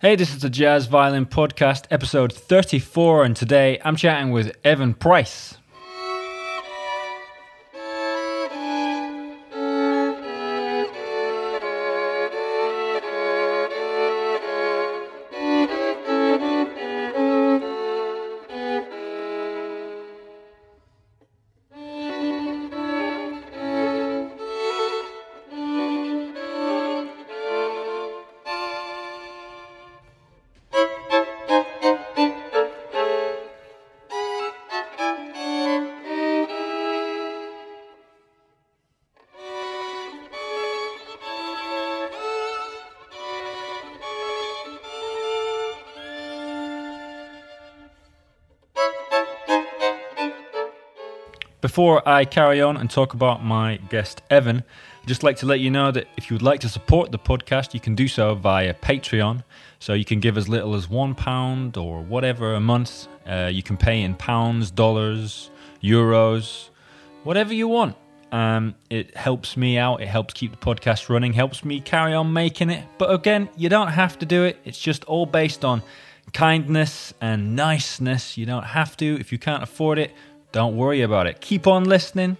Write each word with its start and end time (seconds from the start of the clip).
Hey, 0.00 0.14
this 0.14 0.32
is 0.32 0.42
the 0.42 0.48
Jazz 0.48 0.86
Violin 0.86 1.26
Podcast, 1.26 1.86
episode 1.90 2.32
34, 2.32 3.24
and 3.24 3.34
today 3.34 3.80
I'm 3.84 3.96
chatting 3.96 4.30
with 4.30 4.54
Evan 4.62 4.94
Price. 4.94 5.58
Before 51.78 52.08
I 52.08 52.24
carry 52.24 52.60
on 52.60 52.76
and 52.76 52.90
talk 52.90 53.14
about 53.14 53.44
my 53.44 53.76
guest 53.88 54.22
Evan, 54.30 54.64
I'd 55.00 55.06
just 55.06 55.22
like 55.22 55.36
to 55.36 55.46
let 55.46 55.60
you 55.60 55.70
know 55.70 55.92
that 55.92 56.08
if 56.16 56.28
you 56.28 56.34
would 56.34 56.42
like 56.42 56.58
to 56.62 56.68
support 56.68 57.12
the 57.12 57.20
podcast, 57.20 57.72
you 57.72 57.78
can 57.78 57.94
do 57.94 58.08
so 58.08 58.34
via 58.34 58.74
Patreon. 58.74 59.44
So 59.78 59.92
you 59.92 60.04
can 60.04 60.18
give 60.18 60.36
as 60.36 60.48
little 60.48 60.74
as 60.74 60.90
one 60.90 61.14
pound 61.14 61.76
or 61.76 62.02
whatever 62.02 62.54
a 62.54 62.60
month. 62.60 63.06
Uh, 63.24 63.48
you 63.52 63.62
can 63.62 63.76
pay 63.76 64.02
in 64.02 64.16
pounds, 64.16 64.72
dollars, 64.72 65.52
euros, 65.80 66.70
whatever 67.22 67.54
you 67.54 67.68
want. 67.68 67.94
Um, 68.32 68.74
it 68.90 69.16
helps 69.16 69.56
me 69.56 69.78
out. 69.78 70.02
It 70.02 70.08
helps 70.08 70.34
keep 70.34 70.50
the 70.50 70.56
podcast 70.56 71.08
running. 71.08 71.32
Helps 71.32 71.64
me 71.64 71.80
carry 71.80 72.12
on 72.12 72.32
making 72.32 72.70
it. 72.70 72.84
But 72.98 73.14
again, 73.14 73.50
you 73.56 73.68
don't 73.68 73.92
have 73.92 74.18
to 74.18 74.26
do 74.26 74.42
it. 74.42 74.58
It's 74.64 74.80
just 74.80 75.04
all 75.04 75.26
based 75.26 75.64
on 75.64 75.84
kindness 76.32 77.14
and 77.20 77.54
niceness. 77.54 78.36
You 78.36 78.46
don't 78.46 78.64
have 78.64 78.96
to. 78.96 79.16
If 79.20 79.30
you 79.30 79.38
can't 79.38 79.62
afford 79.62 80.00
it, 80.00 80.10
don't 80.52 80.76
worry 80.76 81.02
about 81.02 81.26
it. 81.26 81.40
Keep 81.40 81.66
on 81.66 81.84
listening. 81.84 82.36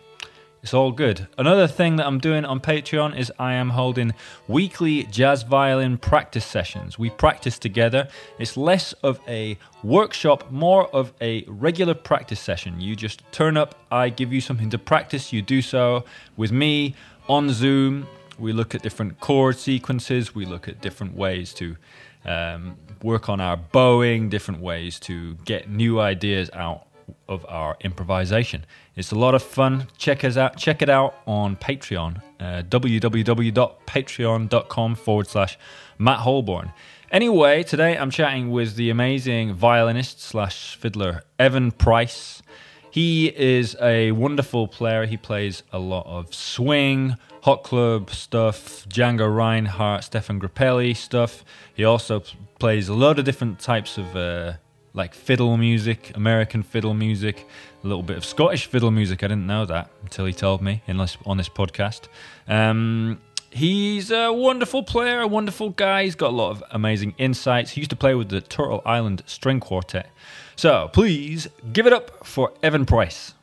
It's 0.63 0.75
all 0.75 0.91
good. 0.91 1.29
Another 1.39 1.69
thing 1.69 1.97
that 1.97 2.07
I'm 2.07 2.19
doing 2.19 2.45
on 2.45 2.59
Patreon 2.59 3.17
is 3.17 3.33
I 3.39 3.55
am 3.55 3.71
holding 3.71 4.13
weekly 4.49 5.05
jazz 5.05 5.45
violin 5.45 5.99
practice 5.99 6.45
sessions. 6.45 6.99
We 6.99 7.11
practice 7.11 7.59
together. 7.59 8.09
It's 8.41 8.57
less 8.57 8.93
of 8.95 9.21
a 9.29 9.57
workshop, 9.85 10.51
more 10.51 10.89
of 10.89 11.13
a 11.21 11.45
regular 11.47 11.95
practice 11.95 12.41
session. 12.41 12.81
You 12.81 12.97
just 12.97 13.23
turn 13.31 13.57
up, 13.57 13.77
I 13.93 14.09
give 14.09 14.33
you 14.33 14.41
something 14.41 14.69
to 14.71 14.79
practice, 14.79 15.33
you 15.33 15.43
do 15.43 15.63
so 15.63 16.05
with 16.37 16.51
me 16.51 16.97
on 17.29 17.51
Zoom. 17.51 18.09
We 18.37 18.53
look 18.53 18.75
at 18.75 18.83
different 18.83 19.21
chord 19.21 19.57
sequences, 19.57 20.35
we 20.35 20.45
look 20.45 20.67
at 20.67 20.81
different 20.81 21.15
ways 21.15 21.55
to 21.55 21.77
um, 22.25 22.77
work 23.03 23.29
on 23.29 23.41
our 23.41 23.57
bowing, 23.57 24.29
different 24.29 24.61
ways 24.61 24.99
to 25.01 25.35
get 25.45 25.71
new 25.71 26.01
ideas 26.01 26.51
out 26.53 26.88
of 27.29 27.45
our 27.49 27.77
improvisation. 27.81 28.65
It's 28.97 29.13
a 29.13 29.19
lot 29.19 29.35
of 29.35 29.43
fun. 29.43 29.89
Check 29.97 30.25
us 30.25 30.37
out. 30.37 30.57
Check 30.57 30.83
it 30.83 30.89
out 30.89 31.15
on 31.27 31.57
Patreon. 31.57 32.23
Uh, 32.41 32.63
www.patreon.com 32.63 34.95
forward 34.95 35.27
slash 35.27 35.59
Matt 35.99 36.21
Holborn. 36.21 36.73
Anyway, 37.11 37.63
today 37.63 37.97
I'm 37.97 38.11
chatting 38.11 38.51
with 38.51 38.77
the 38.77 38.91
amazing 38.91 39.55
violinist 39.55 40.21
slash 40.21 40.77
fiddler 40.77 41.23
Evan 41.39 41.71
Price. 41.71 42.43
He 42.91 43.29
is 43.29 43.77
a 43.81 44.13
wonderful 44.13 44.69
player. 44.69 45.07
He 45.07 45.17
plays 45.17 45.63
a 45.73 45.79
lot 45.79 46.07
of 46.07 46.35
swing, 46.35 47.17
hot 47.43 47.63
club 47.63 48.11
stuff, 48.11 48.87
Django 48.89 49.35
Reinhardt, 49.35 50.05
Stefan 50.05 50.41
Grappelli 50.41 50.97
stuff. 50.97 51.45
He 51.75 51.85
also 51.85 52.23
plays 52.59 52.89
a 52.89 52.95
lot 52.95 53.19
of 53.19 53.25
different 53.25 53.59
types 53.59 53.99
of 53.99 54.17
uh, 54.17 54.55
like 54.95 55.15
fiddle 55.15 55.57
music, 55.57 56.17
American 56.17 56.63
fiddle 56.63 56.95
music, 56.95 57.47
a 57.83 57.87
little 57.87 58.03
bit 58.03 58.17
of 58.17 58.25
Scottish 58.25 58.67
fiddle 58.67 58.91
music. 58.91 59.23
I 59.23 59.29
didn't 59.29 59.47
know 59.47 59.65
that 59.67 59.91
until 60.03 60.27
he 60.27 60.33
told 60.33 60.63
me 60.63 60.83
this, 60.87 61.17
on 61.27 61.37
this 61.37 61.49
podcast. 61.49 62.09
Um, 62.47 63.21
he's 63.51 64.11
a 64.11 64.33
wonderful 64.33 64.83
player, 64.83 65.21
a 65.21 65.27
wonderful 65.27 65.71
guy. 65.71 66.05
He's 66.05 66.15
got 66.15 66.31
a 66.31 66.37
lot 66.37 66.51
of 66.51 66.65
amazing 66.71 67.15
insights. 67.19 67.73
He 67.73 67.81
used 67.81 67.91
to 67.91 67.97
play 67.97 68.15
with 68.15 68.29
the 68.29 68.41
Turtle 68.41 68.83
Island 68.85 69.23
String 69.27 69.61
Quartet. 69.61 70.11
So 70.57 70.91
please 70.93 71.49
give 71.73 71.87
it 71.87 71.93
up 71.93 72.27
for 72.27 72.53
Evan 72.63 72.85
Price. 72.85 73.35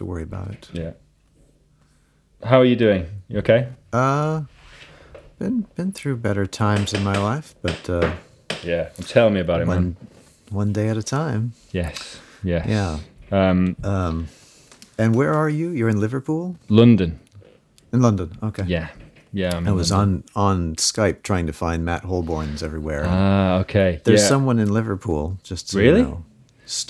To 0.00 0.04
worry 0.06 0.22
about 0.22 0.48
it. 0.50 0.68
Yeah. 0.72 0.92
How 2.42 2.58
are 2.58 2.64
you 2.64 2.74
doing? 2.76 3.06
You 3.28 3.38
okay? 3.40 3.68
Uh, 3.92 4.42
been 5.38 5.66
been 5.76 5.92
through 5.92 6.16
better 6.16 6.46
times 6.46 6.92
in 6.94 7.04
my 7.04 7.16
life, 7.18 7.54
but 7.62 7.88
uh, 7.88 8.12
Yeah. 8.64 8.88
Tell 9.06 9.28
me 9.30 9.40
about 9.40 9.60
it, 9.60 9.66
one 9.68 9.76
man. 9.82 9.96
one 10.50 10.72
day 10.72 10.88
at 10.88 10.96
a 10.96 11.02
time. 11.02 11.52
Yes. 11.70 12.18
Yes. 12.42 12.66
Yeah. 12.66 12.98
Um, 13.30 13.76
Um, 13.84 14.28
and 14.98 15.14
where 15.14 15.34
are 15.34 15.50
you? 15.50 15.68
You're 15.70 15.90
in 15.90 16.00
Liverpool, 16.00 16.56
London. 16.68 17.20
in 17.92 18.00
London. 18.00 18.30
Okay. 18.42 18.64
Yeah. 18.66 18.88
Yeah. 19.32 19.54
I'm 19.56 19.68
I 19.68 19.72
was 19.72 19.90
London. 19.90 20.24
on 20.34 20.52
on 20.70 20.76
Skype 20.76 21.22
trying 21.22 21.46
to 21.46 21.52
find 21.52 21.84
Matt 21.84 22.04
Holborns 22.04 22.62
everywhere. 22.62 23.04
Ah, 23.06 23.58
okay. 23.60 24.00
There's 24.04 24.22
yeah. 24.22 24.28
someone 24.28 24.58
in 24.58 24.72
Liverpool. 24.72 25.36
Just 25.42 25.74
Really? 25.74 26.00
You 26.00 26.06
know, 26.06 26.24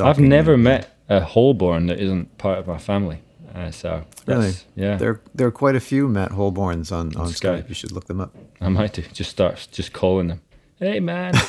I've 0.07 0.21
never 0.21 0.57
me. 0.57 0.63
met 0.65 0.83
a 1.11 1.21
Holborn 1.21 1.87
that 1.89 2.01
isn't 2.01 2.39
part 2.39 2.59
of 2.59 2.67
my 2.67 2.79
family. 2.79 3.19
Uh, 3.55 3.71
so 3.71 4.05
Really? 4.27 4.53
yeah, 4.77 4.97
There 4.97 5.21
there 5.35 5.47
are 5.49 5.51
quite 5.53 5.75
a 5.77 5.81
few 5.81 6.09
Matt 6.09 6.31
Holborns 6.31 6.91
on 6.93 7.15
on 7.17 7.29
Skype. 7.29 7.65
Skype. 7.65 7.69
You 7.69 7.75
should 7.75 7.93
look 7.93 8.07
them 8.07 8.21
up. 8.21 8.33
I 8.61 8.69
might 8.69 8.93
do. 8.95 9.03
Just 9.13 9.31
start 9.31 9.69
just 9.73 9.93
calling 9.93 10.29
them. 10.29 10.41
Hey 10.79 11.01
man. 11.01 11.35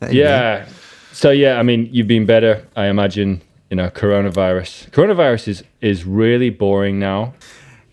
Hey, 0.00 0.12
yeah. 0.12 0.66
So 1.12 1.30
yeah, 1.30 1.58
I 1.60 1.62
mean, 1.62 1.88
you've 1.92 2.08
been 2.08 2.26
better. 2.26 2.66
I 2.74 2.86
imagine. 2.86 3.42
You 3.70 3.76
know, 3.76 3.88
coronavirus. 3.90 4.90
Coronavirus 4.90 5.48
is 5.48 5.64
is 5.80 6.04
really 6.04 6.50
boring 6.50 6.98
now. 6.98 7.34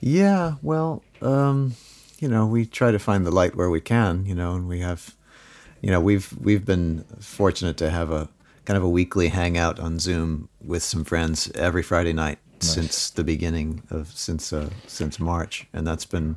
Yeah, 0.02 0.56
well, 0.62 1.04
um, 1.22 1.76
you 2.20 2.28
know, 2.30 2.46
we 2.48 2.66
try 2.66 2.92
to 2.92 3.00
find 3.00 3.26
the 3.26 3.32
light 3.32 3.56
where 3.56 3.70
we 3.70 3.82
can, 3.82 4.26
you 4.26 4.36
know, 4.36 4.56
and 4.56 4.68
we 4.68 4.80
have, 4.80 5.16
you 5.82 5.90
know, 5.92 6.02
we've 6.02 6.34
we've 6.42 6.66
been 6.66 7.04
fortunate 7.20 7.78
to 7.78 7.90
have 7.90 8.12
a 8.12 8.28
kind 8.70 8.78
of 8.78 8.84
a 8.84 8.90
weekly 8.90 9.30
hangout 9.30 9.80
on 9.80 9.98
Zoom 9.98 10.48
with 10.64 10.84
some 10.84 11.04
friends 11.04 11.50
every 11.56 11.82
Friday 11.82 12.14
night 12.14 12.38
since 12.60 13.10
the 13.10 13.24
beginning 13.24 13.82
of 13.90 14.12
since 14.12 14.54
uh, 14.54 14.70
since 14.86 15.20
March, 15.20 15.66
and 15.74 15.88
that's 15.88 16.06
been 16.06 16.36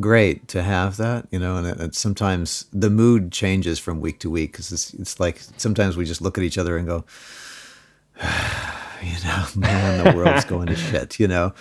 great 0.00 0.48
to 0.48 0.62
have 0.62 0.96
that, 0.96 1.28
you 1.30 1.38
know. 1.38 1.56
And 1.56 1.78
it, 1.78 1.94
sometimes 1.94 2.64
the 2.72 2.88
mood 2.88 3.30
changes 3.30 3.78
from 3.78 4.00
week 4.00 4.20
to 4.20 4.30
week 4.30 4.52
because 4.52 4.72
it's 4.72 4.94
it's 4.94 5.20
like 5.20 5.38
sometimes 5.58 5.98
we 5.98 6.06
just 6.06 6.22
look 6.22 6.38
at 6.38 6.44
each 6.44 6.56
other 6.56 6.78
and 6.78 6.88
go, 6.88 7.04
you 9.02 9.22
know, 9.22 9.44
man, 9.56 10.02
the 10.02 10.16
world's 10.16 10.44
going 10.54 10.68
to 10.68 10.76
shit, 10.76 11.20
you 11.20 11.28
know. 11.28 11.52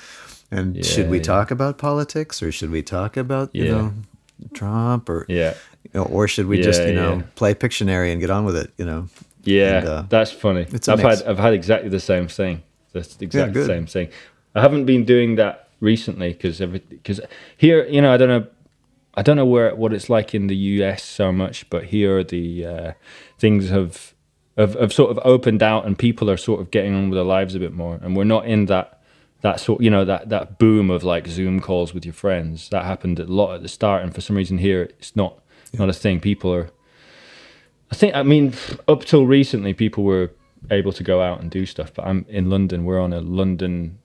And 0.50 0.86
should 0.86 1.10
we 1.10 1.18
yeah. 1.18 1.24
talk 1.24 1.52
about 1.52 1.78
politics 1.78 2.42
or 2.42 2.54
should 2.54 2.72
we 2.72 2.84
talk 2.84 3.18
about, 3.18 3.54
you 3.54 3.68
know, 3.68 3.94
Trump 4.54 5.10
or, 5.10 5.26
Yeah. 5.28 5.56
you 5.84 5.92
know, 5.94 6.04
or 6.04 6.30
should 6.30 6.46
we 6.46 6.62
just, 6.62 6.82
you 6.84 6.94
know, 6.94 7.16
yeah. 7.16 7.24
play 7.36 7.54
Pictionary 7.54 8.14
and 8.14 8.22
get 8.22 8.30
on 8.30 8.46
with 8.46 8.56
it, 8.56 8.72
you 8.78 8.86
know? 8.86 9.10
Yeah, 9.46 9.78
And, 9.78 9.88
uh, 9.88 10.04
that's 10.10 10.32
funny. 10.32 10.62
I've 10.62 10.72
mix. 10.72 11.20
had 11.20 11.24
I've 11.24 11.40
had 11.40 11.54
exactly 11.54 11.90
the 11.90 12.00
same 12.00 12.28
thing. 12.28 12.64
That's 12.94 13.16
the 13.16 13.26
exact 13.26 13.54
good. 13.54 13.68
same 13.68 13.86
thing. 13.86 14.10
I 14.54 14.62
haven't 14.62 14.86
been 14.86 15.06
doing 15.06 15.36
that 15.36 15.70
recently 15.80 16.34
because 16.34 16.60
because 16.60 17.20
here 17.58 17.86
you 17.88 18.02
know 18.02 18.14
I 18.14 18.18
don't 18.18 18.30
know 18.30 18.48
I 19.16 19.22
don't 19.22 19.38
know 19.38 19.46
where 19.46 19.74
what 19.76 19.94
it's 19.94 20.10
like 20.10 20.34
in 20.36 20.48
the 20.48 20.56
US 20.56 21.04
so 21.04 21.32
much, 21.32 21.70
but 21.70 21.86
here 21.86 22.24
the 22.24 22.66
uh, 22.66 22.92
things 23.38 23.70
have, 23.70 24.14
have 24.58 24.74
have 24.76 24.94
sort 24.94 25.12
of 25.12 25.20
opened 25.24 25.64
out 25.64 25.86
and 25.86 25.98
people 25.98 26.30
are 26.30 26.38
sort 26.38 26.60
of 26.62 26.72
getting 26.72 26.94
on 26.94 27.10
with 27.10 27.18
their 27.18 27.24
lives 27.24 27.56
a 27.56 27.60
bit 27.60 27.74
more, 27.74 28.00
and 28.02 28.16
we're 28.16 28.24
not 28.24 28.46
in 28.46 28.66
that 28.68 29.02
that 29.42 29.60
sort 29.60 29.82
you 29.82 29.90
know 29.90 30.04
that 30.06 30.30
that 30.30 30.58
boom 30.58 30.90
of 30.90 31.04
like 31.04 31.28
Zoom 31.28 31.60
calls 31.60 31.94
with 31.94 32.04
your 32.06 32.14
friends 32.14 32.70
that 32.70 32.84
happened 32.86 33.20
a 33.20 33.26
lot 33.26 33.56
at 33.56 33.62
the 33.62 33.68
start, 33.70 34.04
and 34.04 34.14
for 34.14 34.22
some 34.22 34.36
reason 34.36 34.58
here 34.58 34.84
it's 34.84 35.16
not 35.16 35.40
not 35.78 35.90
a 35.90 35.94
thing. 35.94 36.20
People 36.20 36.54
are 36.54 36.70
I 37.92 37.96
think 37.96 38.16
I 38.16 38.24
mean 38.24 38.54
up 38.88 39.06
till 39.06 39.26
recently 39.26 39.74
people 39.74 40.04
were 40.04 40.32
able 40.72 40.92
to 40.94 41.04
go 41.04 41.22
out 41.22 41.42
and 41.42 41.52
do 41.52 41.66
stuff. 41.66 41.94
But 41.94 42.06
I'm 42.06 42.26
in 42.28 42.50
London. 42.50 42.86
We're 42.86 43.00
on 43.00 43.14
a 43.14 43.22
London 43.22 44.00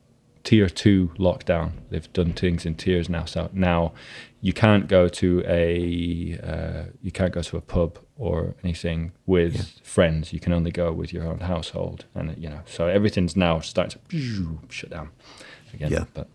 tier 0.44 0.68
two 0.68 1.10
lockdown. 1.18 1.72
They've 1.90 2.12
done 2.12 2.32
things 2.32 2.66
in 2.66 2.74
tiers 2.74 3.08
now. 3.08 3.24
So 3.24 3.50
now 3.52 3.92
you 4.40 4.52
can't 4.52 4.88
go 4.88 5.08
to 5.08 5.42
a 5.46 6.38
uh, 6.42 6.90
you 7.02 7.10
can't 7.10 7.32
go 7.32 7.42
to 7.42 7.56
a 7.56 7.60
pub 7.60 7.98
or 8.16 8.54
anything 8.62 9.12
with 9.26 9.56
yeah. 9.56 9.62
friends. 9.82 10.32
You 10.32 10.40
can 10.40 10.52
only 10.52 10.70
go 10.70 10.92
with 10.92 11.12
your 11.12 11.24
own 11.26 11.40
household, 11.40 12.06
and 12.14 12.36
you 12.36 12.48
know. 12.48 12.60
So 12.66 12.86
everything's 12.86 13.36
now 13.36 13.60
starting 13.60 14.00
to 14.08 14.58
shut 14.68 14.90
down 14.90 15.10
again. 15.72 15.90
Yeah, 15.90 16.04
but 16.14 16.28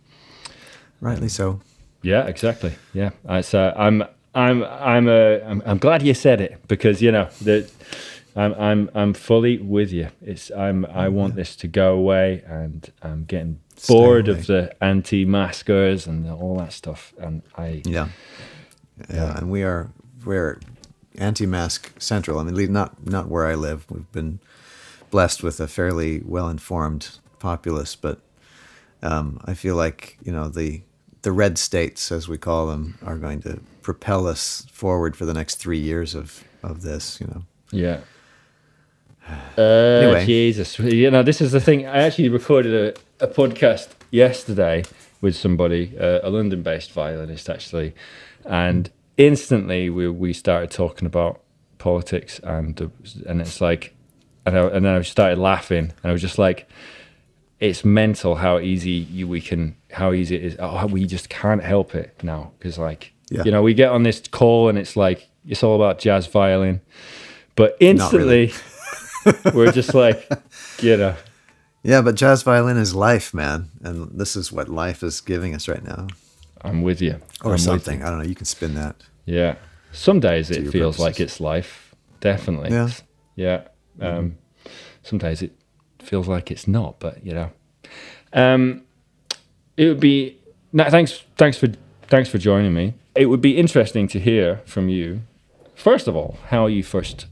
rightly 1.01 1.29
so. 1.29 1.61
Yeah, 2.01 2.25
exactly. 2.27 2.73
Yeah, 2.93 3.11
so 3.41 3.73
I'm 3.75 4.03
I'm 4.35 4.63
I'm 4.63 5.07
a 5.07 5.41
I'm, 5.41 5.63
I'm 5.65 5.77
glad 5.77 6.03
you 6.03 6.13
said 6.13 6.41
it 6.41 6.61
because 6.67 7.01
you 7.01 7.11
know 7.11 7.29
that 7.41 7.71
I'm 8.35 8.53
I'm 8.55 8.89
I'm 8.93 9.13
fully 9.13 9.57
with 9.57 9.91
you. 9.91 10.09
It's 10.21 10.51
I'm 10.51 10.85
I 10.85 11.07
want 11.07 11.35
this 11.35 11.55
to 11.57 11.67
go 11.67 11.93
away, 11.93 12.43
and 12.45 12.91
I'm 13.01 13.23
getting 13.23 13.61
bored 13.87 14.27
of 14.27 14.47
the 14.47 14.75
anti-maskers 14.83 16.05
and 16.05 16.29
all 16.29 16.57
that 16.57 16.73
stuff. 16.73 17.13
And 17.17 17.43
I 17.57 17.81
yeah 17.85 18.09
yeah, 19.09 19.37
and 19.37 19.49
we 19.49 19.63
are 19.63 19.89
we're 20.25 20.59
anti-mask 21.17 21.93
central. 21.99 22.39
I 22.39 22.43
mean, 22.43 22.73
not 22.73 23.05
not 23.05 23.29
where 23.29 23.47
I 23.47 23.55
live. 23.55 23.89
We've 23.89 24.11
been 24.11 24.39
blessed 25.11 25.43
with 25.43 25.59
a 25.61 25.67
fairly 25.67 26.21
well-informed 26.25 27.19
populace, 27.39 27.95
but 27.95 28.19
um, 29.01 29.39
I 29.45 29.53
feel 29.53 29.75
like 29.75 30.17
you 30.23 30.31
know 30.31 30.49
the 30.49 30.81
the 31.21 31.31
red 31.31 31.57
states, 31.57 32.11
as 32.11 32.27
we 32.27 32.37
call 32.37 32.67
them, 32.67 32.97
are 33.03 33.17
going 33.17 33.41
to 33.43 33.59
propel 33.85 34.25
us 34.25 34.65
forward 34.71 35.15
for 35.15 35.25
the 35.25 35.33
next 35.33 35.55
three 35.55 35.77
years 35.77 36.15
of 36.15 36.43
of 36.63 36.81
this. 36.81 37.21
You 37.21 37.27
know. 37.27 37.41
Yeah. 37.71 37.99
Uh, 39.57 39.61
anyway. 39.61 40.23
Jesus, 40.23 40.77
you 40.77 41.09
know, 41.09 41.23
this 41.23 41.41
is 41.41 41.51
the 41.51 41.59
thing. 41.59 41.87
I 41.87 42.03
actually 42.03 42.29
recorded 42.29 42.95
a, 43.19 43.25
a 43.25 43.27
podcast 43.27 43.87
yesterday 44.11 44.83
with 45.19 45.35
somebody, 45.35 45.97
uh, 45.97 46.19
a 46.21 46.29
London-based 46.29 46.91
violinist, 46.91 47.49
actually, 47.49 47.95
and 48.45 48.91
instantly 49.17 49.89
we 49.89 50.07
we 50.09 50.31
started 50.31 50.69
talking 50.69 51.07
about 51.07 51.41
politics, 51.79 52.39
and 52.43 52.79
and 53.25 53.41
it's 53.41 53.61
like, 53.61 53.95
and 54.45 54.55
I, 54.55 54.67
and 54.67 54.85
then 54.85 54.93
I 54.93 55.01
started 55.01 55.39
laughing, 55.39 55.91
and 56.03 56.05
I 56.09 56.11
was 56.11 56.21
just 56.21 56.37
like, 56.37 56.69
it's 57.59 57.83
mental 57.83 58.35
how 58.35 58.59
easy 58.59 58.91
you, 58.91 59.27
we 59.27 59.41
can, 59.41 59.75
how 59.91 60.13
easy 60.13 60.35
it 60.35 60.43
is. 60.43 60.55
Oh, 60.59 60.85
we 60.85 61.07
just 61.07 61.29
can't 61.29 61.63
help 61.63 61.95
it 61.95 62.21
now 62.21 62.51
because, 62.59 62.77
like, 62.77 63.13
yeah. 63.29 63.43
you 63.43 63.51
know, 63.51 63.61
we 63.61 63.73
get 63.73 63.91
on 63.91 64.03
this 64.03 64.21
call 64.27 64.69
and 64.69 64.77
it's 64.77 64.95
like 64.95 65.27
it's 65.47 65.63
all 65.63 65.75
about 65.75 65.99
jazz 65.99 66.27
violin, 66.27 66.81
but 67.55 67.77
instantly. 67.79 68.53
We're 69.53 69.71
just 69.71 69.93
like, 69.93 70.29
you 70.79 70.97
know. 70.97 71.15
Yeah, 71.83 72.01
but 72.01 72.15
jazz 72.15 72.43
violin 72.43 72.77
is 72.77 72.95
life, 72.95 73.33
man. 73.33 73.69
And 73.83 74.19
this 74.19 74.35
is 74.35 74.51
what 74.51 74.69
life 74.69 75.03
is 75.03 75.21
giving 75.21 75.53
us 75.55 75.67
right 75.67 75.83
now. 75.83 76.07
I'm 76.61 76.81
with 76.81 77.01
you. 77.01 77.19
Or 77.43 77.53
I'm 77.53 77.57
something. 77.57 78.03
I 78.03 78.09
don't 78.09 78.19
know. 78.19 78.25
You 78.25 78.35
can 78.35 78.45
spin 78.45 78.75
that. 78.75 78.95
Yeah. 79.25 79.55
Some 79.91 80.19
days 80.19 80.49
it 80.49 80.71
feels 80.71 80.97
purposes. 80.97 80.99
like 80.99 81.19
it's 81.19 81.39
life. 81.39 81.95
Definitely. 82.21 82.71
Yeah. 82.71 82.89
Yeah. 83.35 83.61
Um, 83.99 84.31
mm-hmm. 84.31 84.69
Some 85.03 85.19
days 85.19 85.41
it 85.41 85.53
feels 85.99 86.27
like 86.27 86.51
it's 86.51 86.67
not, 86.67 86.99
but, 86.99 87.23
you 87.25 87.33
know. 87.33 87.51
Um, 88.33 88.83
it 89.77 89.87
would 89.87 89.99
be. 89.99 90.39
No, 90.73 90.89
thanks, 90.89 91.23
thanks 91.37 91.57
for 91.57 91.67
thanks 92.07 92.29
for 92.29 92.37
joining 92.37 92.73
me. 92.73 92.93
It 93.15 93.27
would 93.27 93.41
be 93.41 93.57
interesting 93.57 94.07
to 94.09 94.19
hear 94.19 94.61
from 94.65 94.89
you. 94.89 95.21
First 95.75 96.07
of 96.07 96.15
all, 96.15 96.37
how 96.47 96.67
you 96.67 96.83
first 96.83 97.27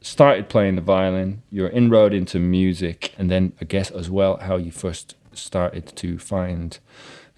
started 0.00 0.48
playing 0.48 0.76
the 0.76 0.82
violin, 0.82 1.42
your 1.50 1.68
inroad 1.68 2.12
into 2.12 2.38
music, 2.38 3.14
and 3.18 3.30
then 3.30 3.52
I 3.60 3.64
guess 3.64 3.90
as 3.90 4.10
well 4.10 4.36
how 4.36 4.56
you 4.56 4.70
first 4.70 5.14
started 5.32 5.94
to 5.96 6.18
find 6.18 6.78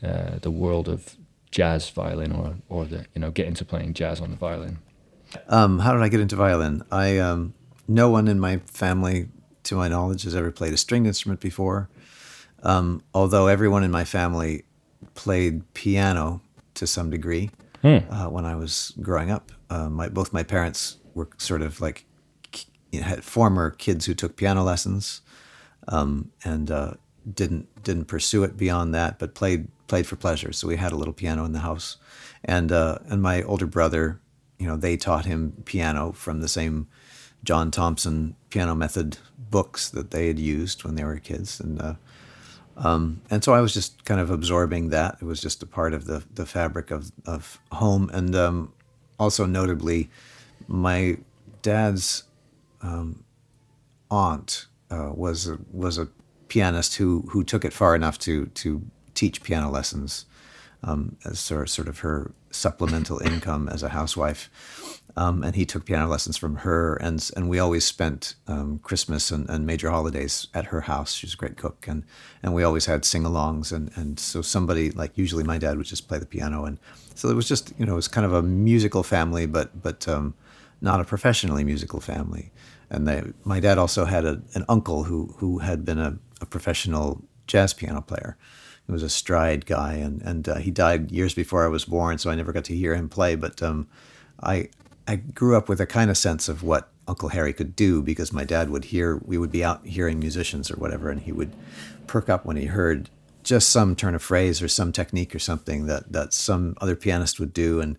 uh, 0.02 0.38
the 0.40 0.50
world 0.50 0.88
of 0.88 1.16
jazz 1.50 1.88
violin 1.88 2.32
or 2.32 2.56
or 2.68 2.84
the 2.84 3.06
you 3.14 3.20
know 3.20 3.30
get 3.30 3.46
into 3.46 3.64
playing 3.64 3.94
jazz 3.94 4.20
on 4.20 4.30
the 4.30 4.36
violin. 4.36 4.78
Um, 5.48 5.80
how 5.80 5.92
did 5.92 6.02
I 6.02 6.08
get 6.08 6.20
into 6.20 6.36
violin? 6.36 6.82
I 6.90 7.18
um, 7.18 7.54
no 7.86 8.10
one 8.10 8.28
in 8.28 8.38
my 8.38 8.58
family, 8.58 9.28
to 9.64 9.74
my 9.74 9.88
knowledge, 9.88 10.22
has 10.22 10.34
ever 10.34 10.50
played 10.50 10.72
a 10.72 10.76
stringed 10.76 11.06
instrument 11.06 11.40
before. 11.40 11.88
Um, 12.62 13.02
although 13.14 13.46
everyone 13.46 13.84
in 13.84 13.90
my 13.90 14.04
family 14.04 14.64
played 15.14 15.72
piano 15.74 16.42
to 16.78 16.86
some 16.86 17.10
degree 17.10 17.50
hmm. 17.82 17.98
uh, 18.10 18.28
when 18.28 18.44
I 18.44 18.56
was 18.56 18.92
growing 19.00 19.30
up. 19.30 19.52
Uh, 19.70 19.88
my, 19.88 20.08
both 20.08 20.32
my 20.32 20.42
parents 20.42 20.96
were 21.14 21.28
sort 21.36 21.62
of 21.62 21.80
like 21.80 22.06
you 22.92 23.00
know, 23.00 23.06
had 23.06 23.24
former 23.24 23.70
kids 23.70 24.06
who 24.06 24.14
took 24.14 24.36
piano 24.36 24.62
lessons 24.62 25.20
um, 25.88 26.30
and 26.44 26.70
uh, 26.70 26.94
didn't 27.34 27.82
didn't 27.82 28.06
pursue 28.06 28.44
it 28.44 28.56
beyond 28.56 28.94
that, 28.94 29.18
but 29.18 29.34
played 29.34 29.68
played 29.86 30.06
for 30.06 30.16
pleasure. 30.16 30.52
So 30.52 30.68
we 30.68 30.76
had 30.76 30.92
a 30.92 30.96
little 30.96 31.14
piano 31.14 31.44
in 31.44 31.52
the 31.52 31.60
house, 31.60 31.96
and 32.44 32.72
uh, 32.72 32.98
and 33.08 33.22
my 33.22 33.42
older 33.42 33.66
brother, 33.66 34.20
you 34.58 34.66
know, 34.66 34.76
they 34.76 34.96
taught 34.96 35.26
him 35.26 35.62
piano 35.64 36.12
from 36.12 36.40
the 36.40 36.48
same 36.48 36.88
John 37.44 37.70
Thompson 37.70 38.36
piano 38.50 38.74
method 38.74 39.18
books 39.50 39.88
that 39.90 40.10
they 40.10 40.28
had 40.28 40.38
used 40.38 40.84
when 40.84 40.94
they 40.94 41.04
were 41.04 41.18
kids, 41.18 41.60
and 41.60 41.80
uh, 41.80 41.94
um, 42.78 43.20
and 43.30 43.42
so 43.42 43.52
I 43.52 43.60
was 43.60 43.74
just 43.74 44.04
kind 44.04 44.20
of 44.20 44.30
absorbing 44.30 44.90
that. 44.90 45.18
It 45.20 45.24
was 45.24 45.40
just 45.40 45.62
a 45.62 45.66
part 45.66 45.92
of 45.94 46.06
the 46.06 46.24
the 46.32 46.46
fabric 46.46 46.90
of 46.90 47.12
of 47.26 47.60
home, 47.72 48.10
and 48.12 48.34
um, 48.34 48.72
also 49.18 49.46
notably, 49.46 50.10
my 50.68 51.18
dad's 51.62 52.24
um, 52.80 53.24
aunt 54.10 54.66
uh, 54.90 55.10
was 55.14 55.48
a, 55.48 55.58
was 55.72 55.98
a 55.98 56.08
pianist 56.46 56.96
who 56.96 57.28
who 57.30 57.42
took 57.42 57.64
it 57.64 57.72
far 57.72 57.94
enough 57.94 58.18
to 58.20 58.46
to 58.46 58.82
teach 59.14 59.42
piano 59.42 59.70
lessons 59.70 60.26
um, 60.82 61.16
as 61.24 61.40
sort 61.40 61.68
sort 61.68 61.88
of 61.88 61.98
her 62.00 62.32
supplemental 62.50 63.18
income 63.18 63.68
as 63.68 63.82
a 63.82 63.88
housewife. 63.88 64.97
Um, 65.18 65.42
and 65.42 65.56
he 65.56 65.66
took 65.66 65.84
piano 65.84 66.06
lessons 66.06 66.36
from 66.36 66.56
her, 66.56 66.94
and 66.96 67.30
and 67.36 67.48
we 67.48 67.58
always 67.58 67.84
spent 67.84 68.36
um, 68.46 68.78
Christmas 68.78 69.30
and, 69.30 69.48
and, 69.50 69.66
major 69.66 69.90
holidays 69.90 70.46
at 70.54 70.66
her 70.66 70.82
house. 70.82 71.12
She's 71.12 71.34
a 71.34 71.36
great 71.36 71.56
cook, 71.56 71.86
and 71.88 72.04
and 72.42 72.54
we 72.54 72.62
always 72.62 72.86
had 72.86 73.04
sing-alongs, 73.04 73.72
and 73.72 73.90
and 73.96 74.20
so 74.20 74.42
somebody 74.42 74.90
like 74.92 75.18
usually 75.18 75.44
my 75.44 75.58
dad 75.58 75.76
would 75.76 75.86
just 75.86 76.08
play 76.08 76.18
the 76.18 76.26
piano, 76.26 76.64
and 76.64 76.78
so 77.14 77.28
it 77.30 77.34
was 77.34 77.48
just 77.48 77.72
you 77.78 77.84
know 77.84 77.94
it 77.94 78.02
was 78.02 78.08
kind 78.08 78.24
of 78.24 78.32
a 78.32 78.42
musical 78.42 79.02
family, 79.02 79.46
but 79.46 79.82
but 79.82 80.06
um, 80.06 80.34
not 80.80 81.00
a 81.00 81.04
professionally 81.04 81.64
musical 81.64 82.00
family 82.00 82.52
and 82.90 83.06
they, 83.06 83.22
my 83.44 83.60
dad 83.60 83.78
also 83.78 84.04
had 84.04 84.24
a, 84.24 84.40
an 84.54 84.64
uncle 84.68 85.04
who 85.04 85.34
who 85.38 85.58
had 85.58 85.84
been 85.84 85.98
a, 85.98 86.18
a, 86.40 86.46
professional 86.46 87.22
jazz 87.46 87.74
piano 87.74 88.00
player. 88.00 88.36
He 88.86 88.92
was 88.92 89.02
a 89.02 89.08
stride 89.08 89.66
guy, 89.66 89.94
and 89.94 90.22
and 90.22 90.48
uh, 90.48 90.56
he 90.56 90.70
died 90.70 91.10
years 91.10 91.34
before 91.34 91.64
I 91.64 91.68
was 91.68 91.84
born, 91.84 92.18
so 92.18 92.30
I 92.30 92.34
never 92.34 92.52
got 92.52 92.64
to 92.64 92.74
hear 92.74 92.94
him 92.94 93.08
play. 93.08 93.34
But 93.34 93.62
um, 93.62 93.88
I 94.42 94.70
I 95.08 95.16
grew 95.16 95.56
up 95.56 95.68
with 95.68 95.80
a 95.80 95.86
kind 95.86 96.10
of 96.10 96.16
sense 96.16 96.48
of 96.48 96.62
what 96.62 96.92
Uncle 97.08 97.30
Harry 97.30 97.52
could 97.52 97.74
do 97.74 98.02
because 98.02 98.32
my 98.32 98.44
dad 98.44 98.70
would 98.70 98.84
hear 98.84 99.20
we 99.24 99.38
would 99.38 99.50
be 99.50 99.64
out 99.64 99.84
hearing 99.86 100.20
musicians 100.20 100.70
or 100.70 100.76
whatever, 100.76 101.10
and 101.10 101.20
he 101.20 101.32
would 101.32 101.56
perk 102.06 102.28
up 102.28 102.44
when 102.44 102.56
he 102.56 102.66
heard 102.66 103.10
just 103.42 103.70
some 103.70 103.96
turn 103.96 104.14
of 104.14 104.22
phrase 104.22 104.62
or 104.62 104.68
some 104.68 104.92
technique 104.92 105.34
or 105.34 105.38
something 105.38 105.86
that 105.86 106.12
that 106.12 106.32
some 106.32 106.76
other 106.80 106.94
pianist 106.94 107.40
would 107.40 107.52
do, 107.52 107.80
and 107.80 107.98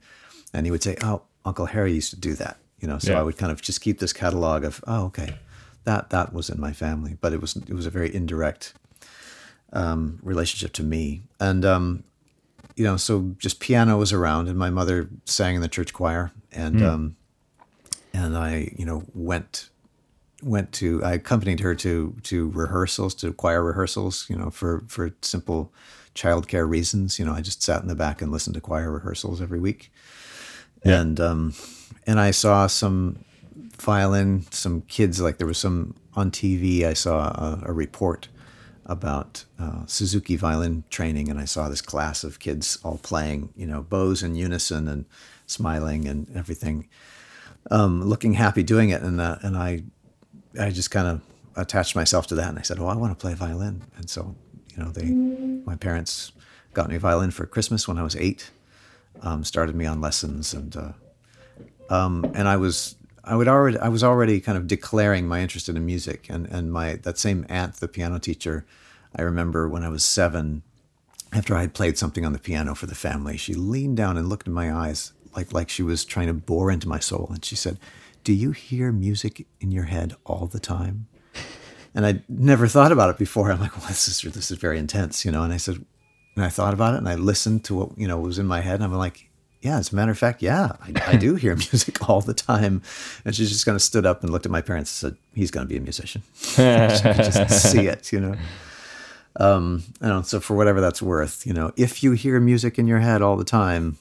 and 0.53 0.65
he 0.65 0.71
would 0.71 0.83
say, 0.83 0.95
"Oh, 1.03 1.23
Uncle 1.43 1.65
Harry 1.65 1.93
used 1.93 2.11
to 2.11 2.19
do 2.19 2.35
that." 2.35 2.57
you 2.79 2.87
know. 2.87 2.97
So 2.99 3.11
yeah. 3.11 3.19
I 3.19 3.23
would 3.23 3.37
kind 3.37 3.51
of 3.51 3.61
just 3.61 3.81
keep 3.81 3.99
this 3.99 4.13
catalog 4.13 4.63
of, 4.63 4.83
oh, 4.87 5.05
okay, 5.05 5.35
that 5.83 6.09
that 6.09 6.33
was 6.33 6.49
in 6.49 6.59
my 6.59 6.73
family, 6.73 7.17
but 7.19 7.33
it 7.33 7.41
was 7.41 7.55
it 7.55 7.73
was 7.73 7.85
a 7.85 7.89
very 7.89 8.13
indirect 8.13 8.73
um, 9.73 10.19
relationship 10.21 10.73
to 10.73 10.83
me, 10.83 11.23
and 11.39 11.65
um, 11.65 12.03
you 12.75 12.83
know, 12.83 12.97
so 12.97 13.35
just 13.37 13.59
piano 13.59 13.97
was 13.97 14.13
around, 14.13 14.47
and 14.47 14.57
my 14.57 14.69
mother 14.69 15.09
sang 15.25 15.55
in 15.55 15.61
the 15.61 15.67
church 15.67 15.93
choir, 15.93 16.31
and 16.51 16.77
mm. 16.77 16.87
um, 16.87 17.15
and 18.13 18.37
I, 18.37 18.71
you 18.75 18.85
know, 18.85 19.03
went 19.13 19.69
went 20.41 20.71
to 20.73 21.03
I 21.03 21.13
accompanied 21.13 21.59
her 21.59 21.75
to 21.75 22.15
to 22.23 22.49
rehearsals, 22.49 23.13
to 23.15 23.33
choir 23.33 23.63
rehearsals, 23.63 24.25
you 24.29 24.35
know, 24.35 24.49
for 24.49 24.83
for 24.87 25.13
simple 25.21 25.73
childcare 26.15 26.67
reasons. 26.67 27.19
You 27.19 27.25
know, 27.25 27.33
I 27.33 27.41
just 27.41 27.61
sat 27.63 27.81
in 27.81 27.87
the 27.87 27.95
back 27.95 28.21
and 28.21 28.31
listened 28.31 28.55
to 28.55 28.61
choir 28.61 28.91
rehearsals 28.91 29.41
every 29.41 29.59
week, 29.59 29.91
yeah. 30.83 31.01
and 31.01 31.19
um, 31.19 31.53
and 32.05 32.19
I 32.19 32.31
saw 32.31 32.67
some 32.67 33.23
violin, 33.79 34.45
some 34.51 34.81
kids, 34.81 35.21
like 35.21 35.37
there 35.37 35.47
was 35.47 35.57
some 35.57 35.95
on 36.15 36.31
TV, 36.31 36.83
I 36.83 36.93
saw 36.93 37.27
a, 37.27 37.63
a 37.67 37.73
report 37.73 38.27
about 38.85 39.45
uh, 39.59 39.85
Suzuki 39.85 40.35
violin 40.35 40.83
training, 40.89 41.29
and 41.29 41.39
I 41.39 41.45
saw 41.45 41.69
this 41.69 41.81
class 41.81 42.23
of 42.23 42.39
kids 42.39 42.79
all 42.83 42.97
playing, 42.97 43.53
you 43.55 43.67
know, 43.67 43.81
bows 43.83 44.23
in 44.23 44.35
unison 44.35 44.87
and 44.87 45.05
smiling 45.49 46.07
and 46.07 46.27
everything, 46.35 46.87
um, 47.71 48.03
looking 48.03 48.33
happy 48.33 48.63
doing 48.63 48.89
it, 48.89 49.01
and 49.01 49.19
uh, 49.19 49.37
and 49.41 49.57
I, 49.57 49.83
I 50.59 50.69
just 50.71 50.91
kind 50.91 51.07
of 51.07 51.21
attached 51.55 51.95
myself 51.95 52.27
to 52.27 52.35
that, 52.35 52.49
and 52.49 52.59
I 52.59 52.61
said, 52.61 52.79
"Oh, 52.79 52.87
I 52.87 52.95
want 52.95 53.17
to 53.17 53.21
play 53.21 53.33
violin," 53.33 53.83
and 53.97 54.09
so, 54.09 54.35
you 54.75 54.83
know, 54.83 54.91
they, 54.91 55.05
my 55.65 55.75
parents 55.75 56.31
got 56.73 56.89
me 56.89 56.95
a 56.95 56.99
violin 56.99 57.31
for 57.31 57.45
Christmas 57.45 57.87
when 57.87 57.97
I 57.97 58.03
was 58.03 58.15
eight, 58.15 58.51
um, 59.21 59.43
started 59.43 59.75
me 59.75 59.85
on 59.85 60.01
lessons, 60.01 60.53
and 60.53 60.75
uh, 60.75 60.91
um, 61.93 62.31
and 62.35 62.47
I 62.47 62.57
was 62.57 62.95
I 63.23 63.35
would 63.35 63.47
already 63.47 63.77
I 63.77 63.89
was 63.89 64.03
already 64.03 64.39
kind 64.39 64.57
of 64.57 64.67
declaring 64.67 65.27
my 65.27 65.41
interest 65.41 65.69
in 65.69 65.85
music, 65.85 66.27
and 66.29 66.47
and 66.47 66.71
my 66.71 66.95
that 67.03 67.17
same 67.17 67.45
aunt, 67.49 67.75
the 67.75 67.87
piano 67.87 68.19
teacher, 68.19 68.65
I 69.15 69.21
remember 69.21 69.67
when 69.67 69.83
I 69.83 69.89
was 69.89 70.03
seven, 70.03 70.63
after 71.33 71.55
I 71.55 71.61
had 71.61 71.73
played 71.73 71.97
something 71.97 72.25
on 72.25 72.33
the 72.33 72.39
piano 72.39 72.75
for 72.75 72.85
the 72.85 72.95
family, 72.95 73.37
she 73.37 73.53
leaned 73.53 73.97
down 73.97 74.17
and 74.17 74.27
looked 74.29 74.47
in 74.47 74.53
my 74.53 74.73
eyes 74.73 75.13
like 75.35 75.53
like 75.53 75.69
she 75.69 75.83
was 75.83 76.05
trying 76.05 76.27
to 76.27 76.33
bore 76.33 76.71
into 76.71 76.87
my 76.87 76.99
soul, 76.99 77.27
and 77.31 77.43
she 77.43 77.55
said, 77.55 77.77
"Do 78.23 78.33
you 78.33 78.51
hear 78.51 78.91
music 78.91 79.45
in 79.61 79.71
your 79.71 79.85
head 79.85 80.15
all 80.25 80.47
the 80.47 80.59
time?" 80.59 81.07
And 81.95 82.05
I'd 82.05 82.23
never 82.29 82.67
thought 82.67 82.91
about 82.91 83.09
it 83.09 83.17
before. 83.17 83.51
I'm 83.51 83.59
like, 83.59 83.75
well, 83.75 83.87
this 83.87 84.07
is 84.07 84.21
this 84.33 84.51
is 84.51 84.57
very 84.57 84.77
intense, 84.77 85.25
you 85.25 85.31
know. 85.31 85.43
And 85.43 85.51
I 85.51 85.57
said, 85.57 85.83
and 86.35 86.45
I 86.45 86.49
thought 86.49 86.73
about 86.73 86.93
it, 86.93 86.97
and 86.97 87.09
I 87.09 87.15
listened 87.15 87.65
to 87.65 87.75
what 87.75 87.97
you 87.97 88.07
know 88.07 88.19
was 88.19 88.39
in 88.39 88.45
my 88.45 88.61
head, 88.61 88.75
and 88.75 88.83
I'm 88.83 88.93
like, 88.93 89.29
yeah, 89.61 89.77
as 89.77 89.91
a 89.91 89.95
matter 89.95 90.11
of 90.11 90.17
fact, 90.17 90.41
yeah, 90.41 90.73
I, 90.81 90.93
I 91.13 91.15
do 91.17 91.35
hear 91.35 91.55
music 91.71 92.09
all 92.09 92.21
the 92.21 92.33
time. 92.33 92.81
And 93.25 93.35
she 93.35 93.45
just 93.45 93.65
kind 93.65 93.75
of 93.75 93.81
stood 93.81 94.05
up 94.05 94.23
and 94.23 94.31
looked 94.31 94.45
at 94.45 94.51
my 94.51 94.61
parents 94.61 95.03
and 95.03 95.13
said, 95.13 95.21
he's 95.33 95.51
going 95.51 95.65
to 95.65 95.69
be 95.69 95.77
a 95.77 95.81
musician. 95.81 96.23
just 96.55 97.71
see 97.71 97.87
it, 97.87 98.11
you 98.11 98.21
know. 98.21 98.35
Um, 99.35 99.83
I 100.01 100.07
don't 100.07 100.17
know, 100.17 100.21
so 100.23 100.39
for 100.39 100.55
whatever 100.55 100.81
that's 100.81 101.01
worth, 101.01 101.45
you 101.45 101.53
know, 101.53 101.71
if 101.75 102.03
you 102.03 102.13
hear 102.13 102.39
music 102.39 102.79
in 102.79 102.87
your 102.87 102.99
head 102.99 103.21
all 103.21 103.37
the 103.37 103.43
time, 103.43 103.97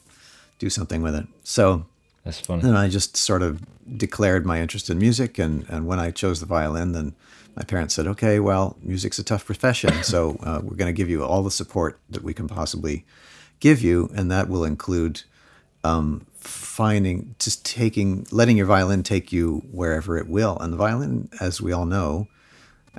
do 0.59 0.71
something 0.71 1.03
with 1.03 1.15
it. 1.15 1.27
So 1.45 1.87
that's 2.25 2.41
funny. 2.41 2.63
And 2.65 2.77
I 2.77 2.89
just 2.89 3.17
sort 3.17 3.43
of 3.43 3.63
declared 3.97 4.45
my 4.45 4.61
interest 4.61 4.91
in 4.91 4.99
music, 4.99 5.39
and 5.39 5.65
and 5.69 5.87
when 5.87 5.99
I 5.99 6.11
chose 6.11 6.41
the 6.41 6.47
violin, 6.47 6.93
then 6.93 7.15
my 7.57 7.65
parents 7.65 7.95
said, 7.95 8.07
okay, 8.07 8.39
well, 8.39 8.77
music's 8.83 9.19
a 9.19 9.25
tough 9.25 9.45
profession, 9.45 9.93
so 10.03 10.39
uh, 10.43 10.61
we're 10.63 10.77
going 10.77 10.93
to 10.95 10.97
give 10.97 11.11
you 11.11 11.25
all 11.25 11.43
the 11.43 11.51
support 11.51 11.99
that 12.11 12.23
we 12.23 12.33
can 12.35 12.49
possibly 12.49 13.05
give 13.61 13.83
you, 13.83 14.11
and 14.15 14.31
that 14.31 14.49
will 14.49 14.65
include 14.65 15.23
um, 15.85 16.27
finding, 16.37 17.35
just 17.39 17.65
taking, 17.65 18.27
letting 18.31 18.57
your 18.57 18.67
violin 18.67 19.03
take 19.03 19.33
you 19.33 19.63
wherever 19.73 20.17
it 20.17 20.29
will. 20.29 20.57
And 20.59 20.73
the 20.73 20.77
violin, 20.77 21.29
as 21.41 21.61
we 21.61 21.73
all 21.73 21.87
know, 21.87 22.29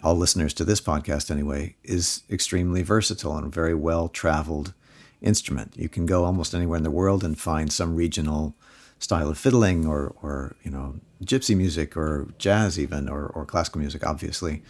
all 0.04 0.16
listeners 0.16 0.54
to 0.56 0.66
this 0.66 0.82
podcast 0.82 1.32
anyway, 1.32 1.76
is 1.84 2.24
extremely 2.30 2.82
versatile 2.82 3.38
and 3.38 3.54
very 3.54 3.76
well 3.76 4.08
traveled 4.08 4.74
instrument. 5.22 5.74
You 5.76 5.90
can 5.90 6.06
go 6.06 6.26
almost 6.26 6.54
anywhere 6.54 6.78
in 6.78 6.84
the 6.84 6.92
world 6.92 7.24
and 7.24 7.40
find 7.40 7.72
some 7.72 7.96
regional 7.96 8.56
style 9.00 9.30
of 9.30 9.38
fiddling 9.38 9.86
or, 9.86 10.16
or 10.22 10.56
you 10.64 10.72
know, 10.72 10.96
gypsy 11.24 11.56
music 11.56 11.98
or 11.98 12.28
jazz 12.38 12.80
even 12.80 13.10
or, 13.10 13.28
or 13.28 13.46
classical 13.46 13.80
music, 13.80 14.06
obviously. 14.06 14.62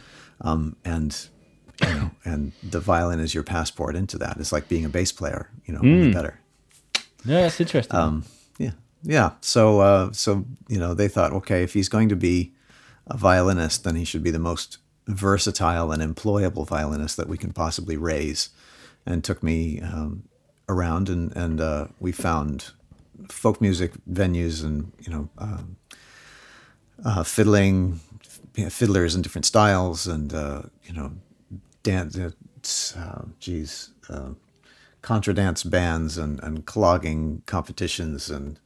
Um, 0.42 0.76
and 0.86 1.28
you 1.82 1.88
know, 1.88 2.12
and 2.26 2.52
the 2.64 2.80
violin 2.80 3.20
is 3.20 3.34
your 3.34 3.44
passport 3.44 3.96
into 3.96 4.18
that. 4.20 4.38
It's 4.38 4.52
like 4.52 4.70
being 4.70 4.86
a 4.86 4.90
bass 4.90 5.12
player, 5.12 5.50
you 5.66 5.74
know, 5.74 5.82
mm. 5.82 6.14
better. 6.14 6.40
Yeah, 7.26 7.42
that's 7.42 7.60
interesting. 7.60 7.96
Um, 7.96 8.24
yeah, 8.58 8.72
yeah. 9.04 9.32
So, 9.42 9.82
uh, 9.82 10.12
so 10.14 10.46
you 10.68 10.80
know, 10.80 10.94
they 10.94 11.08
thought, 11.08 11.34
okay, 11.34 11.64
if 11.64 11.74
he's 11.74 11.90
going 11.90 12.10
to 12.10 12.16
be 12.16 12.54
a 13.08 13.18
violinist, 13.18 13.84
then 13.84 13.96
he 13.96 14.06
should 14.06 14.24
be 14.24 14.32
the 14.32 14.40
most 14.40 14.78
versatile 15.08 15.92
and 15.92 16.04
employable 16.04 16.68
violinist 16.68 17.18
that 17.18 17.28
we 17.28 17.38
can 17.38 17.52
possibly 17.52 17.98
raise. 17.98 18.50
And 19.06 19.24
took 19.24 19.42
me 19.42 19.82
um, 19.82 20.24
around, 20.70 21.10
and 21.10 21.36
and 21.36 21.60
uh, 21.60 21.88
we 22.00 22.14
found 22.14 22.72
folk 23.28 23.60
music 23.60 23.92
venues, 24.10 24.64
and 24.64 24.94
you 25.00 25.12
know, 25.12 25.30
um, 25.38 25.76
uh, 27.04 27.24
fiddling, 27.24 28.00
you 28.56 28.64
know, 28.64 28.70
fiddlers 28.70 29.16
in 29.16 29.22
different 29.22 29.46
styles, 29.46 30.08
and 30.08 30.34
uh, 30.34 30.62
you 30.84 30.94
know, 30.94 31.12
dance. 31.84 32.18
Uh, 32.96 33.26
geez, 33.40 33.92
uh, 34.10 34.32
contra 35.02 35.34
dance 35.34 35.64
bands 35.64 36.18
and, 36.18 36.44
and 36.44 36.66
clogging 36.66 37.42
competitions 37.46 38.30
and 38.30 38.60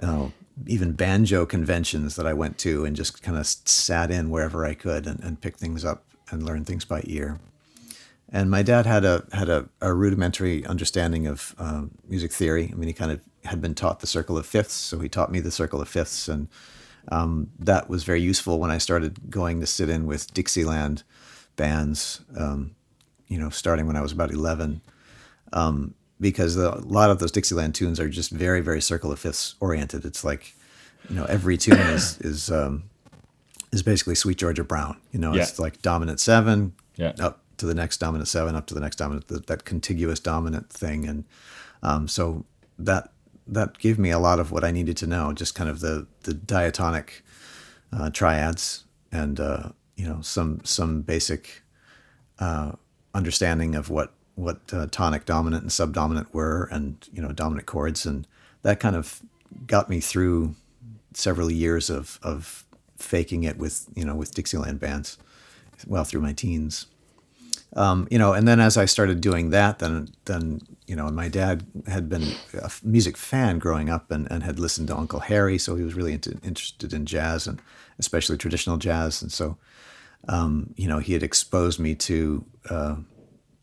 you 0.00 0.08
know, 0.08 0.32
even 0.66 0.92
banjo 0.92 1.46
conventions 1.46 2.16
that 2.16 2.26
I 2.26 2.32
went 2.32 2.58
to 2.58 2.84
and 2.84 2.96
just 2.96 3.22
kind 3.22 3.38
of 3.38 3.46
sat 3.46 4.10
in 4.10 4.30
wherever 4.30 4.64
I 4.64 4.74
could 4.74 5.06
and, 5.06 5.20
and 5.20 5.40
picked 5.40 5.60
things 5.60 5.84
up 5.84 6.04
and 6.30 6.42
learned 6.42 6.66
things 6.66 6.84
by 6.84 7.02
ear. 7.04 7.38
And 8.34 8.50
my 8.50 8.62
dad 8.62 8.86
had 8.86 9.04
a 9.04 9.24
had 9.32 9.50
a, 9.50 9.68
a 9.82 9.92
rudimentary 9.92 10.64
understanding 10.64 11.26
of 11.26 11.54
um, 11.58 11.90
music 12.08 12.32
theory. 12.32 12.70
I 12.72 12.74
mean, 12.74 12.86
he 12.86 12.94
kind 12.94 13.12
of 13.12 13.20
had 13.44 13.60
been 13.60 13.74
taught 13.74 14.00
the 14.00 14.06
circle 14.06 14.38
of 14.38 14.46
fifths, 14.46 14.72
so 14.72 14.98
he 15.00 15.08
taught 15.08 15.30
me 15.30 15.40
the 15.40 15.50
circle 15.50 15.82
of 15.82 15.88
fifths, 15.88 16.28
and 16.28 16.48
um, 17.08 17.50
that 17.58 17.90
was 17.90 18.04
very 18.04 18.22
useful 18.22 18.58
when 18.58 18.70
I 18.70 18.78
started 18.78 19.30
going 19.30 19.60
to 19.60 19.66
sit 19.66 19.90
in 19.90 20.06
with 20.06 20.32
Dixieland 20.32 21.02
bands. 21.56 22.22
Um, 22.34 22.74
you 23.28 23.38
know, 23.38 23.50
starting 23.50 23.86
when 23.86 23.96
I 23.96 24.00
was 24.00 24.12
about 24.12 24.30
eleven, 24.30 24.80
um, 25.52 25.94
because 26.18 26.54
the, 26.54 26.74
a 26.74 26.80
lot 26.80 27.10
of 27.10 27.18
those 27.18 27.32
Dixieland 27.32 27.74
tunes 27.74 28.00
are 28.00 28.08
just 28.08 28.30
very, 28.30 28.62
very 28.62 28.80
circle 28.80 29.12
of 29.12 29.18
fifths 29.18 29.56
oriented. 29.60 30.06
It's 30.06 30.24
like, 30.24 30.54
you 31.10 31.16
know, 31.16 31.24
every 31.26 31.58
tune 31.58 31.78
is 31.78 32.18
is 32.20 32.50
um, 32.50 32.84
is 33.72 33.82
basically 33.82 34.14
Sweet 34.14 34.38
Georgia 34.38 34.64
Brown. 34.64 34.96
You 35.10 35.18
know, 35.18 35.34
yeah. 35.34 35.42
it's 35.42 35.58
like 35.58 35.82
dominant 35.82 36.18
seven, 36.18 36.72
yeah. 36.96 37.12
up 37.18 37.41
to 37.62 37.66
the 37.66 37.74
next 37.74 37.98
dominant 37.98 38.26
seven, 38.26 38.56
up 38.56 38.66
to 38.66 38.74
the 38.74 38.80
next 38.80 38.96
dominant, 38.96 39.28
the, 39.28 39.38
that 39.38 39.64
contiguous 39.64 40.18
dominant 40.18 40.68
thing, 40.68 41.06
and 41.06 41.24
um, 41.82 42.08
so 42.08 42.44
that 42.76 43.12
that 43.46 43.78
gave 43.78 43.98
me 44.00 44.10
a 44.10 44.18
lot 44.18 44.40
of 44.40 44.50
what 44.50 44.64
I 44.64 44.72
needed 44.72 44.96
to 44.98 45.06
know, 45.06 45.32
just 45.32 45.54
kind 45.54 45.70
of 45.70 45.78
the 45.78 46.08
the 46.24 46.34
diatonic 46.34 47.22
uh, 47.92 48.10
triads 48.10 48.84
and 49.12 49.38
uh, 49.38 49.68
you 49.94 50.06
know 50.06 50.20
some 50.22 50.60
some 50.64 51.02
basic 51.02 51.62
uh, 52.40 52.72
understanding 53.14 53.76
of 53.76 53.90
what 53.90 54.12
what 54.34 54.60
uh, 54.72 54.88
tonic 54.90 55.24
dominant 55.24 55.62
and 55.62 55.70
subdominant 55.70 56.34
were, 56.34 56.68
and 56.72 57.08
you 57.12 57.22
know 57.22 57.30
dominant 57.30 57.66
chords, 57.66 58.04
and 58.04 58.26
that 58.62 58.80
kind 58.80 58.96
of 58.96 59.22
got 59.68 59.88
me 59.88 60.00
through 60.00 60.56
several 61.14 61.50
years 61.50 61.90
of 61.90 62.18
of 62.24 62.64
faking 62.96 63.44
it 63.44 63.56
with 63.56 63.86
you 63.94 64.04
know 64.04 64.16
with 64.16 64.34
Dixieland 64.34 64.80
bands, 64.80 65.16
well 65.86 66.02
through 66.02 66.22
my 66.22 66.32
teens. 66.32 66.86
Um, 67.74 68.06
you 68.10 68.18
know, 68.18 68.34
and 68.34 68.46
then 68.46 68.60
as 68.60 68.76
I 68.76 68.84
started 68.84 69.20
doing 69.20 69.50
that, 69.50 69.78
then 69.78 70.08
then 70.26 70.60
you 70.86 70.96
know, 70.96 71.08
my 71.10 71.28
dad 71.28 71.64
had 71.86 72.08
been 72.08 72.34
a 72.60 72.70
music 72.82 73.16
fan 73.16 73.58
growing 73.58 73.88
up 73.88 74.10
and, 74.10 74.30
and 74.30 74.42
had 74.42 74.58
listened 74.58 74.88
to 74.88 74.96
Uncle 74.96 75.20
Harry, 75.20 75.56
so 75.56 75.74
he 75.74 75.84
was 75.84 75.94
really 75.94 76.12
into, 76.12 76.32
interested 76.42 76.92
in 76.92 77.06
jazz 77.06 77.46
and 77.46 77.62
especially 77.98 78.36
traditional 78.36 78.76
jazz, 78.76 79.22
and 79.22 79.32
so 79.32 79.56
um, 80.28 80.74
you 80.76 80.86
know 80.86 80.98
he 80.98 81.14
had 81.14 81.22
exposed 81.22 81.80
me 81.80 81.94
to 81.94 82.44
uh, 82.68 82.96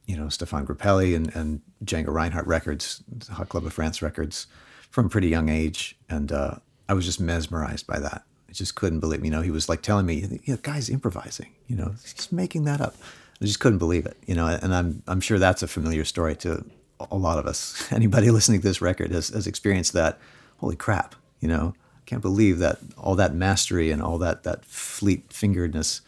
you 0.08 0.18
know 0.18 0.26
Stéphane 0.26 0.66
Grappelli 0.66 1.16
and, 1.16 1.36
and 1.36 1.62
Django 1.86 2.08
Reinhardt 2.08 2.48
records, 2.48 3.04
Hot 3.32 3.50
Club 3.50 3.66
of 3.66 3.74
France 3.74 4.02
records, 4.02 4.48
from 4.90 5.06
a 5.06 5.10
pretty 5.10 5.28
young 5.28 5.50
age, 5.50 5.98
and 6.10 6.32
uh, 6.32 6.56
I 6.88 6.94
was 6.94 7.06
just 7.06 7.20
mesmerized 7.20 7.86
by 7.86 8.00
that. 8.00 8.24
I 8.50 8.54
just 8.54 8.74
couldn't 8.74 9.02
believe. 9.02 9.24
You 9.24 9.30
know, 9.30 9.42
he 9.42 9.52
was 9.52 9.70
like 9.70 9.84
telling 9.84 10.08
me, 10.08 10.40
"You 10.46 10.54
know, 10.54 10.60
guy's 10.64 10.90
improvising. 10.90 11.54
You 11.68 11.76
know, 11.76 11.90
he's 12.02 12.14
just 12.14 12.32
making 12.32 12.64
that 12.64 12.82
up." 12.82 12.96
I 13.42 13.46
just 13.46 13.60
couldn't 13.60 13.80
believe 13.80 14.06
it. 14.06 14.18
You 14.26 14.36
know, 14.36 14.48
and 14.48 14.74
I'm 14.74 15.04
I'm 15.08 15.22
sure 15.22 15.40
that's 15.40 15.64
a 15.64 15.68
familiar 15.68 16.06
story 16.06 16.36
to 16.38 16.66
a 17.12 17.16
lot 17.16 17.40
of 17.40 17.46
us. 17.46 17.88
Anybody 17.92 18.32
listening 18.32 18.62
to 18.62 18.68
this 18.68 18.82
record 18.82 19.12
has, 19.12 19.30
has 19.30 19.48
experienced 19.48 19.94
that. 19.94 20.20
Holy 20.58 20.76
crap! 20.76 21.16
You 21.40 21.48
know, 21.48 21.74
I 21.98 22.02
can't 22.06 22.22
believe 22.22 22.60
that 22.60 22.80
all 22.98 23.16
that 23.16 23.34
mastery 23.34 23.92
and 23.92 24.02
all 24.02 24.18
that 24.20 24.44
that 24.44 24.66
fleet 24.66 25.30
fingeredness 25.30 26.02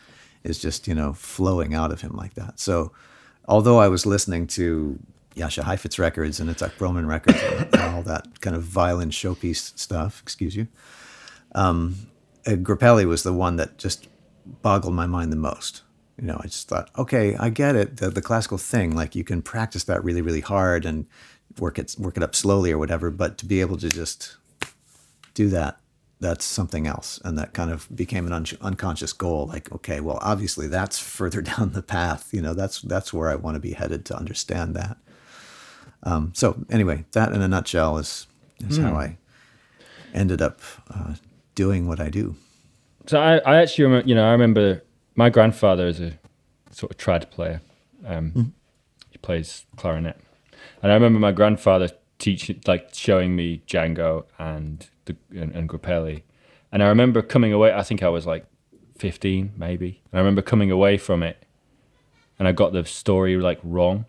is 0.44 0.60
just 0.60 0.88
you 0.88 0.96
know 0.96 1.14
flowing 1.14 1.74
out 1.74 1.92
of 1.92 2.02
him 2.02 2.16
like 2.16 2.34
that. 2.34 2.60
So 2.60 2.92
although 3.48 3.80
I 3.80 3.88
was 3.88 4.06
listening 4.06 4.48
to 4.48 5.00
Jascha 5.36 5.64
Heifetz 5.64 5.98
records 5.98 6.40
and 6.40 6.50
Itzhak 6.50 6.74
Perlman 6.74 7.08
records 7.08 7.40
and 7.42 7.76
all 7.96 8.02
that 8.04 8.42
kind 8.42 8.56
of 8.56 8.64
violin 8.64 9.10
showpiece 9.10 9.78
stuff, 9.78 10.22
excuse 10.22 10.56
you, 10.56 10.68
um, 11.56 11.96
uh, 12.46 12.52
Grappelli 12.52 13.06
was 13.06 13.24
the 13.24 13.34
one 13.34 13.56
that 13.56 13.78
just 13.78 14.08
boggled 14.62 14.94
my 14.94 15.08
mind 15.08 15.32
the 15.32 15.38
most. 15.38 15.84
You 16.22 16.28
know, 16.28 16.40
I 16.40 16.44
just 16.44 16.70
thought, 16.70 16.90
okay, 16.98 17.36
I 17.36 17.50
get 17.50 17.76
it, 17.76 17.98
the, 17.98 18.10
the 18.10 18.22
classical 18.22 18.58
thing, 18.58 18.96
like 18.96 19.16
you 19.16 19.24
can 19.24 19.42
practice 19.42 19.84
that 19.86 20.04
really, 20.04 20.22
really 20.22 20.42
hard 20.42 20.86
and 20.86 21.08
work 21.60 21.80
it 21.80 21.96
work 21.98 22.16
it 22.16 22.24
up 22.24 22.36
slowly 22.36 22.72
or 22.72 22.78
whatever, 22.78 23.10
but 23.10 23.38
to 23.40 23.46
be 23.46 23.60
able 23.60 23.78
to 23.78 23.90
just 23.90 24.38
do 25.34 25.50
that 25.50 25.82
that's 26.22 26.46
something 26.46 26.86
else. 26.88 27.20
And 27.26 27.38
that 27.38 27.54
kind 27.54 27.72
of 27.72 27.94
became 27.94 28.28
an 28.28 28.32
un- 28.32 28.46
unconscious 28.62 29.12
goal. 29.12 29.48
Like, 29.48 29.72
okay, 29.72 30.00
well, 30.00 30.20
obviously 30.22 30.68
that's 30.68 31.00
further 31.18 31.42
down 31.42 31.74
the 31.74 31.82
path. 31.82 32.30
You 32.32 32.42
know, 32.42 32.54
that's 32.54 32.82
that's 32.82 33.12
where 33.12 33.30
I 33.30 33.36
want 33.36 33.56
to 33.56 33.60
be 33.60 33.74
headed 33.74 34.06
to 34.06 34.16
understand 34.16 34.76
that. 34.76 34.98
Um, 36.04 36.32
so 36.34 36.64
anyway, 36.70 37.06
that 37.12 37.34
in 37.34 37.42
a 37.42 37.48
nutshell 37.48 37.98
is 37.98 38.28
is 38.60 38.80
mm. 38.80 38.84
how 38.84 38.92
hmm. 38.92 38.98
I 38.98 39.18
ended 40.14 40.42
up 40.42 40.62
uh, 40.94 41.16
doing 41.56 41.88
what 41.88 42.00
I 42.00 42.10
do. 42.10 42.36
So 43.08 43.20
I, 43.20 43.38
I 43.40 43.58
actually 43.58 44.04
you 44.06 44.16
know, 44.16 44.26
I 44.26 44.32
remember 44.32 44.84
my 45.16 45.30
grandfather 45.30 45.88
is 45.88 46.00
a 46.00 46.14
sort 46.72 46.92
of 46.92 46.98
trad 46.98 47.30
player. 47.32 47.62
Um, 48.06 48.32
mm. 48.32 48.52
He 49.10 49.18
plays 49.18 49.66
clarinet, 49.76 50.18
and 50.82 50.92
I 50.92 50.96
remember 50.96 51.20
my 51.20 51.32
grandfather 51.32 51.90
teaching, 52.18 52.62
like 52.66 52.94
showing 52.94 53.36
me 53.36 53.62
Django 53.68 54.26
and 54.40 54.88
the 55.06 55.16
and, 55.32 55.54
and 55.54 55.70
Grappelli. 55.70 56.24
And 56.72 56.82
I 56.82 56.88
remember 56.88 57.22
coming 57.22 57.52
away. 57.52 57.74
I 57.74 57.84
think 57.84 58.02
I 58.02 58.10
was 58.10 58.26
like 58.26 58.46
fifteen, 58.98 59.52
maybe. 59.58 60.02
And 60.12 60.20
I 60.20 60.22
remember 60.22 60.42
coming 60.42 60.72
away 60.72 60.98
from 60.98 61.22
it, 61.24 61.46
and 62.40 62.48
I 62.48 62.54
got 62.54 62.74
the 62.74 62.86
story 62.86 63.38
like 63.38 63.60
wrong, 63.64 64.06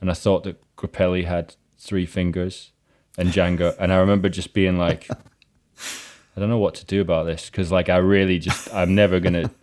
and 0.00 0.10
I 0.10 0.14
thought 0.14 0.44
that 0.44 0.60
Grappelli 0.76 1.24
had 1.24 1.54
three 1.78 2.06
fingers, 2.06 2.72
and 3.18 3.28
Django. 3.28 3.76
and 3.78 3.92
I 3.92 3.96
remember 3.96 4.28
just 4.28 4.54
being 4.54 4.78
like, 4.78 5.08
I 6.36 6.40
don't 6.40 6.48
know 6.48 6.58
what 6.58 6.74
to 6.76 6.84
do 6.86 7.00
about 7.00 7.26
this 7.26 7.50
because 7.50 7.70
like 7.70 7.88
I 7.88 7.98
really 7.98 8.38
just 8.38 8.72
I'm 8.72 8.94
never 8.94 9.20
gonna. 9.20 9.50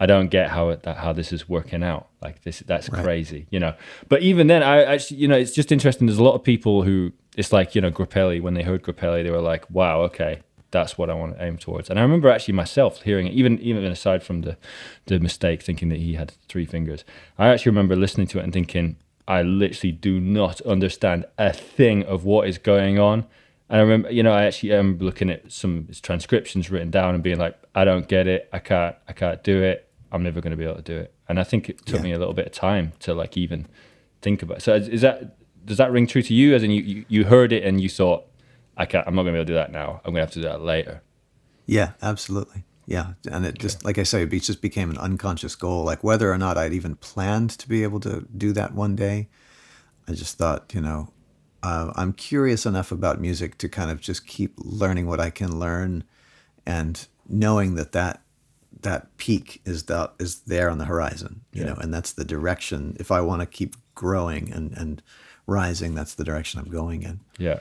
I 0.00 0.06
don't 0.06 0.28
get 0.28 0.50
how 0.50 0.68
it, 0.70 0.82
that 0.84 0.98
how 0.98 1.12
this 1.12 1.32
is 1.32 1.48
working 1.48 1.82
out. 1.82 2.06
Like 2.22 2.42
this, 2.42 2.60
that's 2.60 2.88
Right. 2.88 3.02
crazy, 3.02 3.46
you 3.50 3.58
know. 3.60 3.74
But 4.08 4.22
even 4.22 4.46
then, 4.46 4.62
I 4.62 4.84
actually, 4.84 5.18
you 5.18 5.28
know, 5.28 5.36
it's 5.36 5.52
just 5.52 5.72
interesting. 5.72 6.06
There's 6.06 6.18
a 6.18 6.22
lot 6.22 6.34
of 6.34 6.42
people 6.44 6.82
who 6.82 7.12
it's 7.36 7.52
like, 7.52 7.74
you 7.74 7.80
know, 7.80 7.90
Grappelli. 7.90 8.40
When 8.40 8.54
they 8.54 8.62
heard 8.62 8.82
Grappelli, 8.82 9.22
they 9.22 9.30
were 9.30 9.40
like, 9.40 9.68
"Wow, 9.70 10.02
okay, 10.02 10.40
that's 10.70 10.98
what 10.98 11.08
I 11.10 11.14
want 11.14 11.36
to 11.36 11.44
aim 11.44 11.56
towards." 11.58 11.88
And 11.90 11.98
I 11.98 12.02
remember 12.02 12.28
actually 12.28 12.54
myself 12.54 13.02
hearing 13.02 13.26
it, 13.26 13.32
even 13.34 13.58
even 13.60 13.84
aside 13.84 14.22
from 14.22 14.42
the 14.42 14.56
the 15.06 15.18
mistake, 15.20 15.62
thinking 15.62 15.88
that 15.90 15.98
he 15.98 16.14
had 16.14 16.32
three 16.48 16.64
fingers. 16.66 17.04
I 17.38 17.48
actually 17.48 17.70
remember 17.70 17.96
listening 17.96 18.26
to 18.28 18.38
it 18.38 18.44
and 18.44 18.52
thinking, 18.52 18.96
I 19.26 19.42
literally 19.42 19.92
do 19.92 20.20
not 20.20 20.60
understand 20.62 21.26
a 21.38 21.52
thing 21.52 22.02
of 22.04 22.24
what 22.24 22.48
is 22.48 22.58
going 22.58 22.98
on. 22.98 23.26
And 23.70 23.78
I 23.78 23.82
remember, 23.82 24.10
you 24.10 24.22
know, 24.22 24.32
I 24.32 24.44
actually 24.44 24.72
am 24.72 24.98
looking 24.98 25.28
at 25.30 25.52
some 25.52 25.86
his 25.88 26.00
transcriptions 26.00 26.70
written 26.70 26.90
down 26.90 27.14
and 27.14 27.22
being 27.22 27.38
like, 27.38 27.56
I 27.74 27.84
don't 27.84 28.08
get 28.08 28.26
it. 28.26 28.48
I 28.52 28.58
can't. 28.60 28.96
I 29.08 29.12
can't 29.12 29.42
do 29.44 29.62
it. 29.62 29.87
I'm 30.12 30.22
never 30.22 30.40
going 30.40 30.50
to 30.52 30.56
be 30.56 30.64
able 30.64 30.76
to 30.76 30.82
do 30.82 30.96
it. 30.96 31.14
And 31.28 31.38
I 31.38 31.44
think 31.44 31.68
it 31.68 31.84
took 31.86 31.96
Yeah. 31.96 32.02
me 32.02 32.12
a 32.12 32.18
little 32.18 32.34
bit 32.34 32.46
of 32.46 32.52
time 32.52 32.92
to 33.00 33.14
like 33.14 33.36
even 33.36 33.66
think 34.22 34.42
about. 34.42 34.58
It. 34.58 34.62
So 34.62 34.74
is, 34.74 34.88
is 34.88 35.00
that 35.02 35.36
does 35.64 35.76
that 35.78 35.92
ring 35.92 36.06
true 36.06 36.22
to 36.22 36.32
you? 36.34 36.54
As 36.54 36.62
in, 36.62 36.70
you, 36.70 36.82
you 36.82 37.04
you 37.08 37.24
heard 37.24 37.52
it 37.52 37.62
and 37.64 37.80
you 37.80 37.88
thought, 37.88 38.24
I 38.76 38.86
can't. 38.86 39.06
I'm 39.06 39.14
not 39.14 39.22
going 39.22 39.34
to 39.34 39.38
be 39.38 39.40
able 39.40 39.46
to 39.46 39.52
do 39.52 39.54
that 39.56 39.72
now. 39.72 40.00
I'm 40.04 40.12
going 40.12 40.16
to 40.16 40.20
have 40.20 40.30
to 40.32 40.40
do 40.40 40.48
that 40.48 40.62
later. 40.62 41.02
Yeah, 41.66 41.92
absolutely. 42.00 42.64
Yeah, 42.86 43.12
and 43.30 43.44
it 43.44 43.58
just 43.58 43.84
like 43.84 43.98
I 43.98 44.02
say, 44.04 44.22
it 44.22 44.30
just 44.30 44.62
became 44.62 44.88
an 44.88 44.96
unconscious 44.96 45.54
goal. 45.54 45.84
Like 45.84 46.02
whether 46.02 46.32
or 46.32 46.38
not 46.38 46.56
I'd 46.56 46.72
even 46.72 46.96
planned 46.96 47.50
to 47.50 47.68
be 47.68 47.82
able 47.82 48.00
to 48.00 48.26
do 48.34 48.52
that 48.54 48.72
one 48.74 48.96
day, 48.96 49.28
I 50.08 50.12
just 50.12 50.38
thought, 50.38 50.72
you 50.74 50.80
know, 50.80 51.12
uh, 51.62 51.92
I'm 51.96 52.14
curious 52.14 52.64
enough 52.64 52.90
about 52.90 53.20
music 53.20 53.58
to 53.58 53.68
kind 53.68 53.90
of 53.90 54.00
just 54.00 54.26
keep 54.26 54.54
learning 54.56 55.06
what 55.06 55.20
I 55.20 55.28
can 55.28 55.58
learn, 55.58 56.04
and 56.64 57.06
knowing 57.28 57.74
that 57.74 57.92
that 57.92 58.22
that 58.82 59.16
peak 59.16 59.60
is 59.64 59.84
that 59.84 60.12
is 60.18 60.40
there 60.40 60.70
on 60.70 60.78
the 60.78 60.84
horizon, 60.84 61.42
you 61.52 61.62
Yeah. 61.62 61.70
know, 61.70 61.76
and 61.76 61.92
that's 61.92 62.12
the 62.12 62.24
direction. 62.24 62.96
If 63.00 63.10
I 63.10 63.20
want 63.20 63.40
to 63.42 63.46
keep 63.46 63.76
growing 63.94 64.52
and 64.52 64.72
and 64.76 65.02
rising, 65.46 65.94
that's 65.94 66.14
the 66.14 66.24
direction 66.24 66.60
I'm 66.60 66.70
going 66.70 67.02
in. 67.02 67.20
Yeah, 67.38 67.60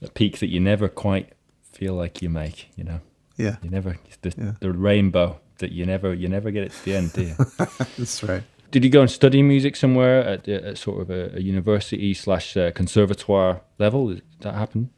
the 0.00 0.08
peak 0.10 0.38
that 0.38 0.48
you 0.48 0.60
never 0.60 0.88
quite 0.88 1.32
feel 1.72 1.94
like 1.94 2.22
you 2.22 2.30
make. 2.30 2.68
You 2.76 2.84
know, 2.84 3.00
Yeah, 3.36 3.56
you 3.62 3.70
never 3.70 3.98
the, 4.22 4.32
Yeah. 4.38 4.52
the 4.60 4.72
rainbow 4.72 5.40
that 5.58 5.72
you 5.72 5.84
never 5.86 6.14
you 6.14 6.28
never 6.28 6.50
get 6.50 6.64
it 6.64 6.72
to 6.72 6.84
the 6.84 6.94
end, 6.96 7.12
do 7.12 7.22
you? 7.22 7.34
that's 7.98 8.22
right. 8.22 8.42
Did 8.70 8.84
you 8.84 8.90
go 8.90 9.00
and 9.00 9.10
study 9.10 9.42
music 9.42 9.76
somewhere 9.76 10.20
at, 10.24 10.48
at 10.48 10.76
sort 10.78 11.00
of 11.02 11.08
a, 11.10 11.36
a 11.36 11.40
university 11.40 12.12
slash 12.14 12.56
uh, 12.56 12.72
conservatoire 12.72 13.60
level? 13.78 14.08
Did 14.08 14.22
that 14.40 14.54
happen? 14.54 14.90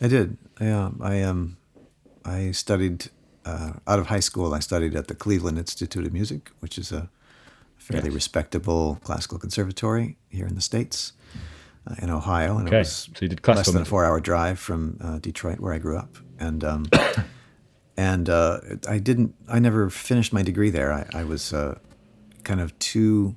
I 0.00 0.08
did. 0.08 0.38
Yeah, 0.60 0.90
I 1.00 1.22
um, 1.22 1.56
I 2.24 2.52
studied 2.52 3.10
uh, 3.44 3.72
out 3.86 3.98
of 3.98 4.06
high 4.08 4.20
school. 4.20 4.54
I 4.54 4.60
studied 4.60 4.94
at 4.94 5.08
the 5.08 5.14
Cleveland 5.14 5.58
Institute 5.58 6.06
of 6.06 6.12
Music, 6.12 6.50
which 6.60 6.78
is 6.78 6.92
a 6.92 7.08
fairly 7.76 8.08
Yes. 8.08 8.14
respectable 8.14 8.98
classical 9.04 9.38
conservatory 9.38 10.16
here 10.28 10.46
in 10.46 10.54
the 10.54 10.60
states, 10.60 11.12
uh, 11.86 11.94
in 12.02 12.10
Ohio, 12.10 12.58
and 12.58 12.68
Okay, 12.68 12.76
it 12.76 12.80
was 12.80 13.10
so 13.14 13.22
you 13.22 13.28
did 13.28 13.46
less 13.46 13.70
than 13.70 13.82
a 13.82 13.84
four-hour 13.84 14.20
drive 14.20 14.58
from 14.58 14.98
uh, 15.02 15.18
Detroit, 15.18 15.60
where 15.60 15.72
I 15.72 15.78
grew 15.78 15.96
up, 15.96 16.16
and 16.38 16.62
um, 16.64 16.86
and 17.96 18.28
uh, 18.28 18.60
I 18.88 18.98
didn't. 18.98 19.34
I 19.48 19.58
never 19.58 19.90
finished 19.90 20.32
my 20.32 20.42
degree 20.42 20.70
there. 20.70 20.92
I, 20.92 21.06
I 21.14 21.24
was 21.24 21.52
uh, 21.52 21.78
kind 22.44 22.60
of 22.60 22.78
too, 22.78 23.36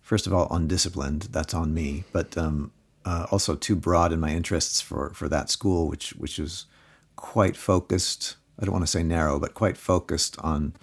first 0.00 0.26
of 0.26 0.32
all, 0.34 0.46
undisciplined. 0.50 1.22
That's 1.32 1.54
on 1.54 1.72
me, 1.74 2.04
but 2.12 2.36
um, 2.36 2.72
uh, 3.04 3.26
also 3.30 3.54
too 3.56 3.74
broad 3.76 4.12
in 4.12 4.20
my 4.20 4.30
interests 4.30 4.80
for 4.80 5.10
for 5.14 5.28
that 5.30 5.50
school, 5.50 5.88
which 5.88 6.10
which 6.16 6.38
was 6.38 6.66
quite 7.16 7.56
focused. 7.56 8.36
I 8.58 8.64
don't 8.64 8.72
want 8.72 8.84
to 8.84 8.90
say 8.90 9.02
narrow, 9.02 9.38
but 9.38 9.54
quite 9.54 9.76
focused 9.76 10.38
on 10.40 10.74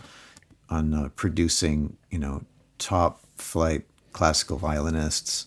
on 0.70 0.94
uh, 0.94 1.10
producing, 1.16 1.98
you 2.10 2.18
know, 2.18 2.44
top 2.80 3.22
flight 3.38 3.84
classical 4.14 4.58
violinists 4.58 5.46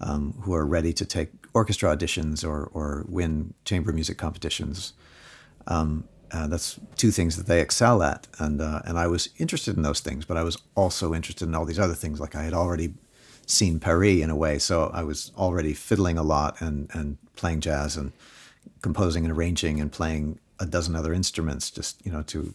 um, 0.00 0.34
who 0.42 0.54
are 0.54 0.66
ready 0.66 0.92
to 0.92 1.04
take 1.04 1.30
orchestra 1.54 1.94
auditions 1.94 2.46
or 2.46 2.70
or 2.74 3.04
win 3.08 3.54
chamber 3.64 3.92
music 3.92 4.18
competitions. 4.18 4.92
Um, 5.66 6.04
uh, 6.32 6.46
that's 6.46 6.78
two 6.96 7.10
things 7.10 7.36
that 7.36 7.46
they 7.46 7.60
excel 7.60 8.02
at, 8.02 8.28
and 8.38 8.60
uh, 8.60 8.82
and 8.84 8.98
I 8.98 9.06
was 9.06 9.30
interested 9.38 9.76
in 9.76 9.82
those 9.82 10.00
things, 10.00 10.24
but 10.24 10.36
I 10.36 10.42
was 10.42 10.56
also 10.74 11.12
interested 11.14 11.48
in 11.48 11.54
all 11.54 11.64
these 11.64 11.78
other 11.78 11.94
things. 11.94 12.20
Like 12.20 12.36
I 12.36 12.44
had 12.44 12.54
already 12.54 12.94
seen 13.46 13.80
Paris 13.80 14.22
in 14.22 14.30
a 14.30 14.36
way, 14.36 14.58
so 14.58 14.90
I 14.94 15.02
was 15.02 15.32
already 15.36 15.74
fiddling 15.74 16.18
a 16.18 16.22
lot 16.22 16.60
and 16.60 16.88
and 16.92 17.18
playing 17.34 17.60
jazz 17.60 17.96
and 17.96 18.12
composing 18.82 19.24
and 19.24 19.32
arranging 19.32 19.80
and 19.80 19.90
playing 19.90 20.38
a 20.60 20.66
dozen 20.66 20.94
other 20.94 21.12
instruments, 21.12 21.70
just 21.70 22.04
you 22.04 22.12
know 22.12 22.22
to 22.22 22.54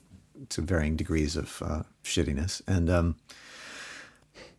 to 0.49 0.61
varying 0.61 0.95
degrees 0.95 1.35
of 1.35 1.61
uh, 1.65 1.83
shittiness. 2.03 2.61
And 2.67 2.89
um, 2.89 3.15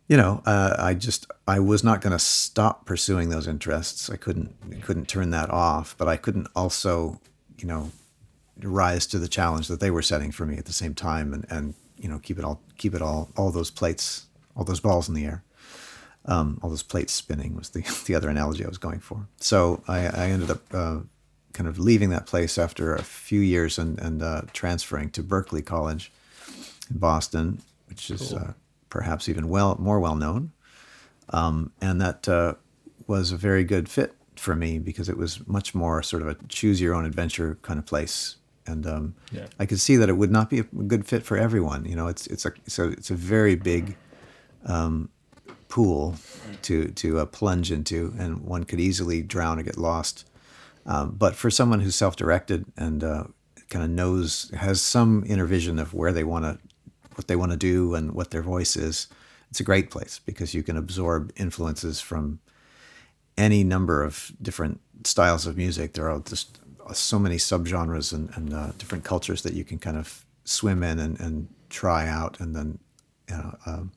you 0.07 0.17
know, 0.17 0.41
uh, 0.45 0.75
I 0.77 0.93
just 0.93 1.31
I 1.47 1.59
was 1.59 1.83
not 1.83 2.01
going 2.01 2.11
to 2.11 2.19
stop 2.19 2.85
pursuing 2.85 3.29
those 3.29 3.47
interests. 3.47 4.09
I 4.09 4.17
couldn't 4.17 4.55
I 4.71 4.79
couldn't 4.79 5.07
turn 5.07 5.31
that 5.31 5.49
off, 5.49 5.95
but 5.97 6.07
I 6.07 6.17
couldn't 6.17 6.47
also 6.55 7.19
you 7.57 7.67
know 7.67 7.91
rise 8.61 9.05
to 9.07 9.19
the 9.19 9.27
challenge 9.27 9.67
that 9.67 9.79
they 9.79 9.91
were 9.91 10.01
setting 10.01 10.31
for 10.31 10.45
me 10.45 10.57
at 10.57 10.65
the 10.65 10.73
same 10.73 10.93
time, 10.93 11.33
and 11.33 11.45
and 11.49 11.73
you 11.97 12.09
know 12.09 12.19
keep 12.19 12.37
it 12.37 12.45
all 12.45 12.61
keep 12.77 12.93
it 12.93 13.01
all 13.01 13.29
all 13.37 13.51
those 13.51 13.71
plates 13.71 14.27
all 14.55 14.63
those 14.63 14.79
balls 14.79 15.07
in 15.07 15.15
the 15.15 15.25
air. 15.25 15.43
Um, 16.25 16.59
all 16.61 16.69
those 16.69 16.83
plates 16.83 17.13
spinning 17.13 17.55
was 17.55 17.69
the, 17.69 17.81
the 18.05 18.15
other 18.15 18.27
analogy 18.27 18.65
I 18.65 18.67
was 18.67 18.77
going 18.77 18.99
for. 18.99 19.27
So 19.39 19.81
I, 19.87 20.07
I 20.07 20.29
ended 20.29 20.51
up 20.51 20.61
uh, 20.73 20.99
kind 21.57 21.67
of 21.67 21.79
leaving 21.79 22.11
that 22.11 22.27
place 22.27 22.59
after 22.59 22.93
a 22.93 23.01
few 23.01 23.39
years 23.39 23.79
and, 23.79 23.99
and 23.99 24.21
uh, 24.21 24.41
transferring 24.53 25.09
to 25.09 25.23
Berklee 25.23 25.65
College 25.65 26.11
in 26.91 26.99
Boston, 26.99 27.61
which 27.89 28.11
is 28.11 28.31
uh, 28.31 28.53
perhaps 28.91 29.27
even 29.27 29.49
well 29.49 29.75
more 29.79 29.99
well 29.99 30.15
known. 30.15 30.51
Um, 31.29 31.71
and 31.81 31.99
that 31.99 32.29
uh, 32.29 32.53
was 33.07 33.31
a 33.31 33.37
very 33.37 33.63
good 33.63 33.89
fit 33.89 34.13
for 34.35 34.55
me 34.55 34.77
because 34.77 35.09
it 35.09 35.17
was 35.17 35.45
much 35.47 35.73
more 35.73 36.03
sort 36.03 36.21
of 36.21 36.27
a 36.27 36.35
choose 36.47 36.79
your 36.79 36.93
own 36.93 37.05
adventure 37.05 37.57
kind 37.63 37.79
of 37.79 37.85
place. 37.87 38.35
And 38.67 38.85
um, 38.85 39.15
Yeah. 39.31 39.47
I 39.59 39.65
could 39.65 39.79
see 39.79 39.95
that 39.97 40.09
it 40.09 40.13
would 40.13 40.31
not 40.31 40.49
be 40.51 40.59
a 40.59 40.63
good 40.63 41.05
fit 41.07 41.23
for 41.25 41.37
everyone. 41.37 41.85
You 41.85 41.95
know, 41.95 42.07
it's 42.07 42.27
it's 42.27 42.45
a 42.45 42.51
so 42.67 42.89
it's 42.89 43.09
a 43.09 43.15
very 43.15 43.55
big 43.55 43.95
pool 45.69 46.15
to 46.61 46.89
to 46.89 47.19
uh, 47.19 47.25
plunge 47.25 47.71
into, 47.71 48.13
and 48.19 48.41
one 48.41 48.63
could 48.63 48.79
easily 48.79 49.23
drown 49.23 49.59
or 49.59 49.63
get 49.63 49.77
lost. 49.77 50.25
Um, 50.87 51.11
but 51.11 51.35
for 51.35 51.51
someone 51.51 51.81
who's 51.81 51.95
self-directed 51.95 52.65
and 52.77 53.03
uh, 53.03 53.25
kind 53.69 53.83
of 53.83 53.91
knows 53.91 54.49
has 54.57 54.81
some 54.81 55.23
inner 55.27 55.45
vision 55.45 55.79
of 55.79 55.93
where 55.93 56.13
they 56.13 56.23
want 56.23 56.45
to, 56.45 56.57
what 57.15 57.27
they 57.27 57.35
want 57.35 57.51
to 57.51 57.57
do, 57.57 57.93
and 57.93 58.13
what 58.13 58.31
their 58.31 58.41
voice 58.41 58.75
is, 58.75 59.07
it's 59.49 59.59
a 59.59 59.65
great 59.65 59.91
place 59.91 60.19
because 60.25 60.53
you 60.53 60.63
can 60.63 60.77
absorb 60.77 61.31
influences 61.35 61.99
from 61.99 62.39
any 63.37 63.63
number 63.63 64.03
of 64.03 64.31
different 64.41 64.79
styles 65.03 65.45
of 65.45 65.57
music. 65.57 65.93
There 65.93 66.09
are 66.09 66.19
just 66.19 66.59
so 66.93 67.19
many 67.19 67.35
subgenres 67.35 68.13
and, 68.13 68.29
and 68.35 68.53
uh, 68.53 68.71
different 68.77 69.03
cultures 69.03 69.41
that 69.41 69.53
you 69.53 69.65
can 69.65 69.77
kind 69.77 69.97
of 69.97 70.25
swim 70.45 70.83
in 70.83 70.99
and, 70.99 71.19
and 71.19 71.47
try 71.69 72.07
out, 72.07 72.39
and 72.39 72.55
then 72.55 72.79
you 73.29 73.35
know. 73.35 73.57
Um, 73.65 73.91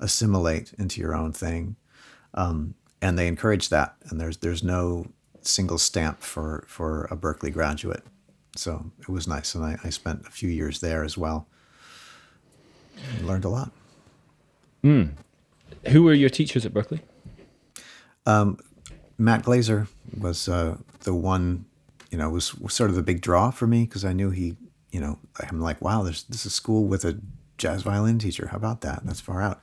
assimilate 0.00 0.72
into 0.78 1.00
your 1.00 1.14
own 1.14 1.32
thing. 1.32 1.76
Um, 2.34 2.74
and 3.00 3.18
they 3.18 3.28
encourage 3.28 3.68
that. 3.68 3.96
And 4.08 4.20
there's 4.20 4.38
there's 4.38 4.62
no 4.62 5.06
single 5.46 5.78
stamp 5.78 6.22
for 6.22 6.64
for 6.68 7.04
a 7.10 7.16
Berklee 7.16 7.52
graduate. 7.52 8.02
So 8.56 8.90
it 9.00 9.08
was 9.08 9.26
nice, 9.26 9.54
and 9.54 9.64
I, 9.64 9.76
I 9.84 9.90
spent 9.90 10.26
a 10.26 10.30
few 10.30 10.48
years 10.48 10.80
there 10.80 11.04
as 11.04 11.18
well. 11.18 11.48
And 13.16 13.26
learned 13.26 13.44
a 13.44 13.48
lot. 13.48 13.72
Who 15.88 16.02
were 16.04 16.14
your 16.14 16.30
teachers 16.30 16.64
at 16.64 16.72
Berklee? 16.72 17.00
Matt 19.18 19.42
Glaser 19.42 19.88
was 20.18 20.48
uh, 20.48 20.76
the 21.00 21.14
one, 21.14 21.66
you 22.10 22.18
know, 22.18 22.30
was, 22.30 22.54
was 22.54 22.74
sort 22.74 22.90
of 22.90 22.96
the 22.96 23.02
big 23.02 23.20
draw 23.20 23.50
for 23.50 23.66
me 23.66 23.84
because 23.84 24.04
I 24.04 24.12
knew 24.12 24.30
he, 24.30 24.56
you 24.92 25.00
know, 25.00 25.18
I'm 25.40 25.60
like, 25.60 25.80
wow, 25.80 26.02
there's 26.02 26.24
this 26.24 26.40
is 26.40 26.46
a 26.46 26.50
school 26.50 26.84
with 26.84 27.04
a 27.04 27.20
jazz 27.58 27.82
violin 27.82 28.18
teacher. 28.18 28.48
How 28.48 28.56
about 28.56 28.80
that? 28.82 29.02
That's 29.04 29.20
far 29.20 29.42
out. 29.42 29.60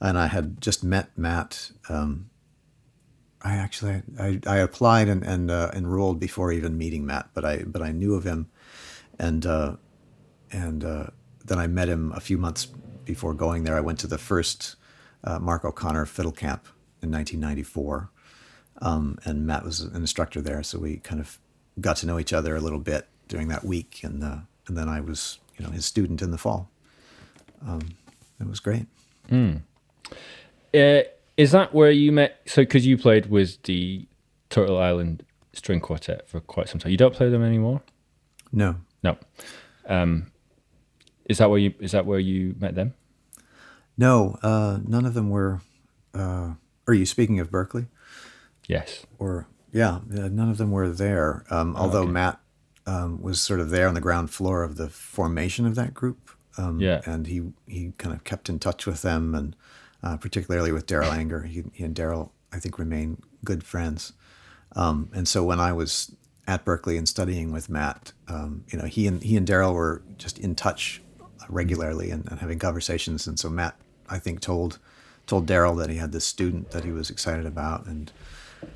And 0.00 0.16
I 0.18 0.28
had 0.28 0.60
just 0.60 0.82
met 0.82 1.16
Matt. 1.16 1.72
Um, 1.88 2.30
I 3.42 3.56
actually 3.56 4.02
I, 4.18 4.40
I 4.46 4.58
applied 4.58 5.08
and, 5.08 5.22
and 5.22 5.50
uh, 5.50 5.70
enrolled 5.74 6.20
before 6.20 6.52
even 6.52 6.76
meeting 6.76 7.06
Matt, 7.06 7.30
but 7.34 7.44
I 7.44 7.64
but 7.64 7.82
I 7.82 7.92
knew 7.92 8.14
of 8.14 8.24
him, 8.24 8.50
and 9.18 9.46
uh, 9.46 9.76
and 10.52 10.84
uh, 10.84 11.06
then 11.44 11.58
I 11.58 11.66
met 11.66 11.88
him 11.88 12.12
a 12.12 12.20
few 12.20 12.38
months 12.38 12.66
before 13.04 13.34
going 13.34 13.64
there. 13.64 13.76
I 13.76 13.80
went 13.80 13.98
to 14.00 14.06
the 14.06 14.18
first 14.18 14.76
uh, 15.24 15.38
Mark 15.38 15.64
O'Connor 15.64 16.06
fiddle 16.06 16.32
camp 16.32 16.66
in 17.02 17.10
1994 17.10 18.10
um, 18.82 19.18
and 19.24 19.46
Matt 19.46 19.64
was 19.64 19.80
an 19.80 19.96
instructor 19.96 20.40
there, 20.40 20.62
so 20.62 20.78
we 20.78 20.96
kind 20.98 21.20
of 21.20 21.38
got 21.80 21.96
to 21.98 22.06
know 22.06 22.18
each 22.18 22.32
other 22.32 22.56
a 22.56 22.60
little 22.60 22.78
bit 22.78 23.06
during 23.28 23.48
that 23.48 23.64
week, 23.64 24.00
and 24.02 24.24
uh, 24.24 24.38
and 24.66 24.76
then 24.76 24.88
I 24.88 25.00
was 25.00 25.38
you 25.58 25.64
know 25.64 25.70
his 25.70 25.84
student 25.84 26.22
in 26.22 26.30
the 26.30 26.38
fall. 26.38 26.70
Um, 27.66 27.80
it 28.40 28.48
was 28.48 28.60
great. 28.60 28.86
Uh, 30.74 31.02
is 31.40 31.52
that 31.52 31.72
where 31.74 31.90
you 31.90 32.12
met? 32.12 32.40
So, 32.46 32.62
because 32.62 32.86
you 32.86 32.98
played 32.98 33.26
with 33.30 33.62
the 33.62 34.06
Turtle 34.50 34.78
Island 34.78 35.24
String 35.54 35.80
Quartet 35.80 36.28
for 36.28 36.40
quite 36.40 36.68
some 36.68 36.78
time, 36.78 36.92
you 36.92 36.98
don't 36.98 37.14
play 37.14 37.30
them 37.30 37.42
anymore. 37.42 37.80
No. 38.52 38.76
No. 39.02 39.16
Um, 39.86 40.30
is 41.24 41.38
that 41.38 41.48
where 41.48 41.58
you 41.58 41.72
is 41.80 41.92
that 41.92 42.04
where 42.04 42.18
you 42.18 42.54
met 42.58 42.74
them? 42.74 42.92
No, 43.96 44.38
uh, 44.42 44.78
none 44.86 45.06
of 45.06 45.14
them 45.14 45.30
were. 45.30 45.60
Uh, 46.14 46.54
are 46.86 46.94
you 46.94 47.06
speaking 47.06 47.40
of 47.40 47.50
Berklee? 47.50 47.86
Yes. 48.68 49.06
Or 49.18 49.46
yeah, 49.72 50.00
none 50.08 50.50
of 50.50 50.58
them 50.58 50.70
were 50.70 50.90
there. 50.90 51.44
Um, 51.48 51.74
although 51.76 52.02
okay. 52.02 52.10
Matt 52.10 52.40
um, 52.86 53.22
was 53.22 53.40
sort 53.40 53.60
of 53.60 53.70
there 53.70 53.88
on 53.88 53.94
the 53.94 54.00
ground 54.00 54.30
floor 54.30 54.62
of 54.62 54.76
the 54.76 54.88
formation 54.90 55.66
of 55.66 55.74
that 55.76 55.94
group. 55.94 56.30
Um, 56.58 56.80
Yeah. 56.80 57.00
and 57.06 57.26
he 57.28 57.52
he 57.66 57.92
kind 57.96 58.14
of 58.14 58.24
kept 58.24 58.48
in 58.48 58.58
touch 58.58 58.84
with 58.86 59.00
them, 59.02 59.34
and 59.34 59.56
uh, 60.02 60.16
particularly 60.16 60.72
with 60.72 60.86
Darol 60.86 61.12
Anger. 61.12 61.42
He, 61.42 61.64
he 61.72 61.84
and 61.84 61.94
Darol, 61.94 62.30
I 62.52 62.58
think, 62.58 62.78
remain 62.78 63.22
good 63.44 63.64
friends. 63.64 64.12
Um, 64.76 65.10
and 65.14 65.26
so 65.26 65.42
when 65.44 65.60
I 65.60 65.72
was 65.72 66.14
at 66.46 66.64
Berklee 66.64 66.98
and 66.98 67.08
studying 67.08 67.52
with 67.52 67.68
Matt, 67.68 68.12
um, 68.28 68.64
you 68.68 68.78
know, 68.78 68.86
he 68.86 69.06
and 69.06 69.22
he 69.22 69.36
and 69.36 69.46
Darol 69.46 69.74
were 69.74 70.02
just 70.16 70.38
in 70.38 70.54
touch 70.54 71.02
regularly 71.48 72.10
and, 72.10 72.26
and 72.30 72.40
having 72.40 72.58
conversations. 72.58 73.26
And 73.26 73.38
so 73.38 73.48
Matt, 73.48 73.76
I 74.08 74.18
think, 74.18 74.40
told 74.40 74.78
told 75.26 75.46
Darol 75.46 75.78
that 75.78 75.90
he 75.90 75.96
had 75.96 76.12
this 76.12 76.24
student 76.24 76.70
that 76.70 76.84
he 76.84 76.90
was 76.90 77.10
excited 77.10 77.46
about. 77.46 77.86
And 77.86 78.10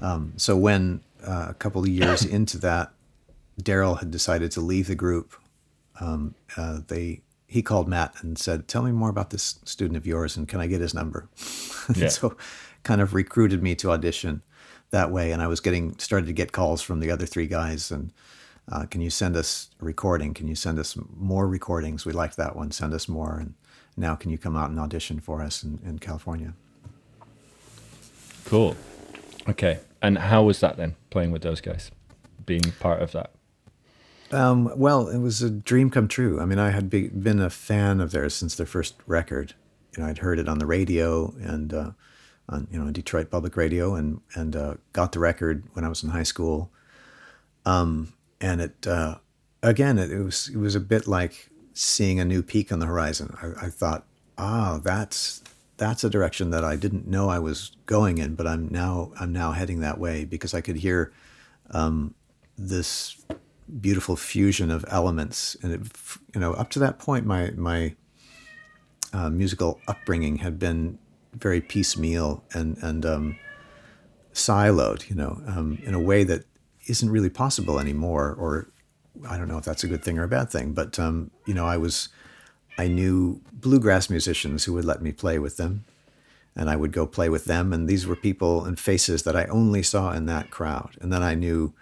um, 0.01 0.33
so 0.37 0.57
when 0.57 1.01
uh, 1.27 1.47
a 1.49 1.55
couple 1.55 1.83
of 1.83 1.89
years 1.89 2.25
into 2.39 2.59
that, 2.59 2.93
Darol 3.61 3.99
had 3.99 4.11
decided 4.11 4.51
to 4.53 4.61
leave 4.61 4.87
the 4.87 4.95
group. 4.95 5.35
Um, 6.01 6.35
uh, 6.57 6.81
they 6.87 7.23
he 7.55 7.63
called 7.63 7.87
Matt 7.87 8.17
and 8.21 8.37
said, 8.37 8.67
"Tell 8.67 8.83
me 8.83 8.91
more 8.91 9.09
about 9.09 9.31
this 9.31 9.61
student 9.65 9.97
of 9.97 10.05
yours, 10.05 10.37
and 10.37 10.49
can 10.49 10.59
I 10.59 10.67
get 10.67 10.81
his 10.81 10.93
number?" 10.93 11.29
Yeah. 11.95 12.09
so, 12.09 12.37
kind 12.83 13.01
of 13.01 13.15
recruited 13.15 13.63
me 13.63 13.77
to 13.77 13.93
audition 13.93 14.43
that 14.91 15.13
way, 15.13 15.31
and 15.31 15.41
I 15.41 15.47
was 15.47 15.61
getting 15.61 15.97
started 15.99 16.27
to 16.27 16.33
get 16.33 16.51
calls 16.51 16.83
from 16.83 16.99
the 16.99 17.13
other 17.13 17.27
three 17.27 17.47
guys, 17.47 17.93
and 17.93 18.13
uh, 18.73 18.87
can 18.87 19.01
you 19.03 19.11
send 19.11 19.37
us 19.37 19.69
a 19.81 19.85
recording? 19.85 20.35
Can 20.35 20.49
you 20.49 20.57
send 20.57 20.81
us 20.81 20.97
more 21.15 21.47
recordings? 21.47 22.05
We 22.05 22.13
liked 22.13 22.37
that 22.39 22.57
one. 22.57 22.73
Send 22.73 22.93
us 22.93 23.07
more, 23.07 23.39
and 23.39 23.55
now 23.97 24.17
can 24.17 24.33
you 24.33 24.39
come 24.39 24.57
out 24.57 24.71
and 24.71 24.81
audition 24.81 25.21
for 25.21 25.41
us 25.41 25.63
in, 25.63 25.79
in 25.85 26.01
California? 26.01 26.55
Cool. 28.47 28.77
Okay. 29.49 29.79
And 30.03 30.19
how 30.19 30.43
was 30.43 30.59
that 30.59 30.77
then 30.77 30.97
playing 31.11 31.31
with 31.31 31.43
those 31.43 31.61
guys, 31.61 31.93
being 32.47 32.73
part 32.81 33.01
of 33.01 33.13
that? 33.13 33.31
Um, 34.33 34.73
well, 34.77 35.09
it 35.09 35.19
was 35.19 35.43
a 35.43 35.51
dream 35.51 35.91
come 35.91 36.09
true. 36.09 36.41
I 36.41 36.45
mean, 36.45 36.59
I 36.59 36.71
had 36.71 36.91
be, 36.91 37.09
been 37.09 37.41
a 37.41 37.51
fan 37.51 38.01
of 38.01 38.11
theirs 38.11 38.35
since 38.35 38.55
their 38.55 38.67
first 38.67 38.95
record. 39.07 39.55
You 39.97 40.03
know, 40.03 40.09
I'd 40.09 40.19
heard 40.19 40.39
it 40.39 40.49
on 40.49 40.59
the 40.59 40.67
radio 40.67 41.35
and 41.41 41.73
uh, 41.73 41.91
on 42.49 42.67
you 42.71 42.83
know 42.83 42.91
Detroit 42.91 43.31
Public 43.31 43.57
Radio, 43.57 43.95
and 43.95 44.21
and 44.35 44.57
uh, 44.57 44.75
got 44.93 45.13
the 45.13 45.21
record 45.21 45.65
when 45.75 45.85
I 45.85 45.89
was 45.89 46.03
in 46.03 46.11
high 46.11 46.25
school. 46.25 46.71
Um, 47.65 48.13
and 48.41 48.61
it 48.61 48.87
uh, 48.87 49.17
again, 49.63 49.99
it, 49.99 50.11
it 50.11 50.23
was 50.23 50.49
it 50.49 50.57
was 50.57 50.75
a 50.75 50.81
bit 50.81 51.07
like 51.07 51.51
seeing 51.73 52.19
a 52.19 52.25
new 52.25 52.43
peak 52.43 52.73
on 52.73 52.79
the 52.79 52.87
horizon. 52.87 53.37
I, 53.41 53.67
I 53.67 53.71
thought, 53.71 54.05
ah, 54.37 54.81
that's 54.83 55.43
that's 55.77 56.05
a 56.05 56.11
direction 56.11 56.51
that 56.51 56.65
I 56.65 56.77
didn't 56.77 57.07
know 57.07 57.29
I 57.29 57.39
was 57.39 57.73
going 57.87 58.19
in, 58.19 58.35
but 58.35 58.47
I'm 58.47 58.69
now 58.69 59.13
I'm 59.19 59.33
now 59.33 59.53
heading 59.53 59.81
that 59.81 59.99
way 59.99 60.25
because 60.25 60.55
I 60.55 60.61
could 60.61 60.77
hear 60.77 61.13
um, 61.71 62.15
this 62.57 63.17
beautiful 63.81 64.17
fusion 64.17 64.71
of 64.71 64.85
elements, 64.89 65.57
and 65.63 65.73
it, 65.73 65.81
you 66.35 66.41
know, 66.41 66.53
up 66.55 66.71
to 66.71 66.79
that 66.81 66.99
point, 66.99 67.27
my 67.27 67.51
my 67.57 67.95
uh, 69.13 69.31
musical 69.31 69.81
upbringing 69.89 70.39
had 70.39 70.59
been 70.59 70.99
very 71.33 71.61
piecemeal 71.61 72.45
and 72.53 72.77
and 72.83 73.07
um, 73.07 73.39
siloed, 74.33 75.09
you 75.09 75.17
know, 75.17 75.41
um, 75.47 75.79
in 75.85 75.95
a 75.95 76.01
way 76.01 76.25
that 76.25 76.45
isn't 76.87 77.11
really 77.11 77.31
possible 77.31 77.79
anymore. 77.79 78.35
Or 78.39 78.69
I 79.29 79.39
don't 79.39 79.49
know 79.49 79.59
if 79.59 79.65
that's 79.65 79.85
a 79.85 79.89
good 79.89 80.05
thing 80.05 80.19
or 80.19 80.25
a 80.25 80.29
bad 80.29 80.51
thing, 80.51 80.73
but 80.73 80.99
um, 80.99 81.31
you 81.47 81.55
know, 81.55 81.67
I 81.67 81.77
was 81.77 82.09
I 82.77 82.89
knew 82.89 83.41
bluegrass 83.53 84.11
musicians 84.11 84.65
who 84.65 84.73
would 84.75 84.85
let 84.85 85.01
me 85.03 85.13
play 85.13 85.39
with 85.39 85.57
them, 85.57 85.85
and 86.55 86.69
I 86.69 86.77
would 86.77 86.93
go 86.93 87.07
play 87.07 87.29
with 87.29 87.47
them, 87.47 87.73
and 87.73 87.89
these 87.89 88.07
were 88.07 88.17
people 88.17 88.65
and 88.65 88.79
faces 88.79 89.23
that 89.23 89.37
I 89.37 89.45
only 89.47 89.83
saw 89.83 90.13
in 90.13 90.27
that 90.27 90.51
crowd, 90.51 90.97
and 91.01 91.13
then 91.13 91.23
I 91.23 91.35
knew 91.35 91.73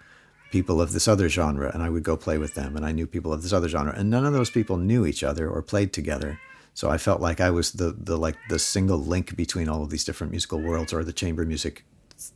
people 0.57 0.79
of 0.81 0.89
this 0.93 1.07
other 1.13 1.27
genre 1.37 1.67
and 1.73 1.81
I 1.87 1.89
would 1.93 2.03
go 2.09 2.15
play 2.25 2.37
with 2.37 2.53
them 2.59 2.71
and 2.77 2.85
I 2.89 2.91
knew 2.95 3.07
people 3.07 3.33
of 3.33 3.41
this 3.43 3.53
other 3.57 3.69
genre 3.75 3.93
and 3.99 4.07
none 4.09 4.25
of 4.29 4.33
those 4.37 4.51
people 4.57 4.77
knew 4.89 5.01
each 5.11 5.23
other 5.29 5.45
or 5.53 5.61
played 5.73 5.91
together 5.99 6.31
so 6.79 6.83
I 6.95 6.97
felt 7.07 7.19
like 7.27 7.39
I 7.47 7.49
was 7.57 7.67
the 7.81 7.89
the 8.09 8.17
like 8.25 8.37
the 8.53 8.59
single 8.59 8.99
link 9.13 9.35
between 9.43 9.67
all 9.71 9.81
of 9.83 9.89
these 9.89 10.05
different 10.07 10.31
musical 10.35 10.59
worlds 10.67 10.93
or 10.93 11.03
the 11.03 11.13
chamber 11.21 11.43
music 11.53 11.75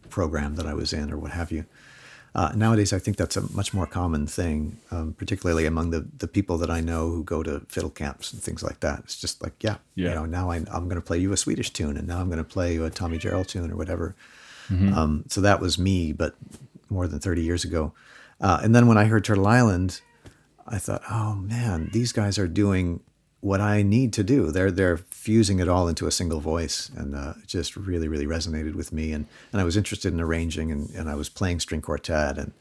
program 0.10 0.56
that 0.58 0.66
I 0.66 0.74
was 0.82 0.90
in 1.00 1.12
or 1.14 1.18
what 1.24 1.32
have 1.42 1.52
you 1.56 1.64
uh, 2.40 2.52
nowadays 2.56 2.92
I 2.98 3.00
think 3.04 3.16
that's 3.18 3.38
a 3.38 3.44
much 3.60 3.70
more 3.78 3.88
common 4.00 4.24
thing 4.40 4.58
um, 4.96 5.08
particularly 5.22 5.66
among 5.68 5.88
the 5.96 6.02
the 6.24 6.28
people 6.38 6.58
that 6.62 6.72
I 6.78 6.82
know 6.90 7.04
who 7.14 7.24
go 7.36 7.40
to 7.44 7.54
fiddle 7.76 7.94
camps 8.02 8.34
and 8.34 8.42
things 8.48 8.62
like 8.64 8.80
that 8.86 8.98
it's 9.06 9.20
just 9.26 9.36
like 9.44 9.56
yeah, 9.68 9.78
Yeah. 9.96 10.10
you 10.10 10.16
know 10.18 10.26
now 10.40 10.46
I, 10.54 10.58
I'm 10.76 10.86
going 10.90 11.02
to 11.04 11.08
play 11.10 11.20
you 11.24 11.32
a 11.34 11.38
Swedish 11.46 11.70
tune 11.78 11.96
and 12.00 12.08
now 12.12 12.20
I'm 12.22 12.30
going 12.34 12.46
to 12.48 12.54
play 12.56 12.70
you 12.76 12.84
a 12.86 12.90
Tommy 12.90 13.18
Jarrell 13.24 13.46
tune 13.54 13.70
or 13.72 13.78
whatever 13.84 14.08
um, 15.00 15.24
so 15.34 15.40
that 15.48 15.60
was 15.62 15.74
me 15.78 16.14
but 16.22 16.34
more 16.90 17.08
than 17.08 17.20
30 17.20 17.42
years 17.42 17.64
ago. 17.66 17.94
Uh, 18.40 18.60
and 18.64 18.76
then 18.76 18.88
when 18.88 18.98
I 18.98 19.06
heard 19.06 19.24
Turtle 19.24 19.48
Island, 19.48 20.02
I 20.68 20.78
thought, 20.78 21.02
oh 21.10 21.36
man, 21.36 21.90
these 21.94 22.12
guys 22.12 22.38
are 22.38 22.48
doing 22.48 23.02
what 23.40 23.62
I 23.62 23.84
need 23.84 24.14
to 24.14 24.24
do. 24.24 24.52
They're 24.52 24.72
they're 24.72 24.98
fusing 24.98 25.60
it 25.60 25.70
all 25.70 25.88
into 25.88 26.08
a 26.08 26.12
single 26.12 26.40
voice, 26.40 26.90
and 26.96 27.16
uh, 27.16 27.34
it 27.42 27.48
just 27.48 27.76
really 27.76 28.08
really 28.08 28.26
resonated 28.26 28.76
with 28.76 28.92
me. 28.92 29.12
And 29.14 29.28
and 29.52 29.62
I 29.62 29.64
was 29.64 29.78
interested 29.78 30.14
in 30.14 30.20
arranging, 30.20 30.72
and, 30.72 30.90
and 30.92 31.10
I 31.10 31.16
was 31.16 31.30
playing 31.30 31.60
string 31.60 31.82
quartet, 31.82 32.38
and 32.38 32.52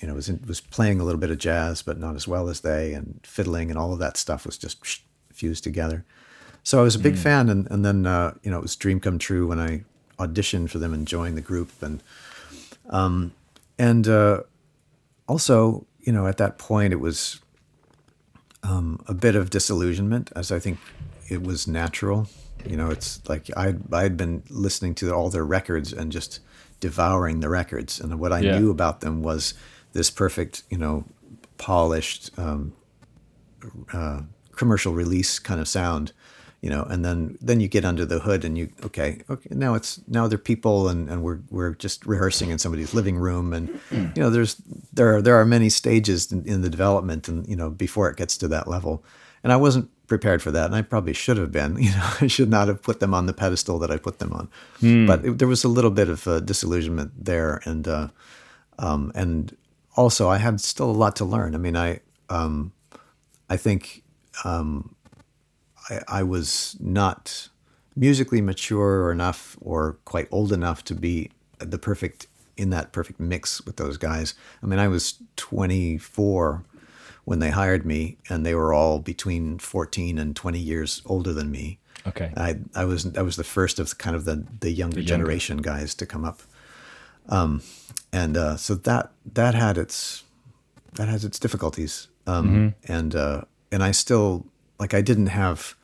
you 0.00 0.08
know 0.08 0.14
was 0.14 0.28
in, 0.28 0.42
was 0.46 0.60
playing 0.60 1.00
a 1.00 1.04
little 1.04 1.20
bit 1.20 1.30
of 1.30 1.38
jazz, 1.38 1.82
but 1.82 1.98
not 1.98 2.16
as 2.16 2.28
well 2.28 2.48
as 2.48 2.60
they, 2.60 2.92
and 2.92 3.20
fiddling, 3.22 3.70
and 3.70 3.78
all 3.78 3.92
of 3.92 3.98
that 4.00 4.16
stuff 4.16 4.44
was 4.44 4.58
just 4.58 5.02
fused 5.32 5.64
together. 5.64 6.04
So 6.62 6.78
I 6.78 6.82
was 6.82 6.94
a 6.94 7.00
big 7.00 7.16
fan, 7.16 7.48
and 7.48 7.70
and 7.70 7.84
then 7.84 8.06
uh, 8.06 8.34
you 8.42 8.50
know 8.50 8.58
it 8.58 8.62
was 8.62 8.76
dream 8.76 9.00
come 9.00 9.18
true 9.18 9.46
when 9.46 9.58
I 9.58 9.84
auditioned 10.18 10.70
for 10.70 10.78
them 10.78 10.92
and 10.92 11.06
joined 11.06 11.36
the 11.36 11.42
group, 11.42 11.70
and 11.80 12.02
um, 12.90 13.32
and 13.78 14.06
uh, 14.06 14.42
also 15.30 15.86
you 16.06 16.12
know 16.12 16.26
at 16.26 16.36
that 16.36 16.58
point 16.58 16.92
it 16.92 17.00
was 17.00 17.40
um, 18.62 18.98
a 19.06 19.14
bit 19.14 19.36
of 19.36 19.48
disillusionment, 19.50 20.30
as 20.36 20.52
I 20.52 20.58
think 20.58 20.78
it 21.30 21.42
was 21.42 21.66
natural. 21.66 22.28
You 22.68 22.76
know, 22.76 22.90
it's 22.90 23.20
like 23.28 23.48
I 23.56 23.74
I 23.92 24.02
had 24.02 24.16
been 24.16 24.42
listening 24.50 24.94
to 24.96 25.14
all 25.14 25.30
their 25.30 25.44
records 25.46 25.92
and 25.92 26.12
just 26.12 26.40
devouring 26.80 27.40
the 27.40 27.48
records, 27.48 28.00
and 28.00 28.18
what 28.20 28.32
I 28.32 28.42
Yeah. 28.42 28.58
knew 28.58 28.70
about 28.70 29.00
them 29.00 29.22
was 29.22 29.54
this 29.92 30.10
perfect, 30.10 30.62
you 30.70 30.78
know, 30.78 31.04
polished 31.58 32.30
um, 32.38 32.72
uh, 33.92 34.20
commercial 34.56 34.92
release 34.92 35.38
kind 35.38 35.60
of 35.60 35.68
sound, 35.68 36.12
you 36.60 36.68
know, 36.68 36.82
and 36.82 37.04
then 37.04 37.38
then 37.40 37.60
you 37.60 37.68
get 37.68 37.84
under 37.84 38.04
the 38.04 38.18
hood 38.18 38.44
and 38.44 38.58
you 38.58 38.70
okay, 38.84 39.22
okay, 39.30 39.48
now 39.50 39.74
it's 39.74 40.00
now 40.06 40.28
they're 40.28 40.38
people 40.38 40.88
and, 40.88 41.08
and 41.08 41.22
we're 41.22 41.40
we're 41.50 41.74
just 41.74 42.04
rehearsing 42.04 42.50
in 42.50 42.58
somebody's 42.58 42.92
living 42.92 43.16
room 43.16 43.52
and 43.54 43.80
you 43.90 44.22
know 44.22 44.28
there's 44.28 44.56
there 44.92 45.16
are 45.16 45.22
there 45.22 45.36
are 45.36 45.46
many 45.46 45.70
stages 45.70 46.30
in, 46.30 46.44
in 46.46 46.60
the 46.60 46.68
development 46.68 47.28
and 47.28 47.48
you 47.48 47.56
know 47.56 47.70
before 47.70 48.10
it 48.10 48.16
gets 48.16 48.36
to 48.38 48.48
that 48.48 48.68
level, 48.68 49.02
and 49.42 49.52
I 49.52 49.56
wasn't 49.56 49.90
prepared 50.06 50.42
for 50.42 50.50
that 50.50 50.66
and 50.66 50.74
I 50.74 50.82
probably 50.82 51.12
should 51.14 51.38
have 51.38 51.52
been, 51.52 51.78
you 51.82 51.90
know, 51.90 52.10
I 52.20 52.26
should 52.26 52.50
not 52.50 52.68
have 52.68 52.82
put 52.82 53.00
them 53.00 53.14
on 53.14 53.26
the 53.26 53.32
pedestal 53.32 53.78
that 53.78 53.90
I 53.90 53.96
put 53.96 54.18
them 54.18 54.32
on, 54.32 54.48
but 55.06 55.24
it, 55.24 55.38
there 55.38 55.48
was 55.48 55.64
a 55.64 55.68
little 55.68 55.90
bit 55.90 56.08
of 56.08 56.26
uh, 56.26 56.40
disillusionment 56.40 57.12
there 57.24 57.62
and 57.64 57.88
uh, 57.88 58.08
um, 58.78 59.12
and 59.14 59.56
also 59.96 60.28
I 60.28 60.38
had 60.38 60.60
still 60.60 60.90
a 60.90 60.92
lot 60.92 61.16
to 61.16 61.24
learn. 61.24 61.54
I 61.54 61.58
mean 61.58 61.76
I 61.76 62.00
um, 62.28 62.72
I 63.48 63.56
think 63.56 64.02
um, 64.44 64.94
I, 65.90 66.00
I 66.08 66.22
was 66.22 66.76
not 66.80 67.48
musically 67.96 68.40
mature 68.40 69.10
enough 69.10 69.56
or 69.60 69.98
quite 70.04 70.28
old 70.30 70.52
enough 70.52 70.84
to 70.84 70.94
be 70.94 71.30
the 71.58 71.78
perfect 71.78 72.26
in 72.56 72.70
that 72.70 72.92
perfect 72.92 73.18
mix 73.18 73.64
with 73.64 73.76
those 73.76 73.96
guys. 73.96 74.34
I 74.62 74.66
mean, 74.66 74.78
I 74.78 74.88
was 74.88 75.14
24 75.36 76.62
when 77.24 77.38
they 77.38 77.50
hired 77.50 77.86
me, 77.86 78.18
and 78.28 78.44
they 78.44 78.54
were 78.54 78.72
all 78.72 78.98
between 78.98 79.58
14 79.58 80.18
and 80.18 80.34
20 80.34 80.58
years 80.58 81.02
older 81.06 81.32
than 81.32 81.50
me. 81.50 81.78
Okay. 82.06 82.32
I 82.36 82.58
I 82.74 82.84
was 82.84 83.14
I 83.16 83.22
was 83.22 83.36
the 83.36 83.44
first 83.44 83.78
of 83.78 83.98
kind 83.98 84.16
of 84.16 84.24
the 84.24 84.46
the 84.60 84.70
younger 84.70 85.00
younger. 85.00 85.06
generation 85.06 85.58
guys 85.58 85.94
to 85.96 86.06
come 86.06 86.24
up, 86.24 86.40
um, 87.28 87.62
and 88.12 88.36
uh, 88.36 88.56
so 88.56 88.74
that 88.74 89.12
that 89.34 89.54
had 89.54 89.76
its 89.76 90.24
that 90.94 91.08
has 91.08 91.24
its 91.24 91.38
difficulties, 91.38 92.08
um, 92.26 92.74
and 92.84 93.14
uh, 93.14 93.42
and 93.70 93.82
I 93.82 93.90
still 93.90 94.46
like 94.78 94.94
I 94.94 95.02
didn't 95.02 95.26
have 95.26 95.76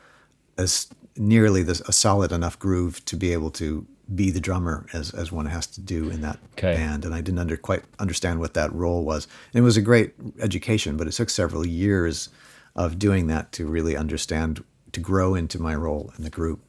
as 0.58 0.88
nearly 1.16 1.62
this, 1.62 1.80
a 1.82 1.92
solid 1.92 2.32
enough 2.32 2.58
groove 2.58 3.04
to 3.06 3.16
be 3.16 3.32
able 3.32 3.50
to 3.50 3.86
be 4.14 4.30
the 4.30 4.40
drummer 4.40 4.86
as 4.92 5.10
as 5.14 5.32
one 5.32 5.46
has 5.46 5.66
to 5.66 5.80
do 5.80 6.08
in 6.10 6.20
that 6.20 6.38
Okay. 6.52 6.74
band, 6.74 7.04
and 7.04 7.12
I 7.12 7.20
didn't 7.20 7.40
under 7.40 7.56
quite 7.56 7.82
understand 7.98 8.38
what 8.38 8.54
that 8.54 8.72
role 8.72 9.04
was. 9.04 9.26
And 9.52 9.60
it 9.60 9.64
was 9.64 9.76
a 9.76 9.82
great 9.82 10.12
education, 10.38 10.96
but 10.96 11.08
it 11.08 11.12
took 11.12 11.28
several 11.30 11.66
years 11.66 12.28
of 12.76 12.98
doing 12.98 13.26
that 13.28 13.50
to 13.52 13.66
really 13.66 13.96
understand 13.96 14.62
to 14.92 15.00
grow 15.00 15.34
into 15.34 15.60
my 15.60 15.74
role 15.74 16.12
in 16.16 16.22
the 16.24 16.30
group. 16.30 16.60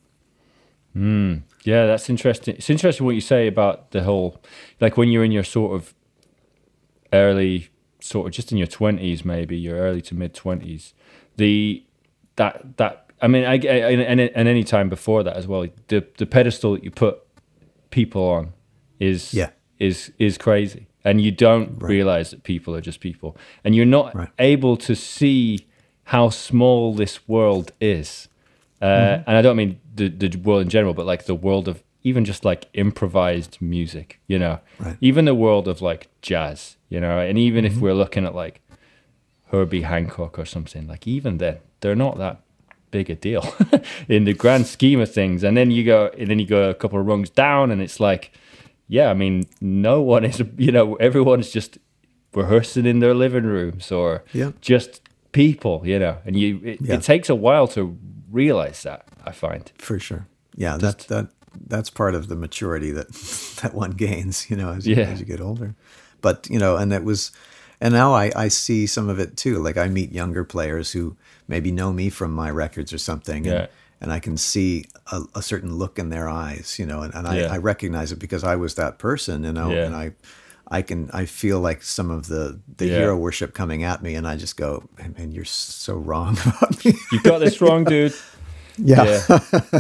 Hmm. 0.94 1.36
Yeah, 1.64 1.86
that's 1.86 2.10
interesting. 2.10 2.56
It's 2.56 2.70
interesting 2.70 3.06
what 3.06 3.14
you 3.14 3.22
say 3.22 3.46
about 3.48 3.92
the 3.92 4.04
whole, 4.04 4.42
like 4.80 4.98
when 4.98 5.10
you're 5.10 5.24
in 5.24 5.32
your 5.32 5.44
sort 5.44 5.76
of 5.76 5.94
early 7.14 7.70
sort 8.00 8.28
of 8.28 8.34
just 8.34 8.52
in 8.52 8.58
your 8.58 8.68
twenties, 8.68 9.24
maybe 9.24 9.58
your 9.58 9.78
early 9.78 10.02
to 10.04 10.16
mid 10.16 10.34
twenties, 10.34 10.94
the 11.36 11.84
that 12.38 12.78
that 12.78 13.07
I 13.22 13.28
mean, 13.28 13.44
I, 13.46 13.54
I 13.54 13.92
and, 13.92 14.22
and 14.22 14.48
any 14.48 14.64
time 14.64 14.90
before 14.90 15.24
that 15.24 15.36
as 15.38 15.48
well, 15.48 15.66
the 15.88 16.06
the 16.18 16.26
pedestal 16.26 16.74
that 16.74 16.84
you 16.84 16.92
put 16.92 17.20
people 17.90 18.22
on 18.22 18.54
is 19.00 19.34
Yeah. 19.34 19.50
is 19.80 20.12
is 20.20 20.38
crazy, 20.38 20.88
and 21.04 21.20
you 21.22 21.32
don't 21.32 21.82
realize 21.82 22.32
that 22.32 22.44
people 22.44 22.76
are 22.76 22.82
just 22.82 23.00
people, 23.00 23.36
and 23.64 23.76
you're 23.76 23.86
not 24.00 24.14
Right. 24.16 24.30
able 24.40 24.78
to 24.78 24.96
see 24.96 25.68
how 26.04 26.30
small 26.30 26.94
this 26.94 27.28
world 27.28 27.72
is. 27.82 28.30
Uh, 28.82 28.86
Mm-hmm. 28.86 29.24
And 29.30 29.38
I 29.38 29.42
don't 29.42 29.56
mean 29.58 29.80
the 29.96 30.10
the 30.10 30.38
world 30.38 30.62
in 30.62 30.70
general, 30.70 30.94
but 30.94 31.06
like 31.06 31.26
the 31.26 31.36
world 31.36 31.68
of 31.68 31.84
even 32.04 32.24
just 32.26 32.46
like 32.46 32.68
improvised 32.74 33.58
music, 33.62 34.20
you 34.28 34.38
know, 34.40 34.60
Right. 34.80 34.98
even 35.02 35.26
the 35.26 35.34
world 35.36 35.68
of 35.68 35.82
like 35.82 36.08
jazz, 36.22 36.78
you 36.90 37.00
know, 37.00 37.18
and 37.20 37.38
even 37.38 37.66
Mm-hmm. 37.66 37.76
if 37.78 37.82
we're 37.82 37.96
looking 37.98 38.26
at 38.26 38.36
like 38.36 38.62
Herbie 39.52 39.82
Hancock 39.84 40.38
or 40.38 40.46
something, 40.46 40.88
like 40.88 41.08
even 41.08 41.38
then 41.38 41.58
they're 41.80 41.96
not 41.96 42.18
that 42.18 42.42
big 42.92 43.10
a 43.10 43.16
deal 43.16 43.44
in 44.08 44.24
the 44.26 44.34
grand 44.34 44.66
scheme 44.68 45.00
of 45.02 45.12
things. 45.14 45.44
And 45.44 45.56
then 45.58 45.72
you 45.72 45.84
go, 45.84 46.10
and 46.18 46.30
then 46.30 46.40
you 46.40 46.46
go 46.48 46.70
a 46.70 46.74
couple 46.74 47.00
of 47.00 47.06
rungs 47.06 47.30
down, 47.30 47.72
and 47.72 47.82
it's 47.82 48.00
like, 48.00 48.32
yeah, 48.88 49.10
I 49.10 49.14
mean, 49.14 49.46
no 49.62 50.02
one 50.02 50.24
is, 50.26 50.42
you 50.58 50.72
know, 50.72 50.96
everyone's 50.96 51.52
just 51.52 51.78
rehearsing 52.34 52.86
in 52.86 53.00
their 53.00 53.14
living 53.14 53.46
rooms 53.46 53.92
or 53.92 54.24
Yeah. 54.34 54.52
just 54.62 55.02
people, 55.32 55.82
you 55.86 56.00
know, 56.00 56.18
and 56.26 56.36
you, 56.40 56.60
it, 56.64 56.80
Yeah. 56.82 56.96
it 56.96 57.04
takes 57.04 57.30
a 57.30 57.36
while 57.36 57.68
to 57.70 57.98
realize 58.32 58.84
that. 58.84 59.06
I 59.26 59.32
find. 59.32 59.72
For 59.78 60.00
sure. 60.00 60.28
Yeah, 60.56 60.78
that 60.78 61.00
that 61.10 61.28
that's 61.68 61.90
part 61.90 62.16
of 62.16 62.28
the 62.28 62.36
maturity 62.36 62.92
that 62.92 63.08
that 63.62 63.74
one 63.74 63.92
gains, 63.92 64.50
you 64.50 64.56
know, 64.56 64.72
as 64.74 64.86
you, 64.88 64.96
Yeah. 64.96 65.10
as 65.12 65.20
you 65.20 65.26
get 65.26 65.42
older. 65.42 65.76
But 66.22 66.48
you 66.50 66.60
know, 66.60 66.78
and 66.78 66.94
it 66.94 67.04
was, 67.04 67.32
and 67.82 67.94
now 67.94 68.14
I 68.14 68.32
I 68.36 68.48
see 68.50 68.88
some 68.88 69.10
of 69.10 69.20
it 69.20 69.38
too. 69.38 69.60
Like 69.64 69.78
I 69.78 69.88
meet 69.88 70.12
younger 70.12 70.44
players 70.44 70.92
who 70.92 71.16
maybe 71.48 71.72
know 71.72 71.94
me 71.94 72.10
from 72.10 72.32
my 72.32 72.50
records 72.50 72.92
or 72.94 72.98
something, 72.98 73.46
Yeah. 73.46 73.54
and, 73.54 73.70
and 74.02 74.12
I 74.14 74.20
can 74.20 74.38
see 74.38 74.86
a, 75.12 75.22
a 75.36 75.42
certain 75.42 75.76
look 75.76 75.98
in 76.00 76.10
their 76.10 76.28
eyes, 76.30 76.78
you 76.80 76.86
know, 76.86 77.02
and, 77.02 77.14
and 77.16 77.28
I, 77.28 77.38
Yeah. 77.40 77.54
I 77.54 77.58
recognize 77.58 78.12
it 78.12 78.20
because 78.20 78.44
I 78.44 78.56
was 78.56 78.76
that 78.76 78.98
person, 79.00 79.44
you 79.44 79.54
know, 79.54 79.72
Yeah. 79.72 79.86
and 79.86 79.96
I. 79.96 80.12
I 80.70 80.82
can 80.82 81.10
I 81.14 81.26
feel 81.26 81.62
like 81.62 81.82
some 81.82 82.12
of 82.12 82.28
the 82.28 82.60
the 82.78 82.88
Yeah. 82.88 82.98
hero 82.98 83.16
worship 83.16 83.54
coming 83.54 83.84
at 83.86 84.02
me, 84.04 84.16
and 84.16 84.28
I 84.28 84.36
just 84.36 84.58
go, 84.58 84.84
man, 84.98 85.16
man 85.18 85.32
you're 85.32 85.46
so 85.46 85.96
wrong 85.96 86.38
about 86.46 86.84
me. 86.84 86.92
You 87.14 87.22
got 87.22 87.40
this 87.40 87.62
wrong, 87.62 87.86
dude. 87.86 88.12
yeah, 88.78 89.22
Yeah. 89.30 89.80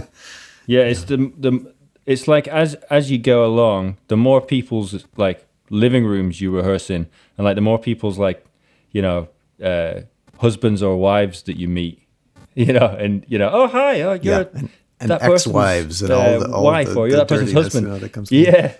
yeah, 0.65 0.81
it's 0.91 1.03
the 1.03 1.17
the 1.37 1.73
it's 2.05 2.27
like 2.27 2.47
as 2.47 2.75
as 2.89 3.11
you 3.11 3.17
go 3.17 3.45
along, 3.45 3.97
the 4.07 4.15
more 4.15 4.39
people's 4.39 5.05
like 5.17 5.45
living 5.69 6.05
rooms 6.05 6.39
you 6.41 6.51
rehearse 6.55 6.89
in, 6.89 7.07
and 7.37 7.45
like 7.45 7.55
the 7.55 7.61
more 7.61 7.79
people's 7.79 8.17
like 8.17 8.45
you 8.91 9.01
know 9.01 9.27
uh, 9.63 10.01
husbands 10.39 10.81
or 10.83 10.97
wives 10.97 11.43
that 11.43 11.57
you 11.57 11.67
meet, 11.67 12.01
you 12.55 12.73
know, 12.73 12.87
and 12.99 13.25
you 13.27 13.37
know, 13.37 13.49
oh 13.51 13.67
hi, 13.67 14.01
oh 14.01 14.13
you're 14.13 14.41
Yeah, 14.41 14.43
and- 14.53 14.69
and 14.99 15.11
that 15.11 15.21
person's, 15.21 15.45
ex-wives 15.47 16.01
and 16.01 16.11
uh, 16.11 16.17
all 16.19 16.39
the- 16.39 16.51
all 16.51 16.63
wife, 16.63 16.87
the- 16.89 16.95
or 16.95 17.07
you're 17.07 17.17
that 17.17 17.27
person's 17.27 17.51
husband. 17.53 17.85
that 18.01 18.11
comes 18.13 18.31
yeah, 18.31 18.73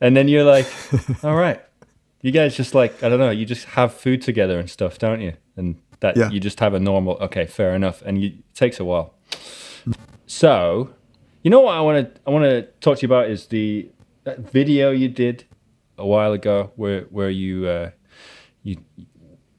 and 0.00 0.14
then 0.16 0.28
you're 0.28 0.44
like, 0.44 0.66
all 1.24 1.34
right, 1.36 1.60
you 2.20 2.30
guys 2.32 2.54
just 2.54 2.74
like 2.74 3.02
I 3.02 3.08
don't 3.08 3.18
know, 3.18 3.30
you 3.30 3.46
just 3.46 3.64
have 3.66 3.94
food 3.94 4.20
together 4.20 4.58
and 4.58 4.68
stuff, 4.68 4.98
don't 4.98 5.20
you? 5.22 5.32
And 5.56 5.76
that 6.00 6.16
Yeah. 6.18 6.28
you 6.30 6.38
just 6.38 6.60
have 6.60 6.74
a 6.74 6.78
normal, 6.80 7.14
okay, 7.22 7.46
fair 7.46 7.74
enough, 7.74 8.02
and 8.02 8.20
you, 8.22 8.28
it 8.28 8.54
takes 8.54 8.78
a 8.78 8.84
while. 8.84 9.14
So, 10.26 10.90
you 11.42 11.50
know 11.50 11.60
what 11.60 11.74
I 11.74 11.80
want 11.80 12.14
to 12.14 12.20
I 12.26 12.30
want 12.30 12.44
to 12.44 12.62
talk 12.80 12.98
to 12.98 13.02
you 13.02 13.08
about 13.08 13.30
is 13.30 13.46
the 13.46 13.88
that 14.24 14.40
video 14.40 14.90
you 14.90 15.08
did 15.08 15.44
a 15.98 16.06
while 16.06 16.32
ago 16.32 16.70
where 16.76 17.02
where 17.10 17.30
you 17.30 17.66
uh, 17.66 17.90
you 18.62 18.76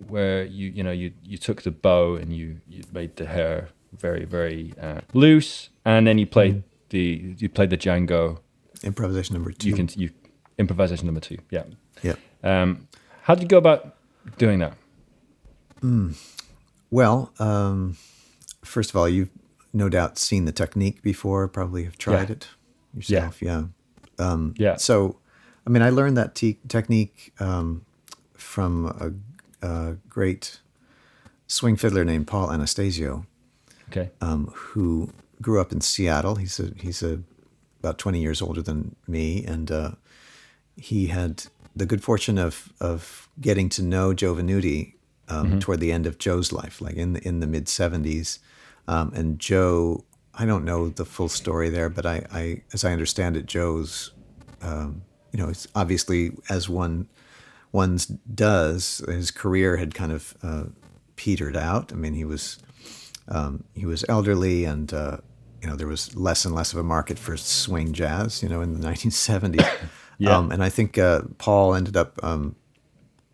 where 0.07 0.43
you 0.45 0.69
you 0.71 0.83
know 0.83 0.91
you 0.91 1.11
you 1.23 1.37
took 1.37 1.61
the 1.61 1.71
bow 1.71 2.15
and 2.15 2.33
you 2.35 2.59
you 2.67 2.83
made 2.91 3.15
the 3.15 3.25
hair 3.25 3.69
very 3.97 4.25
very 4.25 4.73
uh, 4.81 5.01
loose 5.13 5.69
and 5.85 6.07
then 6.07 6.17
you 6.17 6.25
played 6.25 6.63
the 6.89 7.35
you 7.37 7.49
played 7.49 7.69
the 7.69 7.77
Django 7.77 8.39
improvisation 8.83 9.33
number 9.33 9.51
two. 9.51 9.69
you 9.69 9.75
can 9.75 9.89
you 9.95 10.09
improvisation 10.57 11.05
number 11.05 11.19
two 11.21 11.37
yeah 11.51 11.63
yeah. 12.01 12.15
um 12.43 12.87
how 13.23 13.35
did 13.35 13.41
you 13.43 13.47
go 13.49 13.57
about 13.57 13.95
doing 14.37 14.59
that 14.59 14.73
Well, 16.91 17.31
um, 17.39 17.97
first 18.63 18.89
of 18.89 18.95
all, 18.95 19.07
you've 19.07 19.29
no 19.73 19.89
doubt 19.89 20.17
seen 20.17 20.45
the 20.45 20.51
technique 20.51 21.01
before. 21.01 21.47
Probably 21.47 21.83
have 21.83 21.97
tried 21.97 22.29
Yeah. 22.29 22.35
it 22.35 22.47
yourself. 22.95 23.41
Yeah. 23.41 23.63
Um, 24.17 24.53
Yeah. 24.57 24.75
So, 24.77 25.19
I 25.69 25.71
mean, 25.71 25.83
I 25.83 25.91
learned 25.91 26.17
that 26.17 26.33
te- 26.33 26.57
technique 26.67 27.31
um, 27.39 27.85
from 28.33 28.87
a, 29.61 29.67
a 29.67 29.97
great 30.09 30.61
swing 31.45 31.75
fiddler 31.75 32.03
named 32.03 32.25
Paul 32.25 32.49
Anastasio. 32.49 33.27
okay 33.89 34.09
um, 34.19 34.47
who 34.47 35.11
grew 35.43 35.61
up 35.61 35.71
in 35.71 35.79
Seattle. 35.81 36.35
He's 36.35 36.59
a 36.59 36.71
he's 36.79 37.03
a 37.03 37.21
about 37.81 37.99
twenty 37.99 38.19
years 38.19 38.41
older 38.41 38.63
than 38.63 38.95
me, 39.07 39.45
and 39.45 39.71
uh, 39.71 39.91
he 40.75 41.07
had 41.07 41.43
the 41.75 41.85
good 41.85 42.03
fortune 42.03 42.39
of 42.39 42.73
of 42.81 43.29
getting 43.39 43.69
to 43.69 43.83
know 43.83 44.11
Joe 44.11 44.33
Venuti 44.33 44.93
um, 45.27 45.59
toward 45.59 45.81
the 45.81 45.91
end 45.91 46.07
of 46.07 46.17
Joe's 46.17 46.51
life, 46.51 46.81
like 46.81 46.95
in 46.95 47.13
the, 47.13 47.27
in 47.27 47.41
the 47.41 47.47
mid 47.47 47.69
seventies. 47.69 48.39
Um, 48.87 49.11
and 49.13 49.37
Joe, 49.37 50.03
I 50.33 50.47
don't 50.47 50.65
know 50.65 50.89
the 50.89 51.05
full 51.05 51.29
story 51.29 51.69
there, 51.69 51.89
but 51.89 52.07
I, 52.07 52.25
I 52.31 52.63
as 52.73 52.83
I 52.83 52.91
understand 52.91 53.37
it, 53.37 53.45
Joe's 53.45 54.11
um, 54.63 55.03
you 55.31 55.39
know, 55.41 55.49
it's 55.49 55.67
obviously 55.75 56.31
as 56.49 56.67
one 56.69 57.07
one's 57.71 58.05
does, 58.05 59.03
his 59.07 59.31
career 59.31 59.77
had 59.77 59.93
kind 59.93 60.11
of 60.11 60.35
uh, 60.41 60.63
petered 61.15 61.55
out. 61.55 61.91
I 61.93 61.95
mean, 61.95 62.13
he 62.15 62.25
was 62.25 62.57
um, 63.27 63.63
he 63.75 63.85
was 63.85 64.03
elderly, 64.09 64.65
and 64.65 64.91
uh, 64.93 65.17
you 65.61 65.67
know 65.69 65.75
there 65.75 65.87
was 65.87 66.15
less 66.15 66.45
and 66.45 66.55
less 66.55 66.73
of 66.73 66.79
a 66.79 66.83
market 66.83 67.19
for 67.19 67.37
swing 67.37 67.93
jazz. 67.93 68.41
You 68.41 68.49
know, 68.49 68.61
in 68.61 68.73
the 68.79 68.87
1970s, 68.89 69.67
Yeah. 70.17 70.37
um, 70.37 70.51
and 70.51 70.63
I 70.63 70.69
think 70.69 70.97
uh, 70.97 71.21
Paul 71.37 71.75
ended 71.75 71.95
up 71.95 72.19
um, 72.23 72.55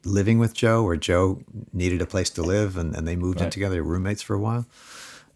living 0.04 0.38
with 0.38 0.54
Joe, 0.54 0.84
or 0.86 0.98
Joe 0.98 1.42
needed 1.74 2.02
a 2.02 2.06
place 2.06 2.30
to 2.32 2.42
live, 2.44 2.78
and, 2.78 2.96
and 2.96 3.08
they 3.08 3.16
moved 3.16 3.42
in 3.42 3.50
together, 3.50 3.82
roommates 3.84 4.22
for 4.22 4.34
a 4.36 4.40
while. 4.40 4.66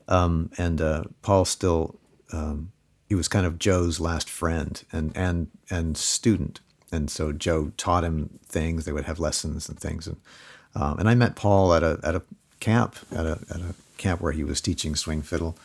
Um, 0.08 0.50
and 0.58 0.82
uh, 0.82 1.04
Paul 1.22 1.46
still 1.46 2.00
um, 2.34 2.72
he 3.10 3.16
was 3.16 3.28
kind 3.28 3.46
of 3.46 3.58
Joe's 3.58 4.00
last 4.00 4.30
friend 4.30 4.82
and 4.92 5.12
and 5.18 5.50
and 5.70 5.98
student, 5.98 6.62
and 6.92 7.10
so 7.10 7.32
Joe 7.32 7.72
taught 7.76 8.04
him 8.04 8.40
things. 8.46 8.86
They 8.86 8.92
would 8.92 9.06
have 9.06 9.20
lessons 9.20 9.68
and 9.68 9.80
things, 9.80 10.06
and 10.06 10.18
um, 10.76 11.00
and 11.00 11.10
I 11.10 11.16
met 11.16 11.36
Paul 11.36 11.74
at 11.74 11.82
a 11.82 12.00
at 12.04 12.16
a 12.16 12.22
camp 12.60 12.96
at 13.12 13.26
a 13.26 13.40
at 13.50 13.62
a 13.62 13.74
camp 13.98 14.22
where 14.22 14.32
he 14.32 14.44
was 14.44 14.62
teaching 14.62 14.96
swing 14.96 15.24
fiddle 15.24 15.58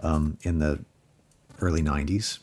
um, 0.00 0.38
in 0.42 0.60
the 0.60 0.78
early 1.60 1.82
'90s, 1.82 2.38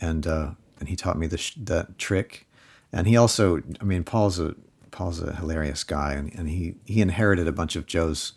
and 0.00 0.26
uh, 0.26 0.50
and 0.80 0.88
he 0.88 0.96
taught 0.96 1.18
me 1.18 1.26
the 1.26 1.38
sh- 1.38 1.54
that 1.58 1.98
trick, 1.98 2.48
and 2.90 3.06
he 3.06 3.18
also 3.18 3.62
I 3.82 3.84
mean 3.84 4.02
Paul's 4.02 4.40
a 4.40 4.54
Paul's 4.92 5.20
a 5.20 5.36
hilarious 5.36 5.84
guy, 5.84 6.14
and, 6.14 6.34
and 6.34 6.48
he 6.48 6.76
he 6.86 7.02
inherited 7.02 7.46
a 7.46 7.52
bunch 7.52 7.76
of 7.76 7.84
Joe's 7.84 8.32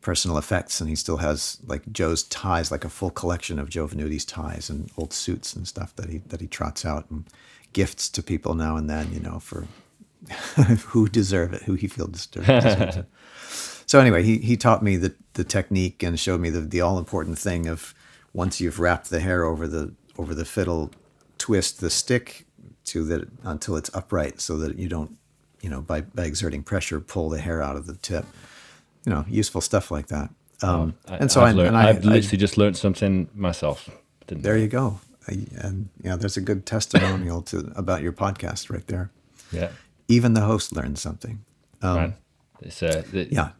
personal 0.00 0.38
effects, 0.38 0.80
and 0.80 0.88
he 0.88 0.96
still 0.96 1.18
has 1.18 1.58
like 1.66 1.90
Joe's 1.92 2.22
ties, 2.24 2.70
like 2.70 2.84
a 2.84 2.88
full 2.88 3.10
collection 3.10 3.58
of 3.58 3.68
Joe 3.68 3.86
Venuti's 3.86 4.24
ties 4.24 4.70
and 4.70 4.90
old 4.96 5.12
suits 5.12 5.54
and 5.54 5.66
stuff 5.66 5.94
that 5.96 6.08
he 6.08 6.18
that 6.28 6.40
he 6.40 6.46
trots 6.46 6.84
out 6.84 7.10
and 7.10 7.24
gifts 7.72 8.08
to 8.10 8.22
people 8.22 8.54
now 8.54 8.76
and 8.76 8.88
then, 8.88 9.12
you 9.12 9.20
know, 9.20 9.38
for 9.38 9.66
who 10.86 11.08
deserve 11.08 11.52
it, 11.52 11.62
who 11.62 11.74
he 11.74 11.88
feels 11.88 12.26
deserve- 12.26 12.62
deserves 12.62 12.96
it. 12.96 13.06
So 13.86 13.98
anyway, 13.98 14.22
he 14.22 14.36
he 14.36 14.58
taught 14.58 14.82
me 14.82 14.98
the 14.98 15.14
the 15.32 15.44
technique 15.44 16.02
and 16.02 16.20
showed 16.20 16.42
me 16.42 16.50
the 16.50 16.60
the 16.60 16.82
all 16.82 16.98
important 16.98 17.38
thing 17.38 17.66
of 17.66 17.94
once 18.34 18.60
you've 18.60 18.78
wrapped 18.78 19.08
the 19.08 19.20
hair 19.20 19.44
over 19.44 19.66
the 19.66 19.94
over 20.18 20.34
the 20.34 20.44
fiddle, 20.44 20.90
twist 21.38 21.80
the 21.80 21.88
stick 21.88 22.44
to 22.84 23.02
that 23.04 23.30
until 23.44 23.76
it's 23.76 23.90
upright, 23.94 24.42
so 24.42 24.58
that 24.58 24.78
you 24.78 24.90
don't, 24.90 25.16
you 25.62 25.70
know, 25.70 25.80
by 25.80 26.02
by 26.02 26.24
exerting 26.24 26.62
pressure, 26.62 27.00
pull 27.00 27.30
the 27.30 27.40
hair 27.40 27.62
out 27.62 27.76
of 27.76 27.86
the 27.86 27.94
tip 27.94 28.26
you 29.08 29.14
know, 29.14 29.24
useful 29.28 29.60
stuff 29.62 29.90
like 29.90 30.08
that. 30.08 30.28
Um, 30.62 30.94
I, 31.08 31.16
and 31.16 31.30
so 31.32 31.40
I've, 31.40 31.54
I, 31.54 31.56
learned, 31.56 31.68
and 31.68 31.76
I, 31.76 31.88
I've 31.88 32.04
I- 32.06 32.10
literally 32.10 32.36
just 32.36 32.58
learned 32.58 32.76
something 32.76 33.28
myself 33.34 33.88
there 34.26 34.54
I? 34.54 34.58
you 34.58 34.68
go. 34.68 35.00
I, 35.26 35.46
and 35.56 35.88
yeah, 36.04 36.16
there's 36.16 36.36
a 36.36 36.42
good 36.42 36.66
testimonial 36.66 37.40
to 37.42 37.72
about 37.74 38.02
your 38.02 38.12
podcast 38.12 38.70
right 38.70 38.86
there. 38.86 39.10
yeah 39.50 39.70
Even 40.08 40.34
the 40.34 40.42
host 40.42 40.72
learned 40.76 40.98
something. 40.98 41.40
Um, 41.80 41.94
man 41.96 42.14
it's 42.60 42.82
uh 42.82 43.02
the- 43.12 43.28
Yeah, 43.30 43.50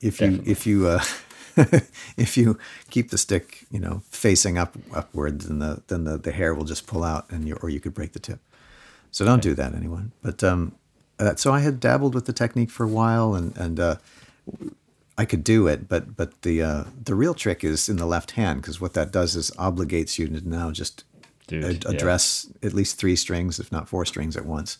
if 0.00 0.20
you 0.20 0.42
if 0.46 0.66
you 0.66 0.86
uh, 0.86 1.02
if 2.16 2.36
you 2.36 2.56
keep 2.88 3.10
the 3.10 3.18
stick, 3.18 3.66
you 3.70 3.80
know, 3.80 4.00
facing 4.10 4.56
up 4.56 4.76
upwards, 4.94 5.46
then 5.48 5.58
the 5.58 5.82
then 5.88 6.04
the, 6.04 6.16
the 6.18 6.32
hair 6.32 6.54
will 6.54 6.64
just 6.68 6.86
pull 6.86 7.02
out, 7.04 7.24
and 7.30 7.46
you 7.48 7.58
or 7.62 7.68
you 7.68 7.80
could 7.80 7.94
break 7.94 8.12
the 8.12 8.20
tip. 8.20 8.38
So 9.10 9.24
don't 9.24 9.42
do 9.42 9.54
that, 9.54 9.74
anyone. 9.74 10.12
But 10.22 10.42
um, 10.44 10.72
uh, 11.18 11.34
so 11.34 11.52
I 11.52 11.60
had 11.60 11.80
dabbled 11.80 12.14
with 12.14 12.26
the 12.26 12.32
technique 12.32 12.70
for 12.70 12.84
a 12.84 12.88
while, 13.00 13.34
and 13.34 13.56
and 13.58 13.80
uh, 13.80 13.96
I 15.18 15.24
could 15.24 15.44
do 15.44 15.66
it, 15.66 15.88
but 15.88 16.16
but 16.16 16.42
the 16.42 16.62
uh, 16.62 16.84
the 17.04 17.14
real 17.16 17.34
trick 17.34 17.64
is 17.64 17.88
in 17.88 17.96
the 17.96 18.06
left 18.06 18.30
hand 18.32 18.62
because 18.62 18.80
what 18.80 18.94
that 18.94 19.10
does 19.10 19.36
is 19.36 19.50
obligates 19.58 20.18
you 20.18 20.28
to 20.28 20.48
now 20.48 20.70
just 20.70 21.04
Dude, 21.48 21.64
ad- 21.64 21.84
yeah. 21.84 21.90
address 21.90 22.46
at 22.62 22.72
least 22.72 22.98
three 22.98 23.16
strings, 23.16 23.58
if 23.58 23.72
not 23.72 23.88
four 23.88 24.04
strings 24.04 24.36
at 24.36 24.46
once. 24.46 24.78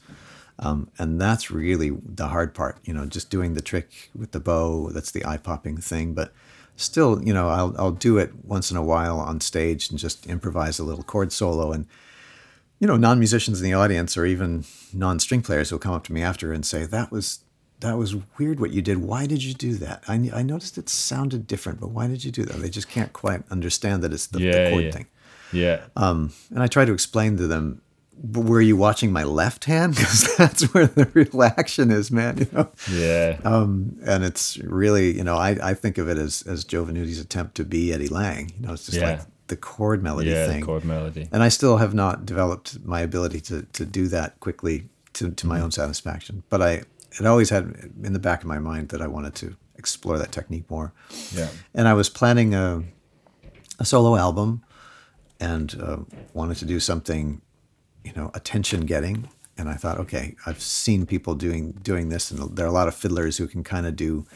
Um, 0.61 0.91
and 0.99 1.21
that's 1.21 1.51
really 1.51 1.91
the 1.91 2.29
hard 2.29 2.55
part, 2.55 2.79
you 2.85 2.93
know, 2.93 3.07
just 3.07 3.31
doing 3.31 3.55
the 3.55 3.61
trick 3.61 4.11
with 4.15 4.33
the 4.33 4.41
bow. 4.41 4.91
That's 4.91 5.11
the 5.11 5.25
eye 5.25 5.37
popping 5.37 5.79
thing. 5.79 6.15
But 6.15 6.33
still, 6.77 7.23
you 7.23 7.33
know, 7.33 7.49
I'll, 7.49 7.75
I'll 7.79 7.93
do 7.93 8.19
it 8.19 8.45
once 8.45 8.71
in 8.71 8.77
a 8.77 8.83
while 8.83 9.19
on 9.19 9.41
stage 9.41 9.91
and 9.91 9.99
just 9.99 10.27
improvise 10.27 10.79
a 10.79 10.85
little 10.85 11.05
chord 11.05 11.33
solo. 11.33 11.73
And, 11.73 11.87
you 12.81 12.87
know, 12.87 12.97
non 12.97 13.19
musicians 13.19 13.61
in 13.61 13.65
the 13.65 13.75
audience 13.75 14.17
or 14.17 14.27
even 14.27 14.65
non 14.93 15.21
string 15.21 15.43
players 15.43 15.71
will 15.71 15.79
come 15.79 15.95
up 15.95 16.05
to 16.05 16.13
me 16.13 16.23
after 16.23 16.53
and 16.53 16.67
say, 16.67 16.85
that 16.87 17.11
was. 17.11 17.41
That 17.81 17.97
was 17.97 18.17
weird 18.39 18.59
what 18.61 18.71
you 18.73 18.83
did. 18.83 18.99
Why 18.99 19.27
did 19.27 19.43
you 19.45 19.55
do 19.55 19.75
that? 19.77 20.03
I, 20.09 20.15
I 20.35 20.43
noticed 20.43 20.79
it 20.79 20.89
sounded 20.89 21.47
different, 21.47 21.79
but 21.81 21.91
why 21.91 22.09
did 22.09 22.25
you 22.25 22.31
do 22.33 22.45
that? 22.45 22.57
They 22.57 22.71
just 22.71 22.89
can't 22.89 23.13
quite 23.13 23.43
understand 23.51 24.03
that 24.03 24.13
it's 24.13 24.27
the, 24.27 24.41
Yeah, 24.41 24.65
the 24.65 24.71
chord 24.71 24.85
yeah. 24.85 24.91
thing. 24.91 25.07
Yeah. 25.53 25.81
Um, 25.97 26.33
and 26.51 26.63
I 26.63 26.67
try 26.67 26.85
to 26.85 26.93
explain 26.93 27.37
to 27.37 27.47
them, 27.47 27.81
were 28.35 28.61
you 28.61 28.77
watching 28.77 29.13
my 29.13 29.23
left 29.23 29.67
hand? 29.67 29.95
Because 29.97 30.37
that's 30.37 30.75
where 30.75 30.87
the 30.89 31.05
real 31.15 31.43
action 31.45 31.93
is, 31.93 32.11
man. 32.11 32.39
You 32.39 32.47
know. 32.53 32.69
Yeah. 32.91 33.39
Um, 33.45 33.97
and 34.05 34.25
it's 34.25 34.59
really, 34.59 35.17
you 35.17 35.23
know, 35.23 35.37
I, 35.37 35.51
I 35.63 35.75
think 35.75 35.99
of 35.99 36.09
it 36.09 36.19
as 36.19 36.43
as 36.43 36.65
Joe 36.65 36.85
Venuti's 36.85 37.21
attempt 37.21 37.55
to 37.57 37.65
be 37.65 37.93
Eddie 37.93 38.09
Lang. 38.09 38.51
You 38.59 38.67
know, 38.67 38.73
it's 38.73 38.87
just 38.87 38.99
Yeah. 38.99 39.11
like 39.11 39.21
the 39.47 39.57
chord 39.57 40.03
melody 40.03 40.31
yeah. 40.31 40.49
thing. 40.49 40.65
Chord 40.65 40.85
melody. 40.85 41.29
And 41.31 41.45
I 41.45 41.49
still 41.49 41.77
have 41.77 41.95
not 41.95 42.27
developed 42.27 42.85
my 42.85 43.01
ability 43.03 43.41
to 43.43 43.63
to 43.73 43.85
do 43.85 44.09
that 44.09 44.41
quickly 44.41 44.89
to 45.13 45.31
to 45.31 45.47
my 45.47 45.61
own 45.61 45.71
satisfaction. 45.71 46.43
But 46.51 46.61
I 46.61 46.83
it 47.19 47.27
always 47.27 47.51
had 47.51 47.93
in 48.03 48.13
the 48.13 48.19
back 48.19 48.43
of 48.43 48.47
my 48.47 48.59
mind 48.59 48.91
that 48.91 49.01
I 49.01 49.07
wanted 49.07 49.35
to 49.37 49.57
explore 49.77 50.19
that 50.19 50.33
technique 50.33 50.71
more. 50.71 50.93
Yeah. 51.33 51.49
And 51.75 51.89
I 51.89 51.95
was 51.95 52.09
planning 52.09 52.55
a 52.55 52.83
a 53.79 53.85
solo 53.85 54.17
album 54.17 54.65
and 55.41 55.81
uh, 55.81 55.99
wanted 56.35 56.57
to 56.59 56.65
do 56.65 56.81
something, 56.81 57.41
you 58.05 58.13
know, 58.17 58.31
attention 58.35 58.87
getting. 58.87 59.29
And 59.57 59.69
I 59.69 59.75
thought, 59.75 59.99
okay, 59.99 60.37
I've 60.47 60.61
seen 60.61 61.07
people 61.07 61.35
doing 61.35 61.73
doing 61.83 62.09
this, 62.09 62.31
and 62.31 62.57
there 62.57 62.65
are 62.67 62.69
a 62.69 62.73
lot 62.73 62.89
of 62.89 62.95
fiddlers 62.95 63.39
who 63.39 63.49
can 63.49 63.65
kind 63.65 63.87
of 63.87 63.97
do 63.97 64.27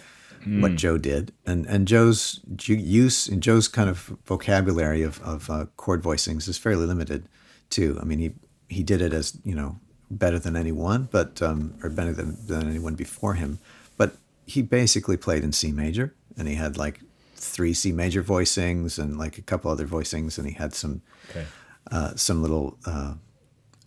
what 0.60 0.74
Joe 0.74 0.98
did. 0.98 1.32
And 1.46 1.66
and 1.66 1.86
Joe's 1.86 2.40
use 2.66 3.28
and 3.28 3.42
Joe's 3.42 3.68
kind 3.68 3.88
of 3.88 4.16
vocabulary 4.24 5.02
of 5.02 5.20
of 5.22 5.48
uh, 5.48 5.66
chord 5.76 6.02
voicings 6.02 6.48
is 6.48 6.58
fairly 6.58 6.86
limited, 6.86 7.28
too. 7.70 7.98
I 8.00 8.04
mean, 8.04 8.18
he 8.18 8.32
he 8.68 8.82
did 8.82 9.00
it 9.00 9.12
as 9.12 9.38
you 9.44 9.54
know 9.54 9.78
better 10.18 10.38
than 10.38 10.56
anyone, 10.56 11.08
but 11.10 11.40
um, 11.42 11.74
or 11.82 11.90
better 11.90 12.12
than 12.12 12.36
than 12.46 12.68
anyone 12.68 12.94
before 12.94 13.34
him. 13.34 13.58
But 13.96 14.16
he 14.46 14.62
basically 14.62 15.16
played 15.16 15.42
in 15.44 15.52
C 15.52 15.72
major, 15.72 16.14
and 16.36 16.48
he 16.48 16.54
had 16.54 16.76
like 16.76 17.00
three 17.36 17.74
C 17.74 17.92
major 17.92 18.22
voicings 18.22 18.98
and 18.98 19.18
like 19.18 19.38
a 19.38 19.42
couple 19.42 19.70
other 19.70 19.86
voicings, 19.86 20.38
and 20.38 20.46
he 20.46 20.54
had 20.54 20.74
some 20.74 21.02
Okay. 21.30 21.46
uh, 21.90 22.14
some 22.16 22.42
little 22.42 22.76
uh, 22.86 23.14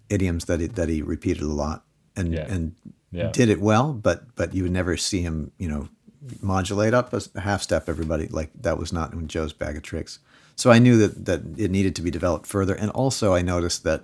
idioms 0.10 0.46
that 0.46 0.60
he, 0.60 0.68
that 0.68 0.90
he 0.90 1.02
repeated 1.02 1.44
a 1.44 1.48
lot 1.48 1.84
and 2.16 2.34
Yeah. 2.34 2.54
and 2.54 2.76
Yeah. 3.12 3.32
did 3.32 3.50
it 3.50 3.62
well, 3.62 3.94
but 3.94 4.36
but 4.36 4.54
you 4.54 4.64
would 4.64 4.72
never 4.74 4.98
see 4.98 5.22
him, 5.22 5.52
you 5.58 5.70
know, 5.70 5.88
modulate 6.42 6.94
up 6.94 7.14
a 7.14 7.22
half 7.40 7.62
step. 7.62 7.88
Everybody 7.88 8.28
like 8.28 8.50
that 8.62 8.78
was 8.78 8.92
not 8.92 9.14
in 9.14 9.28
Joe's 9.28 9.54
bag 9.54 9.76
of 9.78 9.84
tricks. 9.84 10.20
So 10.56 10.72
I 10.72 10.80
knew 10.80 10.98
that 10.98 11.26
that 11.26 11.42
it 11.58 11.72
needed 11.72 11.96
to 11.96 12.02
be 12.02 12.12
developed 12.12 12.48
further, 12.48 12.74
and 12.76 12.90
also 12.92 13.36
I 13.36 13.42
noticed 13.42 13.84
that 13.84 14.04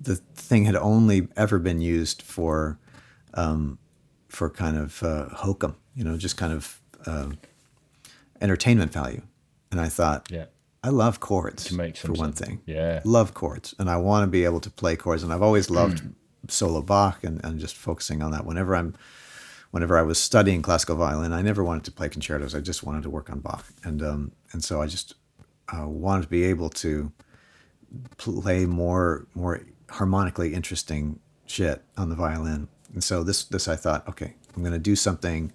the 0.00 0.16
thing 0.34 0.64
had 0.66 0.76
only 0.76 1.28
ever 1.36 1.58
been 1.58 1.80
used 1.80 2.22
for 2.22 2.78
um, 3.34 3.78
for 4.28 4.50
kind 4.50 4.76
of 4.76 5.02
uh, 5.02 5.28
hokum, 5.30 5.76
you 5.94 6.04
know, 6.04 6.16
just 6.16 6.36
kind 6.36 6.52
of 6.52 6.80
um, 7.06 7.38
entertainment 8.40 8.92
value. 8.92 9.22
And 9.70 9.80
I 9.80 9.88
thought, 9.88 10.28
Yeah. 10.30 10.46
I 10.84 10.90
love 10.90 11.18
chords 11.20 11.64
To 11.64 11.74
make 11.74 11.96
for 11.96 12.08
some 12.08 12.14
one 12.14 12.32
sense. 12.34 12.40
thing. 12.48 12.60
Yeah. 12.66 13.00
Love 13.04 13.34
chords. 13.34 13.74
And 13.78 13.90
I 13.90 13.96
want 13.96 14.22
to 14.22 14.26
be 14.28 14.44
able 14.44 14.60
to 14.60 14.70
play 14.70 14.94
chords. 14.96 15.22
And 15.22 15.32
I've 15.32 15.42
always 15.42 15.68
loved 15.80 16.02
solo 16.48 16.80
Bach 16.82 17.24
and, 17.24 17.44
and 17.44 17.58
just 17.58 17.74
focusing 17.76 18.22
on 18.22 18.30
that. 18.32 18.44
Whenever 18.46 18.76
I'm 18.76 18.94
whenever 19.72 19.98
I 19.98 20.02
was 20.02 20.18
studying 20.18 20.62
classical 20.62 20.96
violin, 20.96 21.32
I 21.32 21.42
never 21.42 21.64
wanted 21.64 21.84
to 21.84 21.92
play 21.92 22.08
concertos. 22.08 22.54
I 22.54 22.60
just 22.60 22.82
wanted 22.84 23.02
to 23.02 23.10
work 23.10 23.28
on 23.30 23.40
Bach. 23.40 23.64
And 23.84 24.02
um, 24.02 24.32
and 24.52 24.62
so 24.62 24.80
I 24.80 24.86
just 24.86 25.14
uh, 25.76 25.88
wanted 25.88 26.22
to 26.22 26.28
be 26.28 26.44
able 26.44 26.70
to 26.70 27.10
play 28.18 28.66
more 28.66 29.26
more 29.34 29.60
harmonically 29.90 30.54
interesting 30.54 31.20
shit 31.46 31.82
on 31.96 32.08
the 32.08 32.14
violin. 32.14 32.68
And 32.92 33.02
so 33.02 33.22
this 33.22 33.44
this 33.44 33.68
I 33.68 33.76
thought, 33.76 34.08
okay, 34.08 34.34
I'm 34.54 34.62
going 34.62 34.72
to 34.72 34.78
do 34.78 34.96
something 34.96 35.52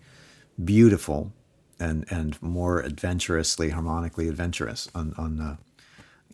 beautiful 0.64 1.34
and 1.80 2.06
and 2.12 2.42
more 2.42 2.80
adventurously 2.80 3.70
harmonically 3.70 4.28
adventurous 4.28 4.90
on 4.94 5.14
on 5.18 5.40
uh, 5.40 5.56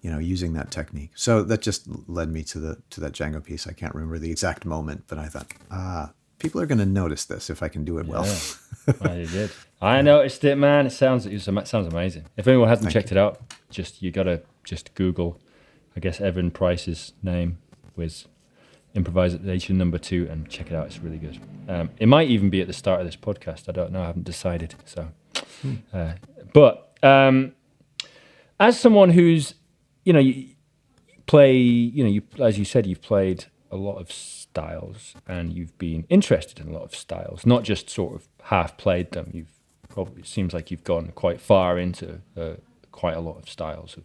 you 0.01 0.11
know 0.11 0.19
using 0.19 0.53
that 0.53 0.71
technique. 0.71 1.11
So 1.15 1.43
that 1.43 1.61
just 1.61 1.87
led 2.07 2.29
me 2.29 2.43
to 2.43 2.59
the 2.59 2.77
to 2.91 3.01
that 3.01 3.13
Django 3.13 3.43
piece. 3.43 3.67
I 3.67 3.73
can't 3.73 3.95
remember 3.95 4.19
the 4.19 4.31
exact 4.31 4.65
moment, 4.65 5.05
but 5.07 5.17
I 5.17 5.27
thought, 5.27 5.47
ah, 5.71 6.11
people 6.39 6.61
are 6.61 6.65
going 6.65 6.79
to 6.79 6.85
notice 6.85 7.25
this 7.25 7.49
if 7.49 7.63
I 7.63 7.67
can 7.67 7.83
do 7.85 7.97
it 7.97 8.05
well. 8.05 8.25
Yeah. 8.25 8.93
well, 9.01 9.17
you 9.17 9.27
did. 9.27 9.51
I 9.81 10.01
noticed 10.01 10.43
it, 10.43 10.57
man. 10.57 10.85
It 10.85 10.91
sounds 10.91 11.25
it 11.25 11.41
sounds 11.41 11.87
amazing. 11.87 12.25
If 12.35 12.47
anyone 12.47 12.67
hasn't 12.67 12.91
Thank 12.91 12.93
checked 12.93 13.11
it 13.11 13.17
out, 13.17 13.39
just 13.69 14.01
you 14.01 14.11
gotta 14.11 14.41
just 14.63 14.93
Google, 14.95 15.39
I 15.95 15.99
guess 15.99 16.19
Evan 16.19 16.51
Price's 16.51 17.13
name 17.23 17.59
with 17.97 18.25
improvisation 18.95 19.77
number 19.77 19.97
two 19.97 20.27
and 20.29 20.49
check 20.49 20.71
it 20.71 20.73
out. 20.73 20.87
It's 20.87 20.99
really 20.99 21.17
good. 21.17 21.39
Um, 21.67 21.89
it 21.97 22.07
might 22.07 22.29
even 22.29 22.49
be 22.49 22.61
at 22.61 22.67
the 22.67 22.73
start 22.73 22.99
of 22.99 23.05
this 23.05 23.15
podcast. 23.15 23.67
I 23.67 23.71
don't 23.71 23.91
know. 23.91 24.01
I 24.01 24.07
haven't 24.07 24.25
decided. 24.25 24.75
So, 24.85 25.09
uh, 25.93 26.13
but 26.53 26.97
um, 27.03 27.53
as 28.59 28.79
someone 28.79 29.09
who's, 29.11 29.53
you 30.03 30.13
know, 30.13 30.19
you 30.19 30.49
play, 31.25 31.55
you 31.55 32.03
know, 32.03 32.09
you 32.09 32.21
as 32.39 32.57
you 32.57 32.65
said, 32.65 32.85
you've 32.87 33.01
played 33.01 33.45
a 33.69 33.75
lot 33.75 33.97
of 33.97 34.11
styles 34.11 35.13
and 35.27 35.53
you've 35.53 35.77
been 35.77 36.05
interested 36.09 36.59
in 36.59 36.69
a 36.69 36.71
lot 36.71 36.83
of 36.83 36.95
styles, 36.95 37.45
not 37.45 37.63
just 37.63 37.89
sort 37.89 38.15
of 38.15 38.27
half 38.43 38.77
played 38.77 39.11
them. 39.11 39.29
You've 39.33 39.51
probably 39.89 40.21
it 40.21 40.27
seems 40.27 40.53
like 40.53 40.71
you've 40.71 40.83
gone 40.83 41.11
quite 41.13 41.39
far 41.39 41.77
into 41.77 42.21
uh, 42.35 42.53
quite 42.91 43.15
a 43.15 43.19
lot 43.19 43.37
of 43.37 43.49
styles 43.49 43.97
of, 43.97 44.03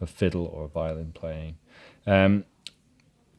of 0.00 0.10
fiddle 0.10 0.46
or 0.46 0.68
violin 0.68 1.12
playing. 1.12 1.56
Um, 2.06 2.44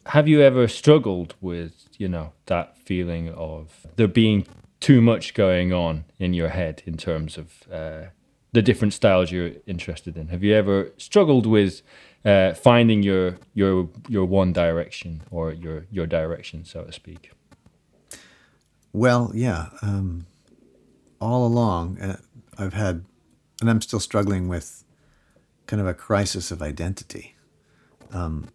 have 0.08 0.28
you 0.28 0.42
ever 0.42 0.68
struggled 0.68 1.36
with 1.42 1.88
you 1.98 2.08
know 2.08 2.34
that 2.46 2.78
feeling 2.78 3.30
of 3.34 3.88
there 3.96 4.08
being 4.08 4.46
too 4.80 5.02
much 5.02 5.34
going 5.34 5.74
on 5.74 6.06
in 6.20 6.34
your 6.34 6.50
head 6.50 6.84
in 6.86 6.98
terms 6.98 7.38
of 7.38 7.64
uh, 7.72 8.04
the 8.52 8.62
different 8.62 8.94
styles 8.94 9.32
you're 9.32 9.52
interested 9.66 10.18
in 10.18 10.28
have 10.28 10.44
you 10.44 10.54
ever 10.54 10.92
struggled 10.98 11.46
with 11.46 11.82
uh, 12.26 12.54
finding 12.54 13.04
your 13.04 13.38
your 13.54 13.90
your 14.08 14.26
one 14.26 14.54
direction 14.54 15.22
or 15.32 15.52
your 15.52 15.86
your 15.92 16.08
direction 16.08 16.64
so 16.66 16.84
to 16.84 16.92
speak 16.92 17.32
Well, 18.98 19.32
yeah. 19.36 19.68
Um, 19.84 20.26
all 21.22 21.46
along, 21.46 22.02
uh, 22.02 22.18
I've 22.58 22.74
had, 22.74 23.06
and 23.62 23.70
I'm 23.70 23.82
still 23.82 24.00
struggling 24.00 24.48
with 24.48 24.84
kind 25.68 25.80
of 25.80 25.88
a 25.88 25.94
crisis 25.94 26.50
of 26.50 26.64
identity. 26.64 27.36
Um, 28.12 28.48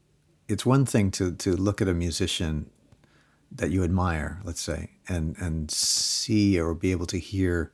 it's 0.52 0.66
one 0.66 0.84
thing 0.84 1.10
to, 1.12 1.32
to 1.32 1.56
look 1.56 1.80
at 1.80 1.88
a 1.88 1.94
musician 1.94 2.70
that 3.50 3.70
you 3.70 3.82
admire, 3.82 4.40
let's 4.44 4.60
say, 4.60 4.90
and, 5.08 5.36
and 5.38 5.70
see 5.70 6.60
or 6.60 6.74
be 6.74 6.90
able 6.90 7.06
to 7.06 7.18
hear 7.18 7.72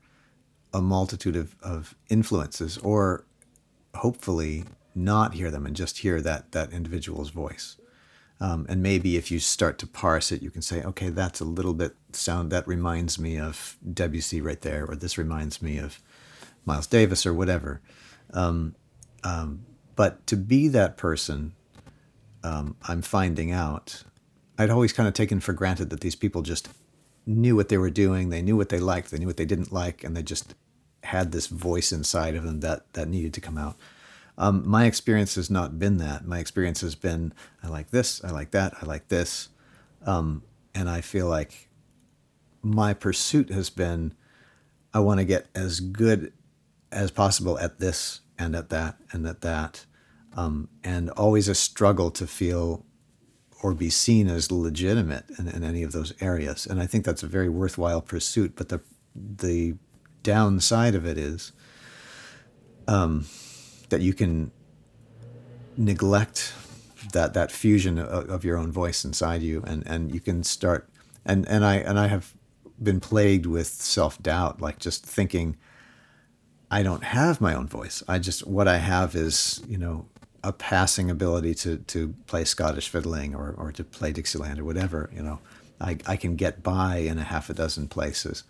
a 0.73 0.81
multitude 0.81 1.37
of, 1.37 1.57
of 1.63 1.95
influences, 2.09 2.79
or 2.79 3.27
hopefully 3.95 4.65
not 4.95 5.35
hear 5.35 5.51
them 5.51 5.67
and 5.67 5.75
just 5.75 5.99
hear 5.99 6.21
that, 6.21 6.53
that 6.53 6.73
individual's 6.73 7.31
voice. 7.31 7.77
Um, 8.41 8.67
and 8.69 8.83
maybe 8.83 9.17
if 9.17 9.31
you 9.33 9.41
start 9.41 9.79
to 9.79 9.87
parse 9.87 10.31
it, 10.31 10.43
you 10.43 10.51
can 10.51 10.63
say, 10.63 10.83
okay, 10.85 11.09
that's 11.09 11.41
a 11.41 11.45
little 11.45 11.75
bit 11.75 11.97
sound 12.13 12.53
that 12.53 12.69
reminds 12.69 13.19
me 13.19 13.39
of 13.39 13.77
Debussy 13.93 14.41
right 14.41 14.61
there, 14.61 14.85
or 14.87 14.95
this 14.95 15.19
reminds 15.19 15.61
me 15.61 15.79
of 15.79 16.01
Miles 16.65 16.87
Davis, 16.87 17.27
or 17.27 17.35
whatever. 17.35 17.81
Um, 18.33 18.77
um, 19.25 19.65
but 19.97 20.25
to 20.29 20.37
be 20.37 20.69
that 20.69 20.97
person, 20.97 21.55
um, 22.43 22.77
I'm 22.87 23.03
finding 23.03 23.51
out. 23.53 24.05
I'd 24.59 24.71
always 24.71 24.93
kind 24.93 25.09
of 25.09 25.15
taken 25.15 25.41
for 25.41 25.53
granted 25.53 25.91
that 25.91 26.01
these 26.01 26.17
people 26.17 26.43
just 26.43 26.69
knew 27.27 27.55
what 27.55 27.69
they 27.69 27.79
were 27.79 27.91
doing. 27.91 28.31
They 28.31 28.43
knew 28.43 28.57
what 28.57 28.71
they 28.71 28.81
liked. 28.81 29.11
They 29.11 29.19
knew 29.19 29.27
what 29.27 29.37
they 29.37 29.45
didn't 29.45 29.73
like, 29.73 30.03
and 30.03 30.17
they 30.17 30.23
just 30.23 30.55
had 31.05 31.31
this 31.33 31.47
voice 31.47 31.93
inside 31.93 32.35
of 32.35 32.45
them 32.45 32.61
that 32.61 32.93
that 32.95 33.09
needed 33.09 33.35
to 33.35 33.41
come 33.41 33.59
out. 33.59 33.77
Um, 34.37 34.63
my 34.69 34.87
experience 34.87 35.35
has 35.35 35.51
not 35.51 35.79
been 35.79 35.99
that. 35.99 36.27
My 36.27 36.39
experience 36.39 36.81
has 36.81 36.95
been 36.95 37.33
I 37.63 37.69
like 37.69 37.91
this, 37.91 38.23
I 38.25 38.31
like 38.31 38.53
that, 38.53 38.75
I 38.81 38.87
like 38.87 39.09
this, 39.09 39.49
um, 40.07 40.43
and 40.75 40.89
I 40.89 41.01
feel 41.01 41.27
like 41.27 41.69
my 42.63 42.95
pursuit 42.95 43.51
has 43.51 43.71
been 43.71 44.15
I 44.95 45.01
want 45.01 45.19
to 45.19 45.25
get 45.25 45.47
as 45.55 45.81
good 45.81 46.33
as 46.91 47.11
possible 47.11 47.59
at 47.59 47.79
this 47.79 48.21
and 48.39 48.57
at 48.57 48.71
that 48.71 48.97
and 49.13 49.27
at 49.27 49.43
that, 49.43 49.85
um, 50.39 50.69
and 50.85 51.11
always 51.11 51.49
a 51.49 51.55
struggle 51.55 52.13
to 52.13 52.25
feel 52.25 52.87
or 53.61 53.75
be 53.75 53.91
seen 53.91 54.29
as 54.29 54.53
legitimate 54.53 55.25
in, 55.37 55.49
in 55.49 55.65
any 55.65 55.83
of 55.83 55.91
those 55.91 56.15
areas. 56.21 56.65
And 56.65 56.81
I 56.81 56.87
think 56.87 57.05
that's 57.05 57.25
a 57.25 57.27
very 57.27 57.49
worthwhile 57.49 58.01
pursuit. 58.01 58.53
But 58.55 58.69
the 58.69 58.81
the 59.17 59.75
downside 60.23 60.95
of 60.95 61.05
it 61.05 61.19
is 61.19 61.51
um, 62.87 63.27
that 63.89 64.01
you 64.01 64.15
can 64.15 64.53
neglect 65.77 66.55
that 67.13 67.35
that 67.35 67.51
fusion 67.51 67.99
of, 67.99 68.31
of 68.31 68.45
your 68.45 68.57
own 68.57 68.71
voice 68.71 69.05
inside 69.05 69.43
you, 69.43 69.65
and 69.67 69.85
and 69.89 70.15
you 70.15 70.21
can 70.21 70.45
start 70.45 70.89
and 71.27 71.49
and 71.49 71.65
I 71.65 71.77
and 71.79 71.99
I 71.99 72.07
have 72.07 72.33
been 72.81 73.01
plagued 73.01 73.47
with 73.47 73.67
self 73.67 74.23
doubt, 74.23 74.61
like 74.61 74.79
just 74.79 75.05
thinking 75.05 75.57
I 76.71 76.85
don't 76.85 77.03
have 77.03 77.41
my 77.41 77.55
own 77.55 77.67
voice. 77.67 78.05
I 78.07 78.21
just 78.21 78.47
what 78.47 78.69
I 78.69 78.77
have 78.77 79.17
is 79.17 79.61
you 79.67 79.79
know 79.79 80.07
a 80.45 80.53
passing 80.53 81.11
ability 81.11 81.55
to 81.55 81.79
to 81.79 82.15
play 82.27 82.45
Scottish 82.45 82.89
fiddling 82.89 83.35
or 83.35 83.55
or 83.57 83.73
to 83.73 83.85
play 83.85 84.13
Dixieland 84.13 84.59
or 84.59 84.65
whatever. 84.65 85.11
You 85.15 85.23
know, 85.23 85.41
I 85.81 85.99
I 86.07 86.17
can 86.17 86.37
get 86.37 86.63
by 86.63 86.99
in 86.99 87.19
a 87.19 87.25
half 87.25 87.51
a 87.51 87.55
dozen 87.55 87.89
places, 87.89 88.45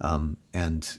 um, 0.00 0.36
and 0.52 0.98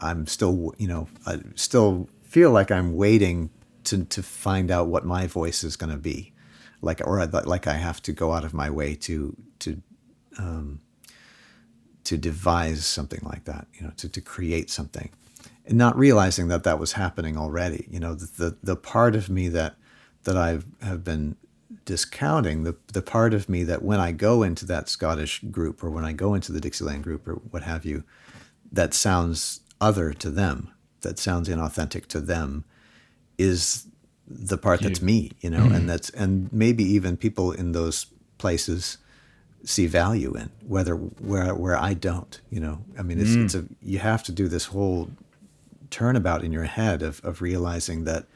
I'm 0.00 0.26
still 0.26 0.74
you 0.78 0.88
know 0.88 1.08
I 1.26 1.40
still 1.54 2.08
feel 2.22 2.50
like 2.50 2.70
I'm 2.70 2.96
waiting 2.96 3.50
to 3.84 4.04
to 4.04 4.22
find 4.22 4.70
out 4.70 4.86
what 4.88 5.04
my 5.04 5.26
voice 5.26 5.64
is 5.64 5.76
going 5.76 5.92
to 5.92 5.98
be, 5.98 6.32
like 6.80 7.00
or 7.06 7.24
like 7.26 7.66
I 7.66 7.74
have 7.74 8.00
to 8.02 8.12
go 8.12 8.32
out 8.32 8.44
of 8.44 8.54
my 8.54 8.70
way 8.70 8.94
to 8.96 9.36
to 9.60 9.82
um, 10.38 10.80
to 12.04 12.16
devise 12.16 12.86
something 12.86 13.20
like 13.22 13.44
that, 13.44 13.66
you 13.74 13.82
know, 13.82 13.92
to, 13.96 14.08
to 14.08 14.20
create 14.20 14.70
something, 14.70 15.10
and 15.66 15.76
not 15.76 15.96
realizing 15.98 16.48
that 16.48 16.64
that 16.64 16.78
was 16.78 16.92
happening 16.92 17.36
already. 17.36 17.86
You 17.90 18.00
know, 18.00 18.14
the 18.14 18.26
the, 18.36 18.56
the 18.62 18.76
part 18.76 19.14
of 19.14 19.28
me 19.28 19.48
that 19.48 19.74
that 20.24 20.36
I 20.36 20.60
have 20.82 21.04
been 21.04 21.36
discounting, 21.84 22.64
the 22.64 22.76
the 22.92 23.02
part 23.02 23.34
of 23.34 23.48
me 23.48 23.64
that 23.64 23.82
when 23.82 24.00
I 24.00 24.12
go 24.12 24.42
into 24.42 24.66
that 24.66 24.88
Scottish 24.88 25.40
group 25.50 25.82
or 25.82 25.90
when 25.90 26.04
I 26.04 26.12
go 26.12 26.34
into 26.34 26.52
the 26.52 26.60
Dixieland 26.60 27.04
group 27.04 27.26
or 27.26 27.34
what 27.34 27.62
have 27.62 27.84
you, 27.84 28.04
that 28.72 28.94
sounds 28.94 29.60
other 29.80 30.12
to 30.14 30.30
them, 30.30 30.72
that 31.00 31.18
sounds 31.18 31.48
inauthentic 31.48 32.06
to 32.06 32.20
them, 32.20 32.64
is 33.38 33.86
the 34.26 34.58
part 34.58 34.80
that's 34.80 35.02
me, 35.02 35.32
you 35.40 35.50
know, 35.50 35.64
mm-hmm. 35.64 35.74
and 35.74 35.90
that's 35.90 36.10
and 36.10 36.52
maybe 36.52 36.84
even 36.84 37.16
people 37.16 37.50
in 37.52 37.72
those 37.72 38.06
places 38.38 38.98
see 39.64 39.86
value 39.86 40.34
in, 40.34 40.50
whether 40.66 40.94
where 40.94 41.54
where 41.54 41.76
I 41.76 41.94
don't. 41.94 42.40
You 42.50 42.60
know, 42.60 42.84
I 42.98 43.02
mean, 43.02 43.20
it's, 43.20 43.30
mm. 43.30 43.44
it's 43.44 43.54
a 43.54 43.64
you 43.82 43.98
have 43.98 44.22
to 44.24 44.32
do 44.32 44.48
this 44.48 44.66
whole 44.66 45.10
turnabout 45.90 46.44
in 46.44 46.52
your 46.52 46.64
head 46.64 47.02
of 47.02 47.20
of 47.24 47.42
realizing 47.42 48.04
that 48.04 48.26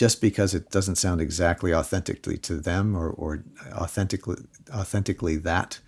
just 0.00 0.22
because 0.22 0.54
it 0.54 0.70
doesn't 0.70 0.96
sound 0.96 1.20
exactly 1.20 1.74
authentically 1.74 2.38
to 2.38 2.54
them 2.54 2.96
or 2.96 3.10
or 3.10 3.44
authentically 3.74 4.36
authentically 4.70 5.36
that, 5.36 5.78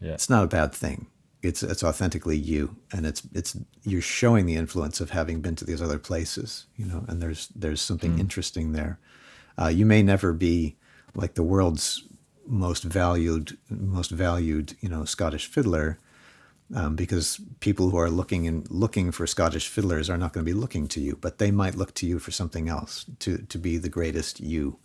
yeah. 0.00 0.14
it's 0.14 0.28
not 0.28 0.42
a 0.42 0.48
bad 0.48 0.74
thing. 0.74 1.06
It's 1.40 1.62
it's 1.62 1.84
authentically 1.84 2.36
you, 2.36 2.74
and 2.90 3.06
it's 3.06 3.22
it's 3.32 3.56
you're 3.84 4.02
showing 4.02 4.46
the 4.46 4.56
influence 4.56 5.00
of 5.00 5.10
having 5.10 5.40
been 5.40 5.54
to 5.54 5.64
these 5.64 5.80
other 5.80 6.00
places. 6.00 6.66
You 6.74 6.86
know, 6.86 7.04
and 7.06 7.22
there's 7.22 7.46
there's 7.54 7.80
something 7.80 8.16
mm. 8.16 8.18
interesting 8.18 8.72
there. 8.72 8.98
Uh, 9.56 9.68
you 9.68 9.86
may 9.86 10.02
never 10.02 10.32
be 10.32 10.74
like 11.14 11.34
the 11.34 11.44
world's 11.44 12.02
most 12.48 12.82
valued 12.82 13.56
most 13.70 14.10
valued 14.10 14.74
you 14.80 14.88
know 14.88 15.04
Scottish 15.04 15.46
fiddler 15.46 16.00
um, 16.74 16.96
because 16.96 17.40
people 17.60 17.90
who 17.90 17.96
are 17.96 18.10
looking 18.10 18.46
and 18.46 18.68
looking 18.70 19.12
for 19.12 19.26
Scottish 19.26 19.68
fiddlers 19.68 20.10
are 20.10 20.18
not 20.18 20.32
going 20.32 20.44
to 20.44 20.52
be 20.52 20.58
looking 20.58 20.88
to 20.88 21.00
you, 21.00 21.16
but 21.20 21.38
they 21.38 21.50
might 21.50 21.76
look 21.76 21.94
to 21.94 22.06
you 22.06 22.18
for 22.18 22.32
something 22.32 22.68
else 22.68 23.06
to 23.20 23.38
to 23.38 23.58
be 23.58 23.78
the 23.78 23.88
greatest 23.88 24.40
you. 24.40 24.78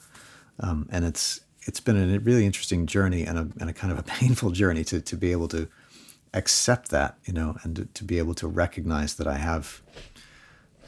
Um, 0.60 0.88
and 0.92 1.04
it's 1.04 1.42
it's 1.62 1.80
been 1.80 1.98
a 1.98 2.20
really 2.20 2.46
interesting 2.46 2.86
journey 2.86 3.26
and 3.26 3.38
a, 3.38 3.50
and 3.60 3.70
a 3.70 3.74
kind 3.74 3.92
of 3.92 4.00
a 4.00 4.04
painful 4.20 4.52
journey 4.52 4.84
to 4.86 5.02
to 5.02 5.18
be 5.18 5.32
able 5.32 5.48
to 5.50 5.68
accept 6.34 6.90
that, 6.90 7.18
you 7.26 7.34
know, 7.34 7.58
and 7.64 7.76
to, 7.76 7.86
to 7.86 8.04
be 8.04 8.20
able 8.20 8.36
to 8.36 8.48
recognize 8.48 9.16
that 9.16 9.28
I 9.28 9.38
have 9.38 9.82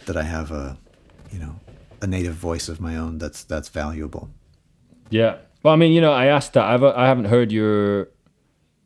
that 0.06 0.16
I 0.16 0.24
have 0.24 0.52
a 0.52 0.78
you 1.32 1.40
know 1.40 1.60
a 2.02 2.08
native 2.08 2.36
voice 2.36 2.70
of 2.70 2.80
my 2.80 2.96
own 2.96 3.18
that's 3.18 3.44
that's 3.44 3.70
valuable. 3.70 4.30
Yeah, 5.10 5.38
well, 5.64 5.74
I 5.74 5.78
mean, 5.78 5.94
you 5.94 6.02
know, 6.02 6.14
I 6.14 6.28
asked 6.28 6.54
that. 6.54 6.66
I've 6.66 6.84
I 6.84 7.08
haven't 7.08 7.26
heard 7.26 7.52
your 7.52 8.10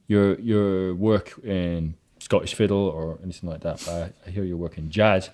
your 0.07 0.39
your 0.39 0.95
work 0.95 1.37
in 1.43 1.95
Scottish 2.25 2.55
fiddle 2.55 2.87
or 2.87 3.19
anything 3.23 3.47
like 3.47 3.61
that. 3.61 3.83
But 3.85 3.93
I, 3.93 4.11
I 4.25 4.31
hear 4.31 4.43
your 4.43 4.57
work 4.57 4.79
in 4.79 4.89
jazz, 4.89 5.29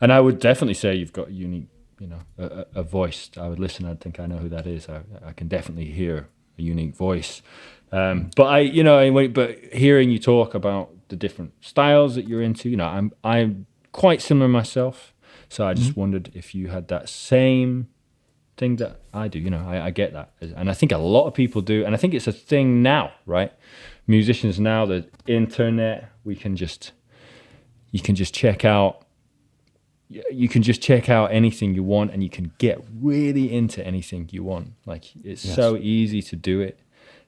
and 0.00 0.12
I 0.12 0.20
would 0.20 0.38
definitely 0.38 0.74
say 0.74 0.94
you've 0.94 1.12
got 1.12 1.28
a 1.28 1.32
unique, 1.32 1.66
you 1.98 2.06
know, 2.06 2.20
a, 2.38 2.66
a 2.76 2.82
voice. 2.84 3.30
I 3.36 3.48
would 3.48 3.58
listen. 3.58 3.84
I'd 3.84 4.00
think 4.00 4.20
I 4.20 4.26
know 4.26 4.36
who 4.36 4.48
that 4.50 4.64
is. 4.64 4.88
I, 4.88 5.00
I 5.26 5.32
can 5.32 5.48
definitely 5.48 5.90
hear 5.90 6.28
a 6.56 6.62
unique 6.62 6.94
voice. 6.94 7.42
Um, 7.90 8.30
but 8.36 8.44
I, 8.44 8.58
you 8.60 8.84
know, 8.84 9.28
but 9.28 9.58
hearing 9.72 10.10
you 10.10 10.20
talk 10.20 10.54
about 10.54 10.90
the 11.08 11.16
different 11.16 11.52
styles 11.60 12.14
that 12.14 12.28
you're 12.28 12.42
into, 12.42 12.68
you 12.68 12.76
know, 12.76 12.86
I'm 12.86 13.12
I'm 13.24 13.66
quite 13.90 14.22
similar 14.22 14.48
myself. 14.48 15.12
So 15.48 15.66
I 15.66 15.74
just 15.74 15.90
mm-hmm. 15.90 16.00
wondered 16.00 16.30
if 16.32 16.54
you 16.54 16.68
had 16.68 16.86
that 16.88 17.08
same 17.08 17.88
thing 18.56 18.76
that 18.76 19.00
I 19.12 19.26
do. 19.26 19.40
You 19.40 19.50
know, 19.50 19.64
I, 19.66 19.86
I, 19.86 19.90
get 19.90 20.12
that, 20.12 20.30
and 20.40 20.70
I 20.70 20.74
think 20.74 20.92
a 20.92 20.98
lot 20.98 21.26
of 21.26 21.34
people 21.34 21.60
do, 21.60 21.84
and 21.84 21.94
I 21.94 21.98
think 21.98 22.14
it's 22.14 22.26
a 22.26 22.32
thing 22.32 22.82
now, 22.82 23.12
right? 23.26 23.52
Musicians 24.06 24.60
now, 24.60 24.86
the 24.86 25.06
internet, 25.26 26.10
we 26.24 26.36
can 26.36 26.56
just 26.56 26.92
you 27.90 28.00
can 28.00 28.14
just 28.14 28.34
check 28.34 28.64
out 28.64 29.04
you 30.08 30.48
can 30.48 30.62
just 30.62 30.80
check 30.80 31.08
out 31.08 31.32
anything 31.32 31.74
you 31.74 31.82
want 31.82 32.12
and 32.12 32.22
you 32.22 32.30
can 32.30 32.52
get 32.58 32.84
really 33.00 33.52
into 33.52 33.84
anything 33.84 34.28
you 34.30 34.44
want 34.44 34.72
like 34.84 35.04
it's 35.24 35.44
yes. 35.44 35.56
so 35.56 35.76
easy 35.76 36.22
to 36.22 36.36
do 36.36 36.60
it 36.60 36.78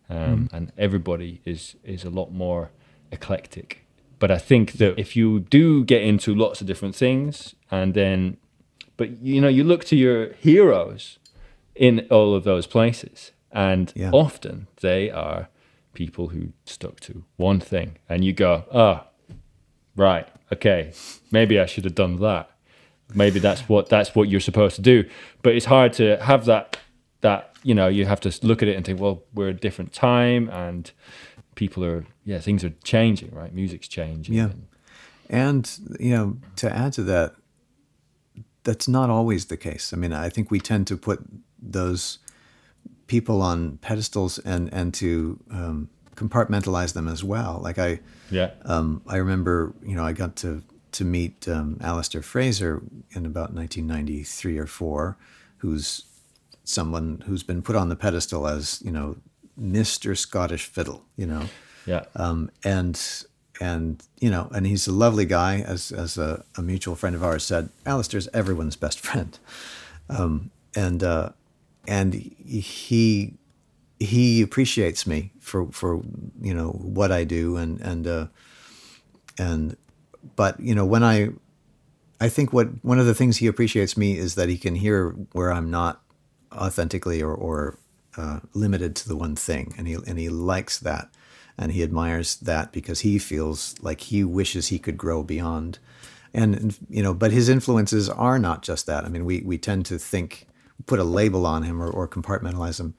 um, 0.08 0.48
mm. 0.48 0.52
and 0.52 0.72
everybody 0.78 1.40
is 1.44 1.74
is 1.82 2.04
a 2.04 2.10
lot 2.10 2.30
more 2.30 2.70
eclectic 3.10 3.84
but 4.20 4.30
i 4.30 4.38
think 4.38 4.74
that 4.74 4.96
if 4.96 5.16
you 5.16 5.40
do 5.40 5.82
get 5.84 6.02
into 6.02 6.32
lots 6.32 6.60
of 6.60 6.68
different 6.68 6.94
things 6.94 7.56
and 7.68 7.94
then 7.94 8.36
but 8.98 9.22
you 9.22 9.40
know, 9.40 9.48
you 9.48 9.64
look 9.64 9.84
to 9.86 9.96
your 9.96 10.34
heroes 10.34 11.18
in 11.74 12.06
all 12.10 12.34
of 12.34 12.44
those 12.44 12.66
places, 12.66 13.30
and 13.50 13.90
yeah. 13.96 14.10
often 14.12 14.66
they 14.82 15.08
are 15.08 15.48
people 15.98 16.28
who 16.28 16.42
stuck 16.64 17.00
to 17.00 17.24
one 17.36 17.60
thing, 17.60 17.98
and 18.08 18.24
you 18.24 18.32
go, 18.32 18.52
oh, 18.72 18.96
right, 19.96 20.26
okay, 20.52 20.92
maybe 21.32 21.58
I 21.58 21.66
should 21.66 21.84
have 21.84 21.94
done 21.94 22.20
that. 22.20 22.50
Maybe 23.14 23.40
that's 23.40 23.62
what 23.68 23.88
that's 23.88 24.14
what 24.14 24.28
you're 24.28 24.48
supposed 24.50 24.76
to 24.76 24.82
do. 24.82 24.98
But 25.42 25.54
it's 25.56 25.66
hard 25.66 25.92
to 25.94 26.04
have 26.30 26.44
that 26.44 26.78
that 27.20 27.40
you 27.64 27.74
know 27.74 27.88
you 27.88 28.06
have 28.06 28.20
to 28.20 28.30
look 28.46 28.62
at 28.62 28.68
it 28.68 28.76
and 28.76 28.84
think, 28.86 29.00
well, 29.00 29.24
we're 29.34 29.48
a 29.48 29.60
different 29.66 29.92
time, 29.92 30.48
and 30.50 30.92
people 31.54 31.84
are 31.84 32.04
yeah, 32.24 32.38
things 32.38 32.62
are 32.62 32.74
changing, 32.84 33.30
right? 33.34 33.52
Music's 33.52 33.88
changing. 33.88 34.34
Yeah. 34.34 34.50
And, 35.30 35.70
you 36.00 36.14
know, 36.16 36.36
to 36.56 36.74
add 36.74 36.92
to 36.94 37.02
that, 37.04 37.34
that's 38.64 38.88
not 38.88 39.10
always 39.10 39.46
the 39.46 39.56
case. 39.56 39.92
I 39.92 39.96
mean, 39.96 40.12
I 40.12 40.28
think 40.30 40.50
we 40.50 40.60
tend 40.60 40.86
to 40.88 40.96
put 40.96 41.20
those 41.60 42.18
people 43.08 43.42
on 43.42 43.78
pedestals 43.78 44.38
and 44.38 44.72
and 44.72 44.94
to 44.94 45.40
um, 45.50 45.88
compartmentalize 46.14 46.92
them 46.92 47.08
as 47.08 47.24
well. 47.24 47.60
Like 47.62 47.78
I, 47.78 48.00
yeah, 48.30 48.50
um, 48.64 49.02
I 49.08 49.16
remember, 49.16 49.74
you 49.82 49.96
know, 49.96 50.04
I 50.04 50.12
got 50.12 50.36
to 50.36 50.62
to 50.92 51.04
meet 51.04 51.48
um, 51.48 51.76
Alasdair 51.80 52.22
Fraser 52.22 52.82
in 53.10 53.26
about 53.26 53.52
1993 53.52 54.58
or 54.58 54.66
four, 54.66 55.16
who's 55.58 56.04
someone 56.64 57.22
who's 57.26 57.42
been 57.42 57.62
put 57.62 57.74
on 57.76 57.88
the 57.88 57.96
pedestal 57.96 58.46
as 58.46 58.80
you 58.82 58.92
know 58.92 59.16
Mr. 59.60 60.16
Scottish 60.16 60.66
Fiddle, 60.66 61.04
you 61.16 61.26
know, 61.26 61.46
yeah, 61.86 62.04
um, 62.14 62.50
and 62.62 63.00
and 63.60 64.02
you 64.20 64.30
know, 64.30 64.48
and 64.52 64.66
he's 64.66 64.86
a 64.86 64.92
lovely 64.92 65.24
guy, 65.24 65.60
as 65.60 65.92
as 65.92 66.18
a, 66.18 66.44
a 66.56 66.62
mutual 66.62 66.94
friend 66.94 67.16
of 67.16 67.24
ours 67.24 67.44
said. 67.44 67.70
Alasdair's 67.86 68.28
everyone's 68.32 68.76
best 68.76 69.00
friend, 69.00 69.38
um, 70.10 70.50
and 70.74 71.02
uh, 71.02 71.30
and 71.88 72.14
he 72.14 73.34
he 73.98 74.42
appreciates 74.42 75.06
me 75.06 75.32
for 75.40 75.66
for 75.72 76.00
you 76.40 76.54
know 76.54 76.68
what 76.70 77.10
I 77.10 77.24
do 77.24 77.56
and 77.56 77.80
and 77.80 78.06
uh, 78.06 78.26
and 79.38 79.76
but 80.36 80.60
you 80.60 80.74
know 80.74 80.84
when 80.84 81.02
I 81.02 81.30
I 82.20 82.28
think 82.28 82.52
what 82.52 82.68
one 82.84 82.98
of 82.98 83.06
the 83.06 83.14
things 83.14 83.38
he 83.38 83.46
appreciates 83.46 83.96
me 83.96 84.18
is 84.18 84.34
that 84.34 84.48
he 84.48 84.58
can 84.58 84.76
hear 84.76 85.10
where 85.32 85.52
I'm 85.52 85.70
not 85.70 86.02
authentically 86.52 87.22
or 87.22 87.34
or 87.34 87.78
uh, 88.16 88.40
limited 88.52 88.94
to 88.96 89.08
the 89.08 89.16
one 89.16 89.34
thing, 89.34 89.74
and 89.78 89.88
he 89.88 89.94
and 89.94 90.18
he 90.18 90.28
likes 90.28 90.78
that 90.78 91.08
and 91.60 91.72
he 91.72 91.82
admires 91.82 92.36
that 92.36 92.70
because 92.70 93.00
he 93.00 93.18
feels 93.18 93.74
like 93.80 94.02
he 94.02 94.22
wishes 94.22 94.68
he 94.68 94.78
could 94.78 94.96
grow 94.96 95.22
beyond. 95.24 95.78
And 96.34 96.78
you 96.90 97.02
know 97.02 97.14
but 97.14 97.32
his 97.32 97.48
influences 97.48 98.10
are 98.10 98.38
not 98.38 98.62
just 98.62 98.84
that. 98.86 99.06
I 99.06 99.08
mean 99.08 99.24
we 99.24 99.40
we 99.40 99.56
tend 99.56 99.86
to 99.86 99.98
think 99.98 100.47
put 100.86 100.98
a 100.98 101.04
label 101.04 101.46
on 101.46 101.62
him 101.62 101.82
or, 101.82 101.90
or 101.90 102.08
compartmentalize 102.08 102.80
him 102.80 102.94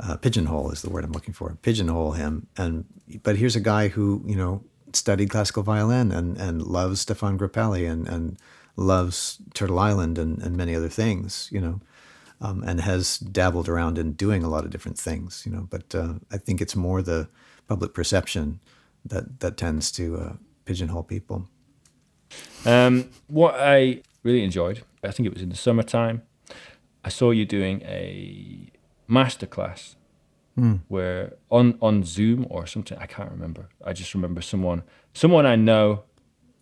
uh, 0.00 0.16
pigeonhole 0.16 0.70
is 0.70 0.82
the 0.82 0.90
word 0.90 1.04
i'm 1.04 1.12
looking 1.12 1.34
for 1.34 1.56
pigeonhole 1.62 2.12
him 2.12 2.46
and 2.56 2.84
but 3.22 3.36
here's 3.36 3.56
a 3.56 3.60
guy 3.60 3.88
who 3.88 4.22
you 4.26 4.36
know 4.36 4.62
studied 4.92 5.30
classical 5.30 5.62
violin 5.62 6.12
and 6.12 6.36
and 6.36 6.62
loves 6.62 7.04
stéphane 7.04 7.38
grappelli 7.38 7.90
and 7.90 8.06
and 8.08 8.38
loves 8.76 9.38
turtle 9.54 9.78
island 9.78 10.18
and, 10.18 10.42
and 10.42 10.56
many 10.56 10.74
other 10.74 10.88
things 10.88 11.48
you 11.50 11.60
know 11.60 11.80
um, 12.42 12.62
and 12.64 12.82
has 12.82 13.16
dabbled 13.18 13.68
around 13.68 13.96
in 13.96 14.12
doing 14.12 14.44
a 14.44 14.48
lot 14.48 14.64
of 14.64 14.70
different 14.70 14.98
things 14.98 15.44
you 15.46 15.52
know 15.52 15.66
but 15.70 15.94
uh, 15.94 16.14
i 16.30 16.36
think 16.36 16.60
it's 16.60 16.76
more 16.76 17.00
the 17.00 17.28
public 17.66 17.94
perception 17.94 18.60
that 19.04 19.40
that 19.40 19.56
tends 19.56 19.90
to 19.92 20.16
uh, 20.16 20.32
pigeonhole 20.64 21.04
people. 21.04 21.48
Um, 22.64 23.10
what 23.28 23.54
I 23.58 24.02
really 24.22 24.42
enjoyed, 24.42 24.82
I 25.02 25.10
think 25.12 25.26
it 25.26 25.32
was 25.32 25.42
in 25.42 25.48
the 25.48 25.56
summertime. 25.56 26.22
I 27.06 27.10
saw 27.10 27.30
you 27.30 27.44
doing 27.46 27.82
a 27.82 28.70
masterclass 29.08 29.94
where 30.88 31.34
on 31.50 31.76
on 31.82 32.02
Zoom 32.02 32.46
or 32.48 32.66
something 32.66 32.96
I 32.98 33.06
can't 33.06 33.30
remember. 33.30 33.68
I 33.84 33.92
just 33.92 34.14
remember 34.14 34.40
someone 34.40 34.82
someone 35.12 35.44
I 35.54 35.56
know, 35.56 36.04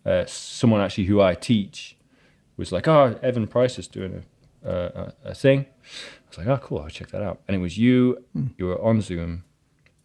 uh, 0.05 0.25
someone 0.27 0.81
actually 0.81 1.05
who 1.05 1.21
I 1.21 1.33
teach, 1.33 1.95
was 2.57 2.71
like, 2.75 2.87
"Oh, 2.89 3.17
Evan 3.23 3.47
Price 3.47 3.79
is 3.79 3.87
doing 3.87 4.11
a 4.65 4.69
a, 4.69 5.13
a 5.31 5.33
thing." 5.33 5.59
I 5.61 6.27
was 6.29 6.37
like, 6.39 6.47
"Oh, 6.47 6.57
cool, 6.65 6.79
I'll 6.79 6.89
check 6.99 7.09
that 7.11 7.21
out." 7.27 7.37
And 7.47 7.55
it 7.57 7.61
was 7.67 7.77
you. 7.77 7.97
You 8.57 8.65
were 8.69 8.81
on 8.89 8.99
Zoom, 9.01 9.31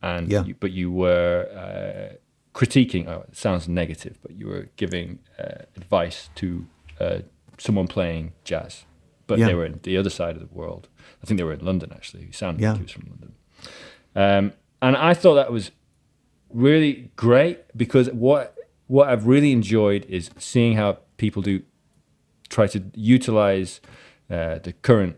and 0.03 0.31
Yeah. 0.31 0.45
you, 0.45 0.55
but 0.55 0.71
you 0.71 0.89
were 0.93 1.39
uh, 1.65 2.15
critiquing. 2.59 3.09
Oh, 3.09 3.25
it 3.29 3.37
sounds 3.37 3.67
negative, 3.69 4.15
but 4.23 4.33
you 4.39 4.47
were 4.47 4.67
giving 4.77 5.19
uh, 5.37 5.63
advice 5.77 6.31
to 6.37 6.47
uh, 7.01 7.19
someone 7.59 7.89
playing 7.89 8.33
jazz, 8.45 8.85
but 9.31 9.39
Yeah. 9.39 9.47
they 9.47 9.55
were 9.55 9.65
in 9.65 9.79
the 9.85 9.97
other 9.97 10.11
side 10.11 10.35
of 10.37 10.43
the 10.47 10.55
world. 10.61 10.89
I 11.23 11.27
think 11.27 11.39
they 11.39 11.45
were 11.45 11.53
in 11.61 11.65
London 11.65 11.91
actually. 11.95 12.25
He 12.27 12.33
sounded 12.33 12.61
Yeah. 12.61 12.71
like 12.73 12.79
he 12.79 12.83
was 12.83 12.93
from 12.93 13.07
London. 13.13 13.33
Um, 14.15 14.53
and 14.83 14.97
I 14.97 15.15
thought 15.15 15.37
that 15.37 15.53
was 15.53 15.71
really 16.53 17.11
great 17.17 17.59
because 17.77 18.11
what 18.11 18.57
what 18.89 19.09
I've 19.09 19.27
really 19.27 19.53
enjoyed 19.53 20.05
is 20.09 20.31
seeing 20.39 20.77
how 20.77 20.99
people 21.17 21.43
do 21.43 21.63
try 22.49 22.67
to 22.67 22.83
utilize 22.95 23.81
uh, 24.29 24.59
the 24.59 24.73
current 24.83 25.17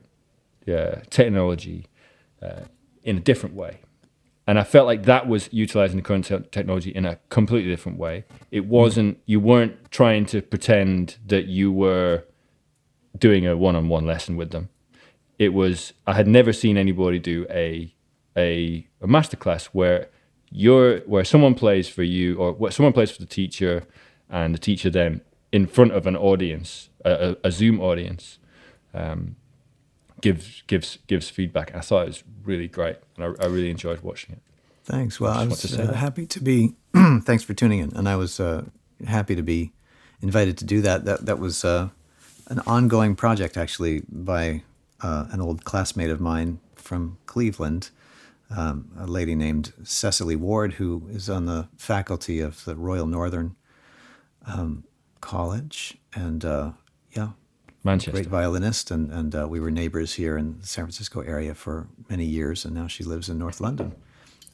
uh, 0.68 0.96
technology 1.08 1.86
uh, 2.42 2.62
in 3.02 3.16
a 3.16 3.20
different 3.20 3.54
way. 3.54 3.78
And 4.46 4.58
I 4.58 4.64
felt 4.64 4.86
like 4.86 5.04
that 5.04 5.26
was 5.26 5.48
utilizing 5.52 5.96
the 5.96 6.02
current 6.02 6.26
te- 6.26 6.48
technology 6.50 6.90
in 6.90 7.06
a 7.06 7.16
completely 7.30 7.70
different 7.70 7.96
way. 7.98 8.24
It 8.50 8.66
wasn't, 8.66 9.18
you 9.24 9.40
weren't 9.40 9.90
trying 9.90 10.26
to 10.26 10.42
pretend 10.42 11.16
that 11.26 11.46
you 11.46 11.72
were 11.72 12.24
doing 13.18 13.46
a 13.46 13.56
one 13.56 13.76
on 13.76 13.88
one 13.88 14.06
lesson 14.06 14.36
with 14.36 14.50
them. 14.50 14.68
It 15.38 15.52
was, 15.52 15.92
I 16.06 16.14
had 16.14 16.26
never 16.26 16.52
seen 16.52 16.76
anybody 16.76 17.18
do 17.18 17.46
a, 17.50 17.94
a, 18.36 18.86
a 19.00 19.06
masterclass 19.06 19.66
where 19.66 20.08
you're, 20.50 21.00
where 21.00 21.24
someone 21.24 21.54
plays 21.54 21.88
for 21.88 22.02
you 22.02 22.36
or 22.36 22.52
where 22.52 22.70
someone 22.70 22.92
plays 22.92 23.10
for 23.10 23.20
the 23.20 23.26
teacher 23.26 23.84
and 24.30 24.54
the 24.54 24.58
teacher 24.58 24.90
then 24.90 25.22
in 25.52 25.66
front 25.66 25.92
of 25.92 26.06
an 26.06 26.16
audience, 26.16 26.88
a, 27.04 27.30
a, 27.42 27.48
a 27.48 27.50
Zoom 27.52 27.80
audience, 27.80 28.38
um, 28.94 29.36
gives 30.20 30.62
gives 30.66 30.98
gives 31.06 31.28
feedback. 31.28 31.74
I 31.74 31.80
thought 31.80 32.04
it 32.04 32.08
was 32.08 32.24
really 32.44 32.68
great, 32.68 32.96
and 33.16 33.24
I, 33.24 33.44
I 33.44 33.46
really 33.48 33.70
enjoyed 33.70 34.00
watching 34.00 34.36
it. 34.36 34.42
Thanks. 34.84 35.20
Well, 35.20 35.32
I 35.32 35.46
Just 35.46 35.62
was 35.62 35.76
to 35.76 35.90
uh, 35.90 35.94
happy 35.94 36.26
to 36.26 36.40
be. 36.40 36.74
thanks 36.94 37.44
for 37.44 37.54
tuning 37.54 37.80
in, 37.80 37.94
and 37.94 38.08
I 38.08 38.16
was 38.16 38.40
uh, 38.40 38.64
happy 39.06 39.36
to 39.36 39.42
be 39.42 39.72
invited 40.22 40.56
to 40.58 40.64
do 40.64 40.80
that. 40.80 41.04
That 41.04 41.26
that 41.26 41.38
was 41.38 41.64
uh, 41.64 41.90
an 42.52 42.60
ongoing 42.66 43.16
project, 43.16 43.56
actually, 43.56 44.02
by 44.08 44.62
uh, 45.00 45.26
an 45.30 45.40
old 45.40 45.64
classmate 45.64 46.10
of 46.10 46.20
mine 46.20 46.60
from 46.76 47.16
Cleveland, 47.26 47.90
um, 48.54 48.90
a 48.98 49.06
lady 49.06 49.34
named 49.34 49.72
Cecily 49.82 50.36
Ward, 50.36 50.74
who 50.74 51.08
is 51.10 51.30
on 51.30 51.46
the 51.46 51.68
faculty 51.76 52.40
of 52.40 52.64
the 52.64 52.76
Royal 52.76 53.06
Northern 53.06 53.56
um, 54.46 54.84
College, 55.20 55.96
and 56.14 56.44
uh, 56.44 56.72
yeah, 57.12 57.30
Manchester. 57.84 58.12
great 58.12 58.26
violinist, 58.26 58.90
and 58.90 59.10
and 59.10 59.34
uh, 59.34 59.46
we 59.48 59.58
were 59.58 59.70
neighbors 59.70 60.14
here 60.14 60.36
in 60.36 60.58
the 60.60 60.66
San 60.66 60.84
Francisco 60.84 61.20
area 61.22 61.54
for 61.54 61.88
many 62.10 62.26
years, 62.26 62.64
and 62.66 62.74
now 62.74 62.86
she 62.86 63.02
lives 63.04 63.28
in 63.30 63.38
North 63.38 63.60
London, 63.60 63.94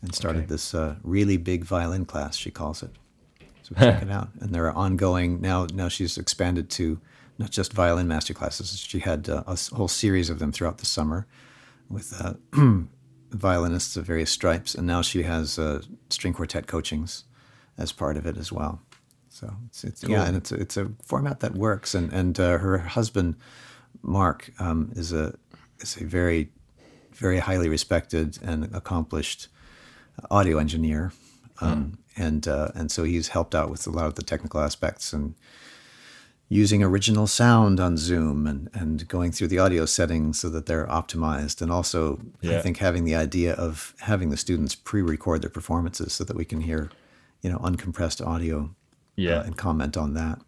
and 0.03 0.15
started 0.15 0.41
Okay. 0.45 0.47
this 0.47 0.75
uh, 0.75 0.95
really 1.03 1.37
big 1.37 1.65
violin 1.65 2.05
class. 2.05 2.37
She 2.37 2.51
calls 2.53 2.83
it. 2.85 2.91
So 3.63 3.75
check 3.75 4.03
it 4.07 4.11
out. 4.11 4.29
And 4.41 4.55
there 4.55 4.67
are 4.67 4.77
ongoing 4.77 5.41
now. 5.41 5.67
Now 5.75 5.89
she's 5.89 6.17
expanded 6.17 6.71
to 6.71 7.01
not 7.39 7.51
just 7.51 7.73
violin 7.73 8.09
master 8.09 8.35
classes. 8.35 8.79
She 8.79 8.99
had 8.99 9.29
uh, 9.29 9.45
a 9.47 9.57
whole 9.75 9.89
series 9.89 10.29
of 10.29 10.39
them 10.39 10.53
throughout 10.53 10.79
the 10.79 10.87
summer 10.87 11.27
with 11.89 12.13
uh, 12.21 12.35
violinists 13.31 13.97
of 13.97 14.05
various 14.05 14.31
stripes, 14.31 14.75
and 14.75 14.87
now 14.87 15.03
she 15.03 15.23
has 15.23 15.59
uh, 15.59 15.83
string 16.11 16.33
quartet 16.33 16.67
coachings 16.67 17.25
as 17.79 17.93
part 17.93 18.17
of 18.17 18.27
it 18.27 18.37
as 18.37 18.51
well. 18.51 18.81
So 19.29 19.55
it's, 19.67 19.85
it's 19.85 20.03
yeah, 20.05 20.25
and 20.25 20.37
it's 20.37 20.51
a, 20.51 20.57
it's 20.57 20.77
a 20.77 20.91
format 21.05 21.41
that 21.41 21.55
works. 21.55 21.95
And 21.95 22.13
and 22.13 22.39
uh, 22.41 22.59
her 22.59 22.79
husband 22.79 23.37
Mark 24.03 24.51
um, 24.59 24.91
is 24.97 25.13
a 25.13 25.35
is 25.81 25.97
a 25.97 26.05
very 26.05 26.51
very 27.13 27.39
highly 27.39 27.69
respected 27.69 28.39
and 28.43 28.65
accomplished 28.75 29.49
audio 30.31 30.59
engineer, 30.59 31.13
um, 31.61 31.99
and 32.17 32.49
uh, 32.49 32.71
and 32.75 32.91
so 32.91 33.05
he's 33.05 33.29
helped 33.29 33.55
out 33.55 33.71
with 33.71 33.87
a 33.87 33.91
lot 33.91 34.07
of 34.07 34.17
the 34.17 34.23
technical 34.23 34.61
aspects 34.61 35.13
and 35.13 35.35
using 36.51 36.83
original 36.83 37.27
sound 37.27 37.79
on 37.79 37.97
Zoom 37.97 38.47
and 38.47 38.71
and 38.73 39.07
going 39.09 39.33
through 39.33 39.49
the 39.49 39.59
audio 39.59 39.85
settings 39.87 40.39
so 40.41 40.49
that 40.49 40.67
they're 40.67 40.87
optimized, 40.87 41.61
and 41.63 41.71
also 41.71 42.21
I 42.43 42.59
think 42.61 42.79
having 42.79 43.05
the 43.05 43.15
idea 43.15 43.53
of 43.55 43.95
having 44.01 44.31
the 44.31 44.37
students 44.37 44.75
pre-record 44.75 45.43
their 45.43 45.51
performances 45.51 46.13
so 46.13 46.25
that 46.25 46.37
we 46.37 46.45
can 46.45 46.61
hear, 46.63 46.91
you 47.43 47.51
know, 47.51 47.59
uncompressed 47.59 48.25
audio, 48.27 48.75
Yeah. 49.17 49.39
uh, 49.39 49.43
and 49.45 49.57
comment 49.57 49.97
on 49.97 50.15
that. 50.15 50.41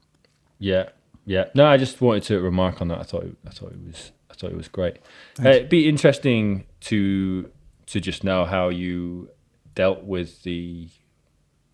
Yeah, 0.59 0.89
yeah. 1.27 1.45
No, 1.55 1.67
I 1.67 1.77
just 1.77 2.01
wanted 2.01 2.23
to 2.25 2.41
remark 2.41 2.81
on 2.81 2.89
that. 2.89 2.99
I 2.99 3.03
thought 3.03 3.25
it, 3.25 3.37
I 3.47 3.51
thought 3.51 3.73
it 3.73 3.79
was 3.87 4.13
I 4.31 4.35
thought 4.35 4.51
it 4.53 4.57
was 4.57 4.69
great. 4.69 4.97
Uh, 5.45 5.49
it'd 5.51 5.69
be 5.69 5.89
interesting 5.89 6.65
to 6.83 7.51
to 7.87 8.01
just 8.01 8.25
know 8.25 8.45
how 8.45 8.69
you 8.69 9.29
dealt 9.75 10.05
with 10.05 10.43
the, 10.45 10.89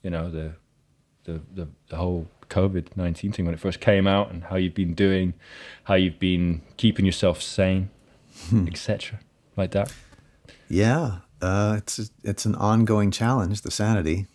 you 0.02 0.10
know, 0.10 0.30
the 0.30 0.54
the 1.26 1.40
the, 1.54 1.68
the 1.88 1.96
whole 1.96 2.28
COVID 2.48 2.96
nineteen 2.96 3.32
thing 3.32 3.44
when 3.44 3.54
it 3.54 3.60
first 3.60 3.80
came 3.80 4.06
out, 4.06 4.30
and 4.30 4.44
how 4.44 4.56
you've 4.56 4.74
been 4.74 4.94
doing, 4.94 5.34
how 5.84 5.94
you've 5.94 6.18
been 6.18 6.62
keeping 6.76 7.04
yourself 7.04 7.42
sane, 7.42 7.90
etc. 8.66 9.20
Like 9.56 9.72
that. 9.72 9.92
Yeah, 10.68 11.18
uh, 11.42 11.74
it's 11.78 12.10
it's 12.24 12.46
an 12.46 12.54
ongoing 12.54 13.10
challenge, 13.10 13.62
the 13.62 13.70
sanity, 13.70 14.26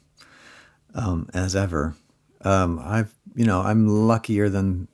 um, 0.93 1.29
as 1.33 1.55
ever. 1.55 1.95
Um, 2.41 2.79
I've 2.83 3.13
you 3.35 3.45
know 3.45 3.61
I'm 3.61 3.87
luckier 3.87 4.49
than 4.49 4.87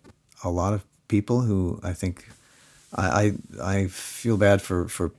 a 0.43 0.49
lot 0.49 0.73
of 0.73 0.85
people 1.07 1.41
who 1.41 1.79
I 1.83 1.93
think 1.93 2.27
I 2.95 3.33
I, 3.59 3.73
I 3.81 3.87
feel 3.87 4.37
bad 4.37 4.61
for 4.61 4.87
for 4.87 5.11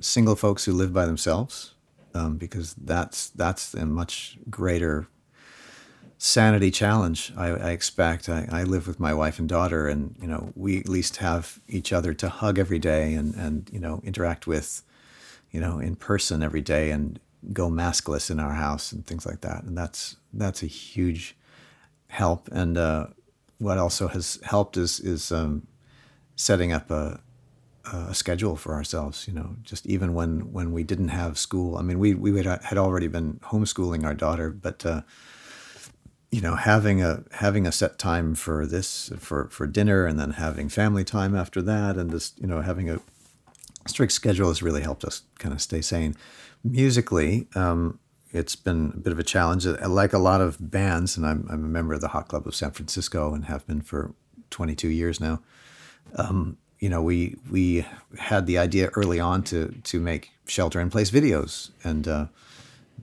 single 0.00 0.36
folks 0.36 0.64
who 0.64 0.72
live 0.72 0.92
by 0.92 1.06
themselves 1.06 1.74
um, 2.14 2.36
because 2.36 2.74
that's 2.74 3.30
that's 3.30 3.74
a 3.74 3.84
much 3.84 4.38
greater 4.48 5.08
sanity 6.18 6.70
challenge 6.70 7.32
I, 7.36 7.48
I 7.48 7.70
expect. 7.70 8.28
I, 8.28 8.48
I 8.50 8.62
live 8.64 8.86
with 8.86 8.98
my 9.00 9.12
wife 9.12 9.38
and 9.38 9.48
daughter, 9.48 9.88
and 9.88 10.16
you 10.20 10.26
know 10.26 10.52
we 10.54 10.80
at 10.80 10.88
least 10.88 11.18
have 11.18 11.60
each 11.68 11.92
other 11.92 12.14
to 12.14 12.28
hug 12.28 12.58
every 12.58 12.78
day 12.78 13.14
and 13.14 13.34
and 13.34 13.68
you 13.72 13.80
know 13.80 14.00
interact 14.04 14.46
with 14.46 14.82
you 15.54 15.60
know, 15.60 15.78
in 15.78 15.94
person 15.94 16.42
every 16.42 16.60
day 16.60 16.90
and 16.90 17.20
go 17.52 17.70
maskless 17.70 18.28
in 18.28 18.40
our 18.40 18.54
house 18.54 18.90
and 18.90 19.06
things 19.06 19.24
like 19.24 19.40
that. 19.42 19.62
And 19.62 19.78
that's 19.78 20.16
that's 20.32 20.64
a 20.64 20.66
huge 20.66 21.36
help. 22.08 22.48
And 22.50 22.76
uh, 22.76 23.06
what 23.58 23.78
also 23.78 24.08
has 24.08 24.40
helped 24.42 24.76
is 24.76 24.98
is 24.98 25.30
um, 25.30 25.68
setting 26.34 26.72
up 26.72 26.90
a, 26.90 27.20
a 27.92 28.12
schedule 28.14 28.56
for 28.56 28.74
ourselves. 28.74 29.28
You 29.28 29.34
know, 29.34 29.54
just 29.62 29.86
even 29.86 30.12
when 30.12 30.52
when 30.52 30.72
we 30.72 30.82
didn't 30.82 31.10
have 31.10 31.38
school. 31.38 31.78
I 31.78 31.82
mean, 31.82 32.00
we 32.00 32.14
we 32.14 32.36
had, 32.42 32.60
had 32.64 32.76
already 32.76 33.06
been 33.06 33.34
homeschooling 33.44 34.04
our 34.04 34.14
daughter, 34.14 34.50
but 34.50 34.84
uh, 34.84 35.02
you 36.34 36.40
know, 36.40 36.56
having 36.56 37.00
a 37.00 37.22
having 37.30 37.64
a 37.64 37.70
set 37.70 37.96
time 37.96 38.34
for 38.34 38.66
this 38.66 39.12
for 39.20 39.46
for 39.50 39.68
dinner 39.68 40.04
and 40.04 40.18
then 40.18 40.32
having 40.32 40.68
family 40.68 41.04
time 41.04 41.36
after 41.36 41.62
that, 41.62 41.96
and 41.96 42.10
just 42.10 42.40
you 42.40 42.48
know 42.48 42.60
having 42.60 42.90
a 42.90 42.98
strict 43.86 44.10
schedule 44.10 44.48
has 44.48 44.60
really 44.60 44.82
helped 44.82 45.04
us 45.04 45.22
kind 45.38 45.54
of 45.54 45.62
stay 45.62 45.80
sane. 45.80 46.16
Musically, 46.64 47.46
um, 47.54 48.00
it's 48.32 48.56
been 48.56 48.94
a 48.96 48.98
bit 48.98 49.12
of 49.12 49.20
a 49.20 49.22
challenge. 49.22 49.64
Uh, 49.64 49.88
Like 49.88 50.12
a 50.12 50.18
lot 50.18 50.40
of 50.40 50.56
bands, 50.58 51.16
and 51.16 51.24
I'm, 51.24 51.46
I'm 51.48 51.64
a 51.64 51.68
member 51.68 51.94
of 51.94 52.00
the 52.00 52.08
Hot 52.08 52.26
Club 52.26 52.48
of 52.48 52.54
San 52.56 52.72
Francisco 52.72 53.32
and 53.32 53.44
have 53.44 53.64
been 53.68 53.80
for 53.80 54.12
22 54.50 54.88
years 54.88 55.20
now. 55.20 55.40
Um, 56.16 56.58
you 56.80 56.88
know, 56.88 57.00
we 57.00 57.36
we 57.48 57.86
had 58.18 58.46
the 58.46 58.58
idea 58.58 58.90
early 58.96 59.20
on 59.20 59.44
to 59.44 59.68
to 59.84 60.00
make 60.00 60.32
shelter 60.48 60.80
in 60.80 60.90
place 60.90 61.12
videos 61.12 61.70
and 61.84 62.08
uh, 62.08 62.26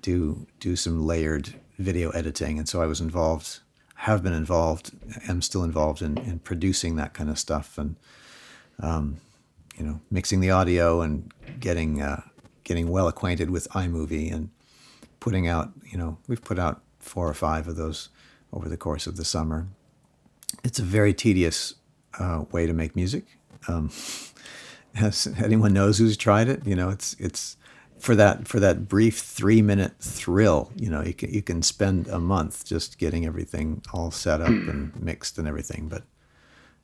do 0.01 0.47
do 0.59 0.75
some 0.75 1.07
layered 1.07 1.60
video 1.81 2.11
editing, 2.11 2.59
and 2.59 2.69
so 2.69 2.81
I 2.81 2.85
was 2.85 3.01
involved, 3.01 3.59
have 3.95 4.23
been 4.23 4.33
involved, 4.33 4.91
am 5.27 5.41
still 5.41 5.63
involved 5.63 6.01
in 6.01 6.17
in 6.19 6.39
producing 6.39 6.95
that 6.97 7.13
kind 7.13 7.29
of 7.29 7.39
stuff 7.39 7.77
and 7.77 7.95
you 9.77 9.85
know, 9.85 10.01
mixing 10.11 10.41
the 10.41 10.51
audio 10.51 11.01
and 11.01 11.33
getting 11.59 12.01
uh, 12.01 12.21
getting 12.63 12.89
well 12.89 13.07
acquainted 13.07 13.49
with 13.49 13.67
iMovie 13.71 14.33
and 14.33 14.49
putting 15.19 15.47
out, 15.47 15.71
you 15.91 15.97
know, 15.97 16.17
we've 16.27 16.43
put 16.43 16.59
out 16.59 16.81
four 16.99 17.27
or 17.27 17.33
five 17.33 17.67
of 17.67 17.75
those 17.75 18.09
over 18.53 18.69
the 18.69 18.77
course 18.77 19.07
of 19.07 19.17
the 19.17 19.25
summer. 19.25 19.67
It's 20.63 20.79
a 20.79 20.83
very 20.83 21.13
tedious 21.13 21.75
uh, 22.19 22.45
way 22.51 22.67
to 22.67 22.73
make 22.73 22.95
music. 22.95 23.25
Um, 23.67 23.91
as 24.95 25.27
anyone 25.43 25.73
knows 25.73 25.97
who's 25.97 26.17
tried 26.17 26.49
it, 26.49 26.65
you 26.67 26.75
know, 26.75 26.89
it's 26.89 27.15
it's 27.19 27.57
for 28.01 28.15
that 28.15 28.47
for 28.47 28.59
that 28.59 28.87
brief 28.87 29.19
three 29.19 29.61
minute 29.61 29.93
thrill. 29.99 30.71
You 30.75 30.89
know, 30.89 31.01
you 31.03 31.13
can 31.13 31.33
you 31.33 31.41
can 31.41 31.61
spend 31.61 32.07
a 32.07 32.19
month 32.19 32.65
just 32.65 32.97
getting 32.97 33.25
everything 33.25 33.81
all 33.93 34.11
set 34.11 34.41
up 34.41 34.49
and 34.49 34.93
mixed 35.01 35.37
and 35.37 35.47
everything, 35.47 35.87
but 35.87 36.03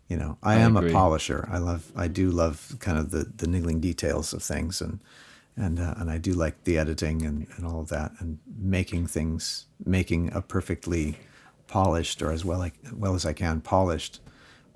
you 0.08 0.18
know, 0.18 0.38
I, 0.42 0.54
I 0.54 0.58
am 0.58 0.78
agree. 0.78 0.92
a 0.92 0.94
polisher. 0.94 1.48
I 1.52 1.58
love, 1.58 1.92
I 1.96 2.08
do 2.08 2.30
love 2.30 2.78
kind 2.80 2.98
of 2.98 3.12
the, 3.12 3.26
the 3.36 3.48
niggling 3.48 3.82
details 3.82 4.34
of 4.34 4.42
things 4.42 4.80
and, 4.80 5.02
and 5.56 5.80
uh, 5.80 5.96
and 5.98 6.10
I 6.10 6.18
do 6.18 6.34
like 6.34 6.64
the 6.64 6.78
editing 6.78 7.24
and, 7.24 7.48
and 7.58 7.66
all 7.66 7.82
of 7.82 7.90
that, 7.90 8.12
and 8.20 8.38
making 8.60 9.08
things, 9.08 9.66
making 9.84 10.32
a 10.34 10.42
perfectly 10.42 11.18
polished 11.66 12.22
or 12.22 12.32
as 12.32 12.46
well 12.46 12.60
like 12.60 12.76
well 12.94 13.16
as 13.16 13.26
I 13.26 13.34
can 13.34 13.62
polished 13.62 14.22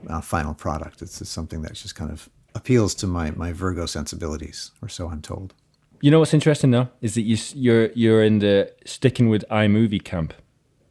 uh, 0.09 0.21
final 0.21 0.55
product. 0.55 1.03
It's 1.03 1.19
just 1.19 1.31
something 1.31 1.61
that 1.61 1.73
just 1.73 1.93
kind 1.93 2.11
of 2.11 2.29
appeals 2.55 2.95
to 2.95 3.07
my 3.07 3.29
my 3.29 3.53
Virgo 3.53 3.85
sensibilities, 3.85 4.71
or 4.81 4.89
so 4.89 5.07
I'm 5.07 5.21
told. 5.21 5.53
You 6.01 6.09
know 6.11 6.19
what's 6.19 6.33
interesting 6.33 6.71
though 6.71 6.89
is 7.01 7.13
that 7.15 7.21
you 7.21 7.37
you're 7.55 7.91
you're 7.93 8.23
in 8.23 8.39
the 8.39 8.73
sticking 8.85 9.29
with 9.29 9.45
iMovie 9.49 10.03
camp. 10.03 10.33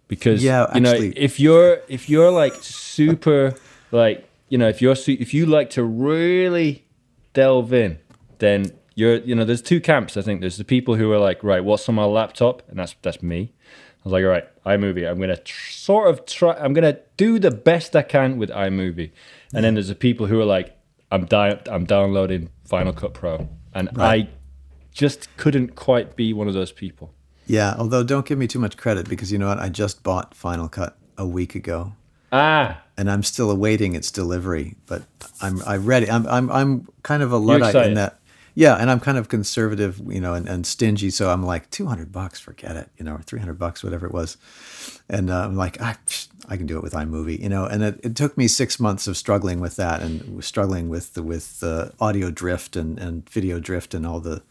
Because 0.09 0.43
Yeah, 0.43 0.67
you 0.75 0.81
know 0.81 0.91
actually- 0.93 1.19
if 1.19 1.39
you're 1.41 1.81
if 1.89 2.09
you're 2.09 2.31
like 2.31 2.55
super 2.61 3.55
like 3.93 4.29
you 4.49 4.59
know 4.59 4.69
if 4.69 4.81
you're 4.83 4.97
su- 4.97 5.17
if 5.21 5.33
you 5.35 5.47
like 5.47 5.71
to 5.71 5.85
really 5.85 6.85
delve 7.33 7.73
in 7.73 7.99
then 8.39 8.67
you're 8.95 9.17
you 9.17 9.35
know 9.35 9.45
there's 9.45 9.63
two 9.63 9.81
camps 9.81 10.17
I 10.17 10.23
think. 10.23 10.41
There's 10.41 10.57
the 10.57 10.65
people 10.65 10.95
who 10.97 11.13
are 11.13 11.19
like 11.19 11.43
right 11.45 11.63
what's 11.65 11.89
on 11.89 11.95
my 11.95 12.05
laptop? 12.05 12.63
And 12.69 12.79
that's 12.79 12.95
that's 13.03 13.23
me. 13.23 13.53
I 13.63 14.03
was 14.05 14.13
like 14.13 14.25
all 14.25 14.31
right 14.31 14.47
iMovie 14.65 15.09
I'm 15.11 15.19
gonna 15.21 15.37
tr- 15.37 15.73
sort 15.73 16.09
of 16.11 16.25
try 16.27 16.55
I'm 16.55 16.73
gonna 16.73 16.99
do 17.17 17.39
the 17.39 17.51
best 17.51 17.95
I 17.97 18.03
can 18.03 18.39
with 18.39 18.51
iMovie. 18.51 19.11
And 19.55 19.65
then 19.65 19.75
there's 19.75 19.89
the 19.89 19.95
people 19.95 20.27
who 20.27 20.41
are 20.41 20.45
like 20.45 20.77
I'm 21.13 21.25
di- 21.27 21.61
I'm 21.69 21.85
downloading 21.85 22.51
Final 22.65 22.93
Cut 22.93 23.15
Pro. 23.15 23.49
And 23.75 23.89
Right. 23.97 24.29
I 24.29 24.29
just 24.93 25.35
couldn't 25.37 25.75
quite 25.77 26.17
be 26.17 26.33
one 26.33 26.49
of 26.49 26.55
those 26.55 26.73
people. 26.73 27.13
Yeah, 27.47 27.75
although 27.79 28.05
don't 28.05 28.27
give 28.27 28.39
me 28.39 28.47
too 28.47 28.59
much 28.59 28.77
credit 28.77 29.09
because 29.09 29.33
you 29.33 29.39
know 29.39 29.49
what? 29.49 29.59
I 29.59 29.69
just 29.69 30.03
bought 30.03 30.35
Final 30.35 30.69
Cut 30.69 30.97
a 31.19 31.27
week 31.27 31.55
ago, 31.55 31.93
Ah, 32.33 32.81
and 32.97 33.11
I'm 33.11 33.23
still 33.23 33.51
awaiting 33.51 33.95
its 33.95 34.11
delivery. 34.11 34.77
But 34.87 35.03
I'm 35.41 35.61
I 35.67 35.77
ready. 35.77 36.11
I'm 36.11 36.27
I'm 36.27 36.51
I'm 36.51 36.89
kind 37.03 37.23
of 37.23 37.33
a 37.33 37.39
luddite 37.39 37.75
in 37.75 37.95
that. 37.95 38.19
Yeah, 38.55 38.75
and 38.75 38.91
I'm 38.91 38.99
kind 39.01 39.17
of 39.17 39.29
conservative, 39.29 40.01
you 40.09 40.21
know, 40.21 40.35
and, 40.35 40.49
and 40.49 40.67
stingy. 40.67 41.11
So 41.11 41.31
I'm 41.31 41.45
like, 41.45 41.71
200 41.71 42.11
bucks, 42.11 42.41
forget 42.41 42.77
it, 42.77 42.89
you 42.99 43.05
know, 43.05 43.15
or 43.15 43.23
300 43.23 43.57
bucks, 43.57 43.85
whatever 43.85 44.07
it 44.07 44.13
was. 44.13 44.37
And 45.09 45.31
uh, 45.31 45.45
I'm 45.45 45.57
like, 45.57 45.81
I, 45.81 45.95
psh, 46.07 46.27
I 46.49 46.57
can 46.57 46.67
do 46.67 46.77
it 46.77 46.83
with 46.83 46.93
iMovie, 46.93 47.39
you 47.39 47.49
know. 47.49 47.65
And 47.65 47.83
it, 47.83 48.01
it 48.03 48.17
took 48.17 48.37
me 48.37 48.49
six 48.49 48.81
months 48.81 49.07
of 49.07 49.17
struggling 49.17 49.61
with 49.61 49.77
that 49.77 50.03
and 50.03 50.45
struggling 50.45 50.89
with 50.89 51.15
the, 51.15 51.23
with 51.23 51.61
the 51.61 51.93
audio 52.01 52.33
drift 52.33 52.75
and, 52.75 52.99
and 52.99 53.29
video 53.31 53.61
drift 53.61 53.95
and 53.95 54.05
all 54.05 54.19
the 54.19 54.43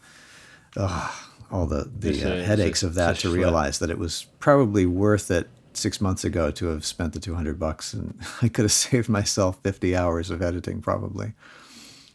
uh, 0.76 1.10
all 1.50 1.66
the, 1.66 1.90
the 1.98 2.24
uh, 2.24 2.34
a- 2.36 2.42
headaches 2.42 2.82
a- 2.82 2.86
of 2.86 2.94
that 2.94 3.16
to 3.18 3.28
schlep. 3.28 3.34
realize 3.34 3.78
that 3.80 3.90
it 3.90 3.98
was 3.98 4.26
probably 4.38 4.86
worth 4.86 5.30
it 5.30 5.48
six 5.72 6.00
months 6.00 6.24
ago 6.24 6.50
to 6.50 6.66
have 6.66 6.84
spent 6.84 7.12
the 7.12 7.20
200 7.20 7.58
bucks 7.58 7.92
and 7.94 8.18
I 8.42 8.48
could 8.48 8.64
have 8.64 8.72
saved 8.72 9.08
myself 9.08 9.58
50 9.62 9.94
hours 9.96 10.30
of 10.30 10.42
editing 10.42 10.80
probably. 10.80 11.32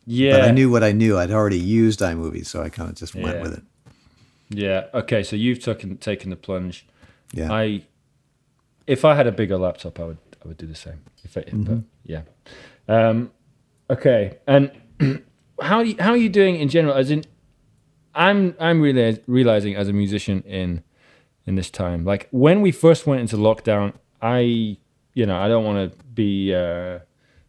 yeah. 0.05 0.31
But 0.37 0.41
I 0.49 0.51
knew 0.51 0.69
what 0.69 0.83
I 0.83 0.91
knew. 0.91 1.17
I'd 1.17 1.31
already 1.31 1.59
used 1.59 1.99
iMovie, 2.01 2.45
so 2.45 2.61
I 2.61 2.69
kind 2.69 2.89
of 2.89 2.95
just 2.95 3.15
went 3.15 3.41
with 3.41 3.53
it. 3.57 3.63
Yeah. 4.49 4.85
Okay. 4.93 5.23
So 5.23 5.35
you've 5.35 5.59
taken 5.63 5.97
taken 5.97 6.29
the 6.29 6.35
plunge. 6.35 6.85
Yeah. 7.33 7.51
I, 7.51 7.81
if 8.85 9.03
I 9.03 9.15
had 9.15 9.25
a 9.25 9.31
bigger 9.31 9.57
laptop, 9.57 9.99
I 9.99 10.03
would 10.05 10.17
I 10.43 10.47
would 10.47 10.57
do 10.57 10.67
the 10.67 10.75
same. 10.75 11.01
If 11.23 11.35
it, 11.37 11.47
Mm-hmm. 11.47 11.63
but 11.63 11.83
yeah. 12.05 12.21
Um, 12.87 13.31
okay. 13.89 14.37
And 14.45 14.71
how 15.61 15.79
you, 15.81 15.95
how 15.99 16.11
are 16.11 16.17
you 16.17 16.29
doing 16.29 16.55
in 16.57 16.69
general? 16.69 16.93
As 16.93 17.09
in, 17.09 17.23
I'm 18.15 18.55
I'm 18.59 18.81
realize, 18.81 19.19
realizing 19.27 19.75
as 19.75 19.87
a 19.89 19.93
musician 19.93 20.41
in 20.43 20.83
in 21.45 21.55
this 21.55 21.69
time, 21.69 22.05
like 22.05 22.27
when 22.31 22.61
we 22.61 22.71
first 22.71 23.05
went 23.05 23.21
into 23.21 23.35
lockdown, 23.35 23.93
I 24.21 24.77
you 25.13 25.25
know 25.25 25.37
I 25.37 25.47
don't 25.47 25.65
want 25.65 25.91
to 25.91 26.03
be 26.05 26.53
uh, 26.53 26.99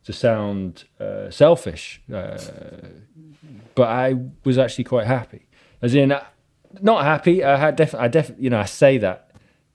to 0.04 0.12
sound 0.12 0.84
uh, 1.00 1.30
selfish, 1.30 2.02
uh, 2.12 2.38
but 3.74 3.88
I 3.88 4.14
was 4.44 4.58
actually 4.58 4.84
quite 4.84 5.06
happy. 5.06 5.46
As 5.80 5.94
in, 5.94 6.12
uh, 6.12 6.24
not 6.82 7.04
happy. 7.04 7.44
I 7.44 7.56
had 7.56 7.76
def- 7.76 7.94
I 7.94 8.08
def- 8.08 8.34
you 8.38 8.50
know 8.50 8.58
I 8.60 8.64
say 8.64 8.98
that 8.98 9.30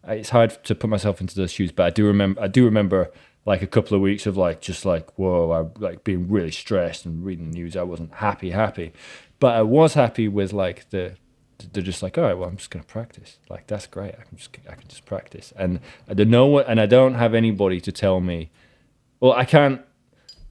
it's 0.07 0.29
hard 0.29 0.63
to 0.65 0.75
put 0.75 0.89
myself 0.89 1.21
into 1.21 1.35
those 1.35 1.51
shoes, 1.51 1.71
but 1.71 1.85
I 1.85 1.89
do 1.89 2.05
remember 2.05 2.41
I 2.41 2.47
do 2.47 2.65
remember 2.65 3.11
like 3.45 3.61
a 3.61 3.67
couple 3.67 3.95
of 3.95 4.01
weeks 4.01 4.25
of 4.25 4.37
like 4.37 4.61
just 4.61 4.85
like 4.85 5.17
whoa, 5.17 5.51
I 5.51 5.79
like 5.79 6.03
being 6.03 6.29
really 6.29 6.51
stressed 6.51 7.05
and 7.05 7.23
reading 7.23 7.51
the 7.51 7.55
news. 7.55 7.75
I 7.75 7.83
wasn't 7.83 8.13
happy, 8.15 8.51
happy, 8.51 8.93
but 9.41 9.55
I 9.55 9.61
was 9.63 9.95
happy 9.95 10.29
with 10.29 10.53
like 10.53 10.89
the 10.91 11.17
they're 11.73 11.83
just 11.83 12.01
like, 12.01 12.17
all 12.17 12.23
right, 12.23 12.33
well, 12.37 12.47
I'm 12.49 12.57
just 12.57 12.69
gonna 12.71 12.85
practice. 12.85 13.37
Like 13.49 13.67
that's 13.67 13.85
great. 13.87 14.13
I 14.19 14.23
can 14.23 14.37
just 14.37 14.57
I 14.69 14.75
can 14.75 14.87
just 14.87 15.05
practice, 15.05 15.51
and 15.57 15.79
I 16.07 16.13
don't 16.13 16.29
know 16.29 16.45
what, 16.47 16.67
and 16.69 16.79
I 16.79 16.85
don't 16.85 17.15
have 17.15 17.33
anybody 17.33 17.81
to 17.81 17.91
tell 17.91 18.21
me. 18.21 18.49
Well, 19.19 19.33
I 19.33 19.45
can't 19.45 19.81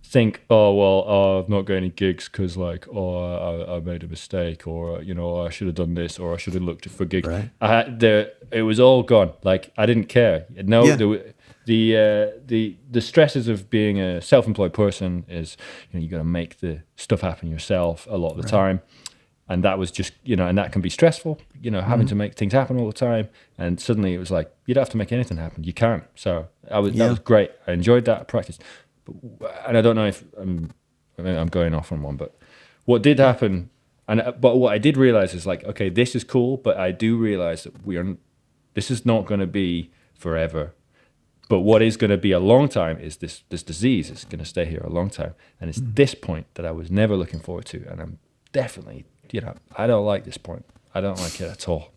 think, 0.05 0.43
oh 0.51 0.75
well, 0.75 1.05
oh, 1.07 1.39
I've 1.41 1.49
not 1.49 1.63
got 1.63 1.75
any 1.75 1.89
gigs 1.91 2.29
because 2.29 2.57
like, 2.57 2.87
oh, 2.93 3.65
I, 3.69 3.77
I 3.77 3.81
made 3.81 4.03
a 4.05 4.09
mistake, 4.09 4.67
or 4.67 5.03
you 5.03 5.15
know, 5.15 5.37
oh, 5.37 5.47
I 5.47 5.51
should 5.51 5.67
have 5.67 5.77
done 5.77 5.95
this, 5.95 6.19
or 6.19 6.35
I 6.35 6.37
should 6.37 6.55
have 6.55 6.63
looked 6.63 6.89
for 6.89 7.05
gigs. 7.05 7.29
Right. 7.29 7.51
I 7.61 7.69
had 7.69 8.01
the 8.01 8.33
it 8.53 8.63
was 8.63 8.79
all 8.79 9.03
gone. 9.03 9.33
Like 9.43 9.73
I 9.77 9.87
didn't 9.87 10.07
care. 10.07 10.47
No, 10.51 10.85
Yeah. 10.85 10.97
the 10.97 11.35
the 11.67 11.97
uh, 11.97 12.39
the 12.47 12.77
the 12.91 13.01
stresses 13.01 13.49
of 13.49 13.69
being 13.71 14.01
a 14.01 14.21
self-employed 14.21 14.73
person 14.73 15.25
is 15.29 15.57
you 15.91 15.99
know 15.99 16.05
you 16.05 16.11
got 16.11 16.19
to 16.19 16.25
make 16.25 16.61
the 16.61 16.83
stuff 16.97 17.21
happen 17.21 17.51
yourself 17.51 18.07
a 18.11 18.17
lot 18.17 18.31
of 18.37 18.43
the 18.43 18.49
time. 18.49 18.81
And 19.49 19.65
that 19.65 19.79
was 19.79 19.91
just 19.91 20.13
you 20.23 20.37
know 20.37 20.47
and 20.47 20.57
that 20.59 20.71
can 20.73 20.81
be 20.81 20.89
stressful 20.91 21.41
you 21.61 21.71
know 21.73 21.81
having 21.81 22.07
to 22.07 22.15
make 22.15 22.35
things 22.35 22.53
happen 22.53 22.79
all 22.79 22.87
the 22.87 22.93
time. 22.93 23.29
And 23.59 23.81
suddenly 23.81 24.15
it 24.15 24.19
was 24.19 24.31
like 24.31 24.51
you 24.67 24.75
don't 24.75 24.83
have 24.83 24.91
to 24.91 24.97
make 24.97 25.11
anything 25.13 25.39
happen. 25.39 25.65
You 25.65 25.73
can 25.73 26.05
so 26.15 26.47
i 26.71 26.79
was 26.79 26.93
Yeah. 26.95 27.05
that 27.05 27.11
was 27.11 27.19
great. 27.19 27.51
I 27.67 27.73
enjoyed 27.73 28.05
that 28.05 28.29
practice. 28.29 28.59
But, 29.41 29.65
and 29.67 29.77
i 29.77 29.83
don't 29.83 29.97
know 29.97 30.07
if 30.07 30.23
i'm 30.39 30.71
I 31.19 31.23
mean, 31.23 31.37
i'm 31.37 31.49
going 31.49 31.75
off 31.75 31.91
on 31.91 32.01
one 32.03 32.17
but 32.17 32.37
what 32.85 33.03
did 33.03 33.19
happen 33.19 33.71
and 34.07 34.21
uh, 34.21 34.33
but 34.33 34.57
what 34.57 34.73
i 34.73 34.79
did 34.79 34.97
realize 34.97 35.35
is 35.35 35.47
like 35.47 35.65
okay 35.65 35.89
this 35.89 36.15
is 36.15 36.23
cool 36.23 36.57
but 36.59 36.77
i 36.77 36.93
do 36.93 37.17
realize 37.17 37.65
that 37.65 37.85
we 37.85 37.97
are 37.97 38.17
this 38.75 38.89
is 38.91 39.05
not 39.05 39.27
going 39.27 39.41
to 39.41 39.49
be 39.49 39.91
forever 40.15 40.75
but 41.51 41.61
what 41.61 41.83
is 41.83 41.97
going 41.97 42.13
to 42.13 42.17
be 42.17 42.31
a 42.31 42.39
long 42.39 42.69
time 42.69 42.97
is 43.01 43.17
this 43.17 43.43
this 43.49 43.65
disease 43.65 44.09
is 44.09 44.25
going 44.25 44.39
to 44.39 44.45
stay 44.45 44.65
here 44.67 44.83
a 44.85 44.89
long 44.89 45.11
time, 45.11 45.35
and 45.61 45.69
it's 45.69 45.81
this 45.83 46.15
point 46.15 46.47
that 46.55 46.65
I 46.65 46.71
was 46.71 46.93
never 46.93 47.17
looking 47.17 47.41
forward 47.41 47.65
to, 47.67 47.85
and 47.91 48.01
I'm 48.01 48.19
definitely 48.53 49.05
you 49.33 49.41
know 49.41 49.55
I 49.77 49.89
don't 49.89 50.07
like 50.07 50.25
this 50.25 50.39
point. 50.39 50.65
I 50.95 51.01
don't 51.01 51.19
like 51.19 51.41
it 51.41 51.51
at 51.51 51.69
all. 51.69 51.91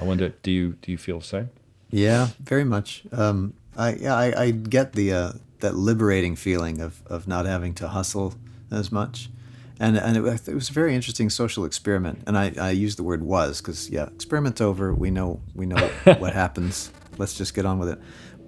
I 0.00 0.04
wonder, 0.04 0.30
do 0.42 0.50
you 0.50 0.72
do 0.82 0.90
you 0.90 0.98
feel 0.98 1.20
the 1.20 1.24
same? 1.24 1.50
Yeah, 1.90 2.30
very 2.40 2.64
much. 2.64 3.04
Um, 3.12 3.54
I 3.76 3.94
yeah, 3.94 4.16
I, 4.16 4.42
I 4.46 4.50
get 4.50 4.94
the 4.94 5.12
uh, 5.12 5.32
that 5.60 5.76
liberating 5.76 6.34
feeling 6.34 6.80
of, 6.80 7.02
of 7.06 7.28
not 7.28 7.46
having 7.46 7.74
to 7.74 7.86
hustle 7.86 8.34
as 8.72 8.90
much, 8.90 9.30
and 9.78 9.96
and 9.96 10.16
it, 10.16 10.48
it 10.48 10.54
was 10.54 10.70
a 10.70 10.72
very 10.72 10.96
interesting 10.96 11.30
social 11.30 11.64
experiment. 11.64 12.24
And 12.26 12.36
I, 12.36 12.52
I 12.58 12.70
use 12.72 12.96
the 12.96 13.04
word 13.04 13.22
was 13.22 13.60
because 13.60 13.90
yeah, 13.90 14.06
experiment's 14.06 14.60
over. 14.60 14.92
We 14.92 15.12
know 15.12 15.40
we 15.54 15.66
know 15.66 15.86
what 16.18 16.32
happens. 16.32 16.90
Let's 17.16 17.34
just 17.34 17.54
get 17.54 17.64
on 17.64 17.78
with 17.78 17.90
it. 17.90 18.00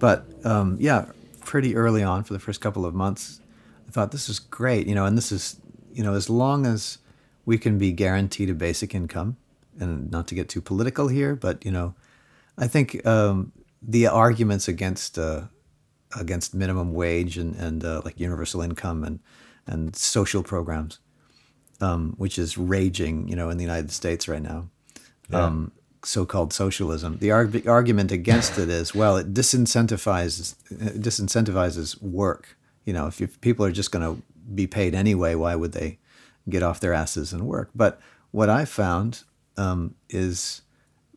But 0.05 0.27
um, 0.43 0.77
yeah, 0.79 1.05
pretty 1.41 1.75
early 1.75 2.03
on 2.03 2.23
for 2.23 2.33
the 2.33 2.39
first 2.39 2.61
couple 2.61 2.85
of 2.85 2.93
months, 2.93 3.41
I 3.87 3.91
thought 3.91 4.11
this 4.11 4.29
is 4.29 4.37
great. 4.37 4.85
You 4.85 4.93
know, 4.93 5.07
and 5.07 5.17
this 5.17 5.31
is 5.31 5.59
you 5.91 6.03
know 6.03 6.13
as 6.13 6.29
long 6.29 6.67
as 6.67 6.99
we 7.43 7.57
can 7.57 7.79
be 7.79 7.91
guaranteed 7.91 8.51
a 8.51 8.53
basic 8.53 8.93
income, 8.93 9.37
and 9.79 10.11
not 10.11 10.27
to 10.27 10.35
get 10.35 10.47
too 10.47 10.61
political 10.61 11.07
here, 11.07 11.35
but 11.35 11.65
you 11.65 11.71
know. 11.71 11.95
I 12.55 12.67
think 12.67 13.03
um, 13.03 13.51
the 13.81 14.05
arguments 14.05 14.67
against 14.67 15.17
uh, 15.17 15.45
against 16.15 16.53
minimum 16.53 16.93
wage 16.93 17.39
and 17.39 17.55
and 17.55 17.83
uh, 17.83 18.03
like 18.05 18.19
universal 18.19 18.61
income 18.61 19.03
and 19.03 19.19
and 19.65 19.95
social 19.95 20.43
programs, 20.43 20.99
um, 21.81 22.13
which 22.19 22.37
is 22.37 22.59
raging, 22.59 23.27
you 23.27 23.35
know, 23.35 23.49
in 23.49 23.57
the 23.57 23.63
United 23.63 23.89
States 23.89 24.27
right 24.27 24.43
now, 24.43 24.69
um, 25.33 25.71
so-called 26.05 26.53
socialism. 26.53 27.17
The 27.19 27.31
arg- 27.31 27.67
argument 27.67 28.11
against 28.11 28.57
it 28.57 28.69
is, 28.69 28.93
well, 28.93 29.17
it 29.17 29.33
disincentivizes 29.33 30.55
disincentivizes 30.71 32.01
work. 32.01 32.57
You 32.85 32.93
know, 32.93 33.07
if, 33.07 33.21
if 33.21 33.39
people 33.41 33.65
are 33.65 33.71
just 33.71 33.91
going 33.91 34.05
to 34.05 34.21
be 34.53 34.67
paid 34.67 34.93
anyway, 34.93 35.35
why 35.35 35.55
would 35.55 35.71
they 35.71 35.97
get 36.47 36.63
off 36.63 36.79
their 36.79 36.93
asses 36.93 37.33
and 37.33 37.47
work? 37.47 37.69
But 37.73 37.99
what 38.31 38.49
I 38.49 38.65
found 38.65 39.23
um, 39.57 39.95
is 40.09 40.61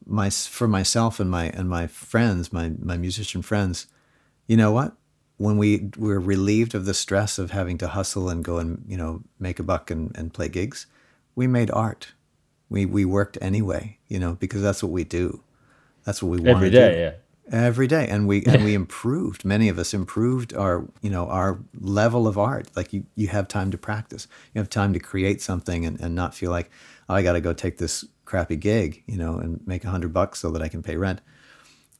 my 0.07 0.31
for 0.31 0.67
myself 0.67 1.21
and 1.21 1.31
my 1.31 1.47
and 1.51 1.69
my 1.69 1.87
friends, 1.87 2.53
my 2.53 2.73
my 2.81 2.97
musician 2.97 3.43
friends, 3.43 3.87
you 4.47 4.57
know 4.57 4.73
what? 4.73 4.95
When 5.37 5.59
we 5.59 5.91
were 5.97 6.19
relieved 6.19 6.75
of 6.75 6.85
the 6.85 6.95
stress 6.95 7.39
of 7.39 7.51
having 7.51 7.79
to 7.79 7.89
hustle 7.89 8.29
and 8.29 8.43
go 8.43 8.59
and 8.59 8.85
you 8.89 8.97
know 8.97 9.23
make 9.39 9.59
a 9.59 9.63
buck 9.63 9.91
and, 9.91 10.17
and 10.17 10.33
play 10.33 10.49
gigs, 10.49 10.87
we 11.35 11.47
made 11.47 11.71
art. 11.71 12.15
We 12.71 12.87
we 12.87 13.05
worked 13.05 13.39
anyway, 13.41 13.99
you 14.09 14.19
know, 14.19 14.35
because 14.35 14.63
that's 14.63 14.83
what 14.83 14.93
we 14.93 15.05
do. 15.05 15.43
That's 16.05 16.23
what 16.23 16.31
we 16.31 16.39
want 16.39 16.57
Every 16.57 16.71
to 16.71 16.77
do. 16.77 16.81
day, 16.81 17.01
yeah. 17.01 17.57
every 17.59 17.87
day. 17.87 18.07
And 18.09 18.27
we 18.27 18.45
and 18.45 18.65
we 18.65 18.75
improved. 18.83 19.45
Many 19.45 19.69
of 19.69 19.79
us 19.79 19.95
improved 19.95 20.55
our 20.55 20.85
you 21.03 21.11
know 21.11 21.29
our 21.29 21.59
level 21.81 22.27
of 22.27 22.39
art. 22.39 22.69
Like 22.77 22.93
you 22.93 23.05
you 23.15 23.29
have 23.29 23.49
time 23.49 23.71
to 23.71 23.79
practice. 23.79 24.27
You 24.55 24.59
have 24.61 24.71
time 24.71 24.93
to 24.93 24.99
create 24.99 25.41
something 25.41 25.85
and, 25.87 26.01
and 26.01 26.15
not 26.15 26.35
feel 26.35 26.51
like 26.51 26.71
oh, 27.09 27.15
i 27.15 27.23
got 27.23 27.33
to 27.33 27.41
go 27.41 27.53
take 27.53 27.79
this 27.79 28.05
crappy 28.25 28.57
gig 28.57 29.03
you 29.07 29.17
know 29.17 29.39
and 29.39 29.67
make 29.67 29.85
a 29.85 29.89
hundred 29.89 30.13
bucks 30.13 30.39
so 30.39 30.51
that 30.51 30.63
i 30.63 30.69
can 30.69 30.83
pay 30.83 30.97
rent. 30.97 31.21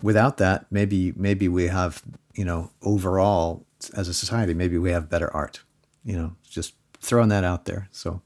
Without 0.03 0.37
that 0.37 0.67
maybe 0.71 1.13
maybe 1.17 1.49
we 1.49 1.69
have 1.69 2.03
you 2.35 2.45
know 2.45 2.71
overall 2.83 3.65
as 3.97 4.09
a 4.09 4.15
society 4.15 4.55
maybe 4.55 4.77
we 4.79 4.91
have 4.91 5.09
better 5.09 5.33
art 5.35 5.63
you 6.05 6.17
know 6.17 6.35
just 6.49 6.75
throwing 7.01 7.29
that 7.31 7.45
out 7.45 7.65
there. 7.65 7.89
So 7.91 8.21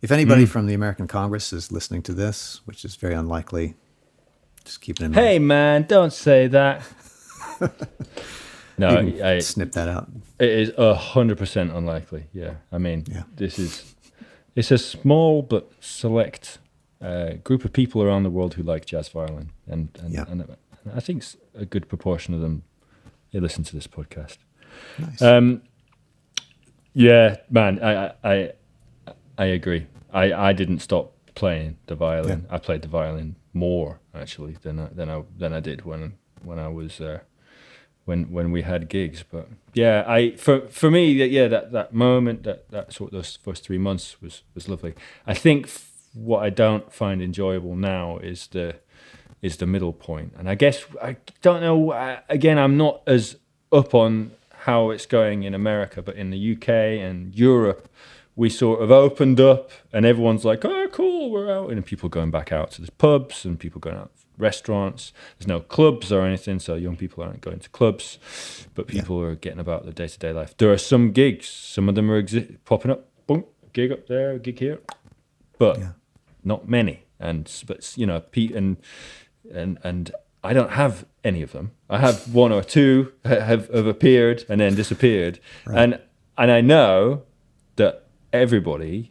If 0.00 0.10
anybody 0.12 0.42
Hmm. 0.44 0.50
from 0.50 0.66
the 0.66 0.74
American 0.74 1.06
Congress 1.08 1.52
is 1.52 1.72
listening 1.72 2.02
to 2.02 2.12
this, 2.12 2.60
which 2.66 2.84
is 2.84 2.94
very 2.96 3.14
unlikely, 3.14 3.74
just 4.64 4.80
keep 4.80 5.00
it 5.00 5.04
in 5.04 5.12
mind. 5.12 5.26
Hey 5.26 5.38
man, 5.38 5.82
don't 5.88 6.12
say 6.12 6.46
that. 6.48 6.82
no, 8.78 9.00
You 9.00 9.12
can 9.14 9.22
I, 9.22 9.38
snip 9.40 9.72
that 9.72 9.88
out. 9.88 10.08
it 10.38 10.48
is 10.48 10.72
a 10.78 10.94
hundred 10.94 11.38
percent 11.38 11.72
unlikely. 11.72 12.24
Yeah, 12.32 12.54
I 12.70 12.78
mean, 12.78 13.04
Yeah. 13.08 13.24
this 13.36 13.58
is 13.58 13.94
it's 14.54 14.70
a 14.70 14.78
small 14.78 15.42
but 15.42 15.70
select 15.80 16.58
uh, 17.00 17.34
group 17.44 17.64
of 17.64 17.72
people 17.72 18.02
around 18.02 18.22
the 18.24 18.30
world 18.30 18.54
who 18.54 18.62
like 18.62 18.84
jazz 18.86 19.08
violin, 19.08 19.50
and 19.66 19.88
and, 20.00 20.12
Yeah. 20.12 20.24
and 20.28 20.56
I 20.94 21.00
think 21.00 21.24
a 21.54 21.64
good 21.64 21.88
proportion 21.88 22.34
of 22.34 22.40
them 22.40 22.62
they 23.32 23.40
listen 23.40 23.64
to 23.64 23.74
this 23.74 23.86
podcast. 23.86 24.38
Nice. 24.98 25.20
Um, 25.22 25.62
yeah, 26.94 27.36
man, 27.50 27.82
I, 27.82 28.12
I, 28.24 28.52
I, 29.38 29.46
agree. 29.46 29.86
I, 30.12 30.32
I 30.32 30.52
didn't 30.52 30.80
stop 30.80 31.12
playing 31.34 31.76
the 31.86 31.94
violin. 31.94 32.46
I 32.50 32.58
played 32.58 32.82
the 32.82 32.88
violin 32.88 33.36
more 33.54 34.00
actually 34.14 34.56
than 34.62 34.78
I, 34.78 34.88
than 34.88 35.08
I 35.08 35.22
than 35.36 35.52
I 35.52 35.60
did 35.60 35.84
when 35.84 36.14
when 36.42 36.58
I 36.58 36.68
was 36.68 37.00
uh, 37.00 37.20
when 38.04 38.30
when 38.32 38.50
we 38.50 38.62
had 38.62 38.88
gigs. 38.88 39.24
But 39.30 39.48
yeah, 39.74 40.04
I 40.06 40.32
for 40.32 40.62
for 40.68 40.90
me, 40.90 41.12
yeah, 41.12 41.26
yeah, 41.26 41.48
that 41.48 41.72
that 41.72 41.92
moment, 41.92 42.42
that 42.44 42.70
that 42.70 42.92
sort 42.92 43.12
of 43.12 43.18
those 43.18 43.36
first 43.36 43.64
three 43.64 43.78
months 43.78 44.20
was 44.20 44.42
was 44.54 44.68
lovely. 44.68 44.94
I 45.26 45.34
think 45.34 45.66
f- 45.66 45.90
what 46.14 46.42
I 46.42 46.50
don't 46.50 46.92
find 46.92 47.22
enjoyable 47.22 47.76
now 47.76 48.18
is 48.18 48.48
the 48.48 48.76
is 49.42 49.58
the 49.58 49.66
middle 49.66 49.92
point. 49.92 50.32
And 50.38 50.48
I 50.48 50.54
guess 50.54 50.84
I 51.02 51.16
don't 51.42 51.60
know. 51.60 51.92
I, 51.92 52.20
again, 52.28 52.58
I'm 52.58 52.76
not 52.76 53.02
as 53.06 53.36
up 53.70 53.94
on 53.94 54.32
how 54.64 54.90
it's 54.90 55.06
going 55.06 55.44
in 55.44 55.54
America, 55.54 56.02
but 56.02 56.16
in 56.16 56.30
the 56.30 56.52
UK 56.52 56.68
and 56.68 57.34
Europe, 57.34 57.88
we 58.38 58.48
sort 58.48 58.80
of 58.80 58.90
opened 58.92 59.40
up, 59.40 59.70
and 59.92 60.06
everyone's 60.06 60.44
like, 60.44 60.64
"Oh, 60.64 60.86
cool, 60.92 61.30
we're 61.32 61.50
out," 61.52 61.70
and 61.72 61.84
people 61.84 62.08
going 62.08 62.30
back 62.30 62.52
out 62.52 62.70
to 62.72 62.82
the 62.82 62.92
pubs 62.92 63.44
and 63.44 63.58
people 63.58 63.80
going 63.80 63.96
out 63.96 64.12
to 64.16 64.22
restaurants. 64.38 65.12
There's 65.36 65.48
no 65.48 65.58
clubs 65.58 66.12
or 66.12 66.24
anything, 66.24 66.60
so 66.60 66.76
young 66.76 66.96
people 66.96 67.24
aren't 67.24 67.40
going 67.40 67.58
to 67.58 67.68
clubs, 67.70 68.18
but 68.76 68.86
people 68.86 69.20
are 69.20 69.34
getting 69.34 69.58
about 69.58 69.82
their 69.82 69.92
day 69.92 70.06
to 70.06 70.18
day 70.18 70.32
life. 70.32 70.56
There 70.56 70.70
are 70.72 70.78
some 70.78 71.10
gigs. 71.10 71.48
Some 71.48 71.88
of 71.88 71.96
them 71.96 72.10
are 72.12 72.22
exi- 72.22 72.56
popping 72.64 72.92
up. 72.92 73.08
Boom, 73.26 73.44
gig 73.72 73.90
up 73.90 74.06
there, 74.06 74.38
gig 74.38 74.60
here, 74.60 74.78
but 75.58 75.78
Yeah. 75.78 75.88
not 76.44 76.68
many. 76.68 77.02
And 77.18 77.50
but 77.66 77.92
you 77.96 78.06
know, 78.06 78.20
Pete 78.20 78.52
and 78.54 78.76
and 79.52 79.78
and 79.82 80.12
I 80.44 80.52
don't 80.52 80.70
have 80.82 81.04
any 81.24 81.42
of 81.42 81.50
them. 81.50 81.72
I 81.90 81.98
have 81.98 82.32
one 82.32 82.52
or 82.52 82.62
two 82.62 83.12
have, 83.24 83.68
have 83.68 83.86
appeared 83.86 84.44
and 84.48 84.60
then 84.60 84.76
disappeared, 84.76 85.40
and 85.66 85.98
and 86.36 86.52
I 86.52 86.60
know 86.60 87.24
everybody 88.32 89.10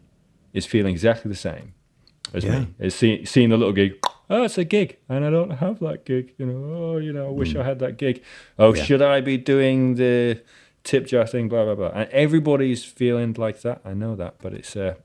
is 0.54 0.66
feeling 0.66 0.92
exactly 0.94 1.30
the 1.30 1.36
same 1.38 1.74
as 2.34 2.44
Yeah. 2.44 2.60
me. 2.60 2.68
Is 2.80 2.96
see, 2.96 3.26
seeing 3.26 3.50
the 3.50 3.58
little 3.58 3.74
gig. 3.74 3.94
Oh, 4.30 4.44
it's 4.44 4.58
a 4.58 4.66
gig, 4.66 4.98
and 5.08 5.24
I 5.24 5.30
don't 5.30 5.52
have 5.52 5.80
that 5.80 6.04
gig. 6.06 6.34
You 6.38 6.46
know, 6.48 6.74
oh, 6.76 6.98
you 6.98 7.14
know, 7.14 7.28
I 7.28 7.32
wish 7.32 7.56
I 7.56 7.64
had 7.64 7.80
that 7.80 7.98
gig. 7.98 8.22
Oh, 8.60 8.74
Yeah. 8.76 8.84
should 8.84 9.02
I 9.02 9.22
be 9.22 9.38
doing 9.38 9.96
the 9.96 10.42
tip 10.84 11.08
jar 11.08 11.26
thing? 11.26 11.48
Blah 11.50 11.64
blah 11.66 11.76
blah. 11.76 11.92
And 11.94 12.10
everybody's 12.12 12.84
feeling 12.84 13.34
like 13.38 13.62
that. 13.62 13.82
I 13.86 13.94
know 13.94 14.16
that, 14.16 14.36
but 14.42 14.54
it's. 14.54 14.76
Uh, 14.76 14.96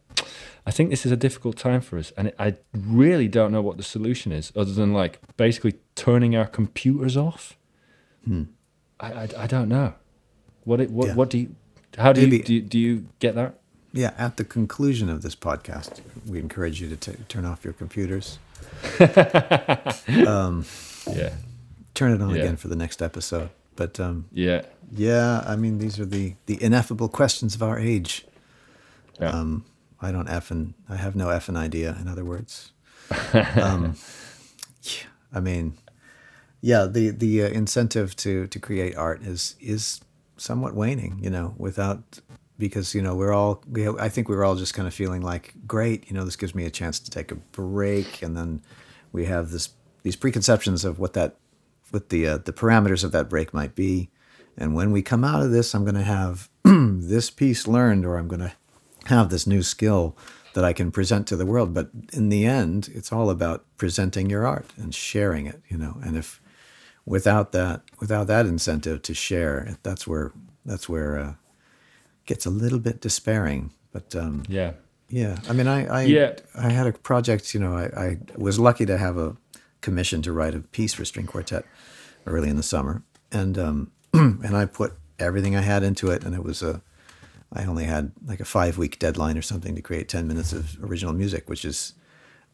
I 0.67 0.71
think 0.71 0.91
this 0.91 1.05
is 1.07 1.11
a 1.13 1.17
difficult 1.17 1.57
time 1.57 1.81
for 1.81 1.99
us, 1.99 2.13
and 2.17 2.33
I 2.39 2.55
really 2.73 3.29
don't 3.29 3.51
know 3.53 3.63
what 3.63 3.77
the 3.77 3.83
solution 3.83 4.33
is, 4.33 4.53
other 4.57 4.73
than 4.73 4.93
like 4.93 5.19
basically 5.37 5.75
turning 5.95 6.35
our 6.37 6.47
computers 6.47 7.17
off. 7.17 7.57
I, 8.29 8.45
I, 9.01 9.29
I 9.39 9.47
don't 9.47 9.69
know. 9.69 9.95
What 10.65 10.81
it, 10.81 10.91
what 10.91 11.09
Yeah. 11.09 11.15
what 11.15 11.31
do 11.31 11.39
you? 11.39 11.55
How 11.99 12.13
do 12.13 12.21
you, 12.27 12.43
do 12.43 12.55
you 12.55 12.61
do 12.63 12.79
you 12.79 13.07
get 13.19 13.35
that? 13.35 13.59
Yeah, 13.93 14.13
at 14.17 14.37
the 14.39 14.45
conclusion 14.45 15.09
of 15.11 15.21
this 15.23 15.35
podcast, 15.35 16.01
we 16.27 16.39
encourage 16.39 16.81
you 16.81 16.89
to 16.89 16.97
t- 16.97 17.13
turn 17.29 17.45
off 17.45 17.65
your 17.65 17.75
computers, 17.75 18.39
Yeah, 18.99 19.93
turn 21.95 22.13
it 22.13 22.23
on 22.23 22.31
Yeah. 22.31 22.37
again 22.43 22.57
for 22.57 22.69
the 22.69 22.77
next 22.77 23.03
episode. 23.03 23.51
But 23.77 24.01
um, 24.01 24.27
yeah, 24.33 24.63
yeah, 24.95 25.43
I 25.47 25.57
mean, 25.57 25.79
these 25.79 25.99
are 26.01 26.05
the, 26.07 26.35
the 26.47 26.63
ineffable 26.63 27.09
questions 27.09 27.55
of 27.55 27.63
our 27.63 27.79
age. 27.79 28.25
yeah. 29.21 29.31
Um, 29.31 29.65
I 30.01 30.11
don't 30.11 30.29
effing, 30.29 30.75
I 30.89 30.97
have 30.97 31.15
no 31.15 31.27
effing 31.29 31.57
idea, 31.57 31.97
in 32.01 32.09
other 32.09 32.25
words. 32.25 32.73
um, 33.61 33.95
yeah, 34.83 35.07
I 35.33 35.41
mean, 35.41 35.75
yeah, 36.61 36.87
the, 36.87 37.11
the 37.11 37.45
uh, 37.45 37.49
incentive 37.49 38.17
to, 38.17 38.47
to 38.49 38.59
create 38.59 38.97
art 38.97 39.23
is, 39.23 39.55
is 39.61 40.01
somewhat 40.37 40.75
waning, 40.75 41.19
you 41.23 41.31
know, 41.31 41.55
without, 41.57 42.19
because, 42.63 42.95
you 42.95 43.03
know, 43.03 43.17
we're 43.17 43.33
all, 43.33 43.61
we, 43.69 43.89
I 43.89 44.09
think 44.09 44.29
we're 44.29 44.45
all 44.45 44.55
just 44.55 44.73
kind 44.73 44.87
of 44.87 44.95
feeling 44.95 45.21
like, 45.21 45.53
great, 45.67 46.09
you 46.09 46.15
know, 46.15 46.25
this 46.25 46.37
gives 46.37 46.55
me 46.55 46.65
a 46.65 46.71
chance 46.71 47.01
to 47.01 47.11
take 47.11 47.33
a 47.33 47.35
break. 47.35 48.23
And 48.23 48.37
then 48.37 48.63
we 49.11 49.25
have 49.25 49.51
this, 49.51 49.71
these 50.05 50.15
preconceptions 50.15 50.85
of 50.85 51.01
what 51.01 51.15
that, 51.15 51.35
what 51.91 52.11
the, 52.11 52.25
uh, 52.25 52.37
the 52.39 52.53
parameters 52.53 53.03
of 53.03 53.11
that 53.11 53.29
break 53.29 53.53
might 53.53 53.75
be. 53.75 54.11
And 54.57 54.77
when 54.77 54.93
we 54.93 55.03
come 55.03 55.25
out 55.25 55.43
of 55.43 55.51
this, 55.51 55.75
I'm 55.75 55.83
going 55.83 55.97
to 55.97 56.05
have 56.05 56.49
this 56.65 57.31
piece 57.31 57.67
learned, 57.67 58.07
or 58.07 58.17
I'm 58.17 58.29
going 58.29 58.43
to 58.43 58.53
have 59.07 59.31
this 59.31 59.45
new 59.45 59.65
skill 59.65 60.17
that 60.55 60.65
I 60.65 60.73
can 60.73 60.93
present 60.93 61.27
to 61.27 61.37
the 61.37 61.47
world. 61.47 61.75
But 61.75 61.91
in 62.13 62.29
the 62.29 62.47
end, 62.47 62.91
it's 62.95 63.11
all 63.11 63.29
about 63.29 63.65
presenting 63.77 64.31
your 64.31 64.47
art 64.47 64.71
and 64.77 64.95
sharing 64.95 65.47
it, 65.47 65.61
you 65.69 65.77
know. 65.77 65.97
And 66.05 66.17
if 66.17 66.41
without 67.05 67.51
that, 67.51 67.83
without 67.99 68.29
that 68.29 68.47
incentive 68.47 69.03
to 69.03 69.15
share, 69.15 69.79
that's 69.83 70.07
where 70.07 70.31
that's 70.65 70.89
where 70.89 71.19
uh, 71.19 71.35
gets 72.27 72.47
a 72.47 72.51
little 72.51 72.79
bit 72.79 73.01
despairing. 73.01 73.73
But 73.93 74.15
um, 74.17 74.45
yeah. 74.49 74.73
yeah, 75.09 75.39
I 75.49 75.53
mean, 75.53 75.67
I 75.67 75.87
I, 75.87 76.03
Yeah. 76.05 76.35
I 76.55 76.71
had 76.71 76.87
a 76.87 76.93
project. 76.93 77.55
You 77.55 77.61
know, 77.61 77.77
I, 77.77 77.85
I 78.01 78.19
was 78.37 78.59
lucky 78.59 78.87
to 78.87 78.97
have 78.99 79.19
a 79.19 79.37
commission 79.81 80.23
to 80.23 80.33
write 80.33 80.55
a 80.55 80.61
piece 80.61 80.95
for 80.95 81.05
string 81.05 81.27
quartet 81.27 81.65
early 82.27 82.49
in 82.49 82.57
the 82.57 82.63
summer, 82.63 83.03
and 83.31 83.59
um, 83.59 83.91
and 84.13 84.57
I 84.57 84.67
put 84.67 84.95
everything 85.19 85.57
I 85.57 85.61
had 85.61 85.83
into 85.83 86.11
it, 86.11 86.25
and 86.25 86.35
it 86.35 86.43
was 86.43 86.63
a 86.63 86.83
I 87.53 87.65
only 87.65 87.85
had 87.85 88.13
like 88.25 88.41
a 88.41 88.45
five 88.45 88.79
week 88.79 88.99
deadline 88.99 89.37
or 89.37 89.43
something 89.43 89.75
to 89.75 89.83
create 89.83 90.09
ten 90.09 90.27
minutes 90.27 90.53
of 90.53 90.83
original 90.83 91.13
music, 91.13 91.49
which 91.49 91.65
is 91.65 91.95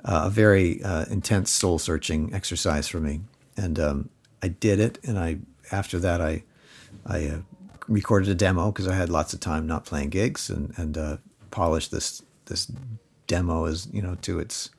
uh, 0.05 0.23
a 0.27 0.31
very 0.31 0.83
uh, 0.83 1.05
intense 1.11 1.51
soul 1.51 1.79
searching 1.79 2.35
exercise 2.35 2.89
for 2.89 2.99
me, 3.01 3.21
and 3.57 3.79
um, 3.79 4.09
I 4.43 4.49
did 4.49 4.81
it, 4.81 4.99
and 5.05 5.19
I 5.19 5.39
after 5.71 5.99
that 6.01 6.21
I 6.21 6.43
I 7.07 7.27
uh, 7.27 7.39
recorded 7.89 8.29
a 8.29 8.35
demo 8.35 8.71
because 8.71 8.87
I 8.87 8.95
had 8.95 9.09
lots 9.09 9.33
of 9.33 9.41
time 9.41 9.67
not 9.67 9.85
playing 9.85 10.11
gigs 10.11 10.51
and 10.51 10.73
and 10.77 10.97
uh, 10.97 11.17
polished 11.51 11.91
this 11.91 12.23
this 12.47 12.71
demo 13.27 13.65
as 13.65 13.89
you 13.93 14.03
know 14.03 14.17
to 14.23 14.39
its 14.39 14.71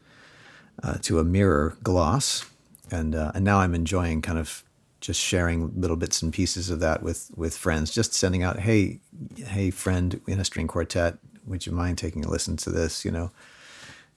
uh, 0.84 0.98
to 1.02 1.20
a 1.20 1.24
mirror 1.24 1.78
gloss, 1.84 2.46
and 2.92 3.16
uh, 3.16 3.32
and 3.36 3.44
now 3.44 3.60
I'm 3.60 3.76
enjoying 3.76 4.22
kind 4.22 4.38
of 4.38 4.64
just 5.02 5.20
sharing 5.20 5.80
little 5.80 5.96
bits 5.96 6.22
and 6.22 6.34
pieces 6.34 6.70
of 6.70 6.80
that 6.80 7.04
with 7.04 7.32
with 7.36 7.56
friends, 7.56 7.92
just 7.92 8.14
sending 8.14 8.44
out 8.44 8.60
hey 8.60 9.00
hey 9.36 9.72
friend 9.72 10.22
in 10.28 10.40
a 10.40 10.46
string 10.46 10.68
quartet, 10.68 11.18
would 11.46 11.66
you 11.66 11.72
mind 11.72 11.98
taking 11.98 12.24
a 12.24 12.30
listen 12.30 12.58
to 12.58 12.70
this? 12.70 13.04
You 13.04 13.12
know, 13.12 13.32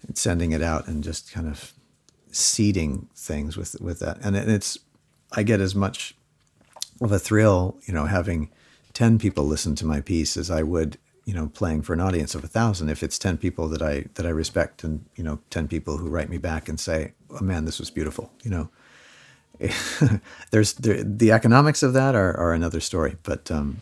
and 0.07 0.17
sending 0.17 0.53
it 0.53 0.63
out 0.63 0.87
and 0.87 1.03
just 1.03 1.33
kind 1.33 1.49
of 1.49 1.73
seeding 2.31 3.09
things 3.15 3.57
with 3.57 3.81
with 3.81 4.01
that, 4.01 4.19
and 4.23 4.37
it's 4.37 4.79
I 5.33 5.43
get 5.43 5.61
as 5.61 5.75
much 5.75 6.15
of 7.01 7.11
a 7.11 7.19
thrill, 7.19 7.77
you 7.87 7.95
know, 7.95 8.07
having 8.07 8.51
10 8.95 9.19
people 9.19 9.45
listen 9.45 9.75
to 9.77 9.87
my 9.87 10.01
piece 10.01 10.37
as 10.37 10.51
I 10.51 10.63
would, 10.63 10.99
you 11.25 11.35
know, 11.35 11.49
playing 11.49 11.83
for 11.83 11.93
an 11.93 12.01
audience 12.01 12.35
of 12.35 12.45
a 12.45 12.49
thousand. 12.49 12.89
If 12.89 13.03
it's 13.03 13.19
10 13.19 13.39
people 13.39 13.69
that 13.69 13.83
I, 13.83 14.07
that 14.15 14.27
I 14.27 14.31
respect 14.31 14.85
and, 14.85 15.05
you 15.17 15.25
know, 15.25 15.41
10 15.51 15.69
people 15.69 15.99
who 15.99 16.09
write 16.09 16.29
me 16.29 16.39
back 16.39 16.69
and 16.69 16.79
say, 16.79 17.13
oh 17.31 17.43
man, 17.43 17.65
this 17.65 17.79
was 17.79 17.91
beautiful, 17.91 18.33
you 18.43 18.51
know, 18.51 18.69
there's 20.51 20.75
there, 20.75 21.03
the 21.03 21.31
economics 21.31 21.83
of 21.83 21.93
that 21.93 22.15
are, 22.15 22.37
are 22.37 22.53
another 22.53 22.81
story, 22.81 23.17
but, 23.23 23.51
um, 23.51 23.81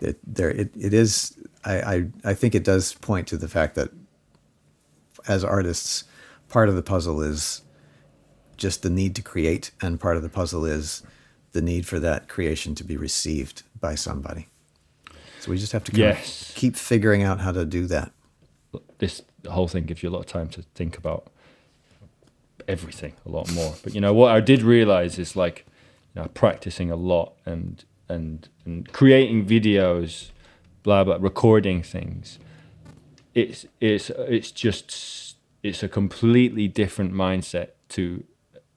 it, 0.00 0.18
there, 0.26 0.50
it, 0.50 0.70
it 0.78 0.94
is, 0.94 1.36
I, 1.64 1.80
I, 1.80 2.06
I 2.24 2.34
think 2.34 2.54
it 2.54 2.64
does 2.64 2.94
point 2.94 3.28
to 3.28 3.36
the 3.36 3.48
fact 3.48 3.74
that 3.74 3.90
as 5.28 5.44
artists, 5.44 6.04
part 6.48 6.68
of 6.68 6.74
the 6.74 6.82
puzzle 6.82 7.22
is 7.22 7.62
just 8.56 8.82
the 8.82 8.90
need 8.90 9.14
to 9.16 9.22
create, 9.22 9.70
and 9.80 9.98
part 9.98 10.16
of 10.16 10.22
the 10.22 10.28
puzzle 10.28 10.64
is 10.64 11.02
the 11.52 11.62
need 11.62 11.86
for 11.86 11.98
that 11.98 12.28
creation 12.28 12.74
to 12.76 12.84
be 12.84 12.96
received 12.96 13.62
by 13.80 13.94
somebody. 13.94 14.48
So 15.40 15.50
we 15.50 15.58
just 15.58 15.72
have 15.72 15.84
to 15.84 15.96
Yes. 15.96 16.52
keep 16.54 16.76
figuring 16.76 17.22
out 17.22 17.40
how 17.40 17.52
to 17.52 17.64
do 17.64 17.86
that. 17.86 18.12
this 18.98 19.22
whole 19.48 19.66
thing 19.66 19.84
gives 19.84 20.02
you 20.02 20.08
a 20.10 20.12
lot 20.12 20.20
of 20.20 20.26
time 20.26 20.48
to 20.48 20.62
think 20.74 20.96
about 20.98 21.26
everything 22.68 23.14
a 23.26 23.28
lot 23.30 23.50
more. 23.52 23.74
But 23.82 23.94
you 23.94 24.00
know 24.00 24.12
what 24.12 24.30
I 24.30 24.40
did 24.40 24.62
realize 24.62 25.18
is 25.18 25.34
like 25.34 25.64
you 26.14 26.22
know, 26.22 26.28
practicing 26.34 26.90
a 26.90 26.96
lot 26.96 27.32
and 27.46 27.84
and 28.08 28.48
and 28.64 28.92
creating 28.92 29.46
videos, 29.46 30.30
blah 30.82 31.02
blah, 31.04 31.16
recording 31.18 31.82
things. 31.82 32.38
It's 33.34 33.66
it's 33.80 34.10
it's 34.10 34.50
just 34.50 35.36
it's 35.62 35.82
a 35.82 35.88
completely 35.88 36.68
different 36.68 37.12
mindset 37.12 37.68
to 37.90 38.24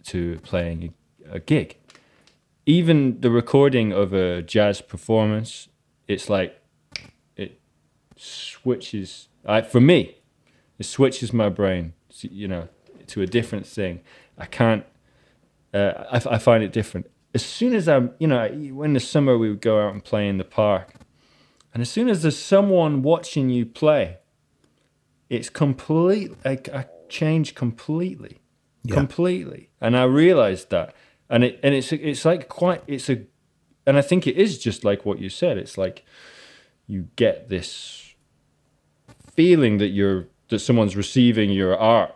to 0.06 0.40
playing 0.44 0.94
a, 1.30 1.36
a 1.36 1.40
gig. 1.40 1.78
Even 2.66 3.20
the 3.20 3.30
recording 3.30 3.92
of 3.92 4.14
a 4.14 4.42
jazz 4.42 4.80
performance, 4.82 5.68
it's 6.08 6.30
like 6.30 6.60
it 7.36 7.60
switches. 8.16 9.28
I, 9.46 9.62
for 9.62 9.82
me, 9.82 10.18
It 10.80 10.86
switches 10.86 11.32
my 11.34 11.50
brain, 11.50 11.94
you 12.22 12.48
know, 12.48 12.68
to 13.08 13.22
a 13.22 13.26
different 13.28 13.66
thing. 13.68 14.00
I 14.38 14.46
can't. 14.46 14.86
Uh, 15.74 16.06
I, 16.12 16.36
I 16.36 16.38
find 16.40 16.64
it 16.64 16.72
different. 16.72 17.08
As 17.34 17.44
soon 17.44 17.74
as 17.74 17.88
I'm, 17.88 18.12
you 18.20 18.28
know, 18.28 18.48
when 18.74 18.94
the 18.94 19.00
summer 19.00 19.38
we 19.38 19.50
would 19.50 19.62
go 19.62 19.80
out 19.80 19.94
and 19.94 20.04
play 20.04 20.28
in 20.28 20.38
the 20.38 20.44
park, 20.44 20.94
and 21.74 21.82
as 21.82 21.90
soon 21.90 22.10
as 22.10 22.22
there's 22.22 22.38
someone 22.38 23.02
watching 23.02 23.50
you 23.50 23.66
play, 23.66 24.18
it's 25.30 25.50
complete. 25.50 26.32
I, 26.46 26.60
I 26.74 26.86
change 27.10 27.56
completely, 27.56 28.42
Yeah. 28.84 28.96
completely. 28.96 29.70
And 29.82 29.96
I 29.98 30.04
realized 30.04 30.70
that, 30.70 30.94
and 31.30 31.44
it 31.44 31.60
and 31.64 31.74
it's 31.74 31.92
it's 31.92 32.26
like 32.26 32.48
quite 32.50 32.84
it's 32.88 33.10
a, 33.10 33.24
and 33.86 33.98
I 33.98 34.02
think 34.02 34.28
it 34.28 34.38
is 34.38 34.58
just 34.58 34.84
like 34.84 35.06
what 35.06 35.20
you 35.20 35.30
said. 35.30 35.58
It's 35.58 35.78
like 35.78 36.06
you 36.88 37.08
get 37.16 37.50
this 37.50 38.14
feeling 39.36 39.78
that 39.78 39.90
you're 39.90 40.28
that 40.50 40.60
someone's 40.60 40.96
receiving 40.96 41.50
your 41.50 41.78
art, 41.78 42.12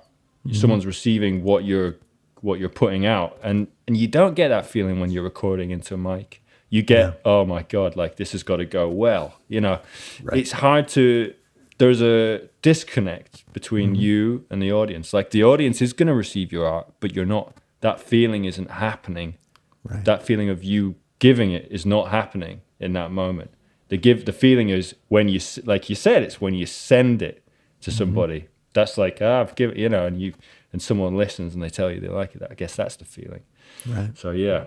mm-hmm. 0.45 0.53
someone's 0.53 0.85
receiving 0.85 1.43
what 1.43 1.63
you're 1.65 1.95
what 2.41 2.59
you're 2.59 2.69
putting 2.69 3.05
out, 3.05 3.37
and 3.43 3.67
and 3.87 3.97
you 3.97 4.07
don't 4.07 4.35
get 4.35 4.49
that 4.49 4.65
feeling 4.65 4.99
when 4.99 5.11
you're 5.11 5.23
recording 5.23 5.71
into 5.71 5.93
a 5.93 5.97
mic. 5.97 6.41
You 6.69 6.81
get 6.81 7.21
oh 7.25 7.45
my 7.45 7.63
god, 7.63 7.95
like 7.95 8.17
this 8.17 8.33
has 8.33 8.43
got 8.43 8.57
to 8.57 8.65
go 8.65 8.89
well. 8.89 9.35
You 9.47 9.61
know, 9.61 9.79
Right. 10.23 10.39
it's 10.39 10.51
hard 10.53 10.87
to. 10.89 11.33
There's 11.79 12.01
a 12.01 12.49
disconnect 12.63 13.51
between 13.53 13.91
mm-hmm. 13.93 14.01
you 14.01 14.45
and 14.49 14.61
the 14.61 14.71
audience. 14.71 15.13
Like 15.13 15.29
the 15.29 15.43
audience 15.43 15.79
is 15.79 15.93
going 15.93 16.07
to 16.07 16.13
receive 16.15 16.51
your 16.51 16.65
art, 16.65 16.91
but 16.99 17.13
you're 17.15 17.25
not. 17.25 17.53
That 17.81 18.01
feeling 18.01 18.45
isn't 18.45 18.71
happening 18.71 19.35
Right. 19.83 20.03
that 20.05 20.23
feeling 20.23 20.49
of 20.49 20.63
you 20.63 20.95
giving 21.19 21.51
it 21.51 21.67
is 21.71 21.85
not 21.85 22.09
happening 22.09 22.61
in 22.79 22.93
that 22.93 23.11
moment. 23.11 23.51
The 23.89 23.97
give 23.97 24.25
the 24.25 24.33
feeling 24.33 24.69
is 24.69 24.95
when 25.07 25.29
you 25.29 25.39
like 25.65 25.89
you 25.89 25.95
said 25.95 26.21
it's 26.23 26.41
when 26.41 26.53
you 26.53 26.65
send 26.65 27.21
it 27.21 27.43
to 27.81 27.91
somebody. 27.91 28.47
That's 28.73 28.97
like 28.97 29.19
ah, 29.21 29.41
I've 29.41 29.55
given 29.55 29.77
you 29.77 29.89
know, 29.89 30.05
and 30.05 30.21
you 30.21 30.33
and 30.73 30.81
someone 30.81 31.15
listens 31.15 31.53
and 31.53 31.63
they 31.63 31.69
tell 31.69 31.89
you 31.91 31.99
they 31.99 32.09
like 32.09 32.35
it. 32.35 32.43
I 32.49 32.53
guess 32.53 32.75
that's 32.75 32.97
the 32.97 33.05
feeling. 33.05 33.41
right. 33.87 34.11
So 34.17 34.31
yeah, 34.31 34.65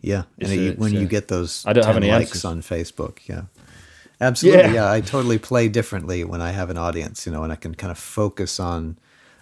Yeah, 0.00 0.22
and 0.40 0.50
a- 0.52 0.72
when 0.76 0.94
a- 0.96 1.00
you 1.00 1.06
get 1.08 1.28
those 1.28 1.64
I 1.66 1.72
don't 1.72 1.84
have 1.86 1.96
any 1.96 2.10
likes 2.10 2.30
answers. 2.30 2.44
on 2.44 2.62
Facebook, 2.62 3.18
yeah, 3.28 3.42
absolutely. 4.20 4.62
Yeah. 4.62 4.72
Yeah. 4.74 4.92
I 4.92 5.00
totally 5.00 5.38
play 5.38 5.68
differently 5.68 6.24
when 6.24 6.40
I 6.40 6.52
have 6.52 6.70
an 6.70 6.78
audience, 6.78 7.26
you 7.26 7.32
know, 7.32 7.42
and 7.42 7.52
I 7.52 7.56
can 7.56 7.74
kind 7.74 7.90
of 7.90 7.98
focus 7.98 8.60
on. 8.60 8.98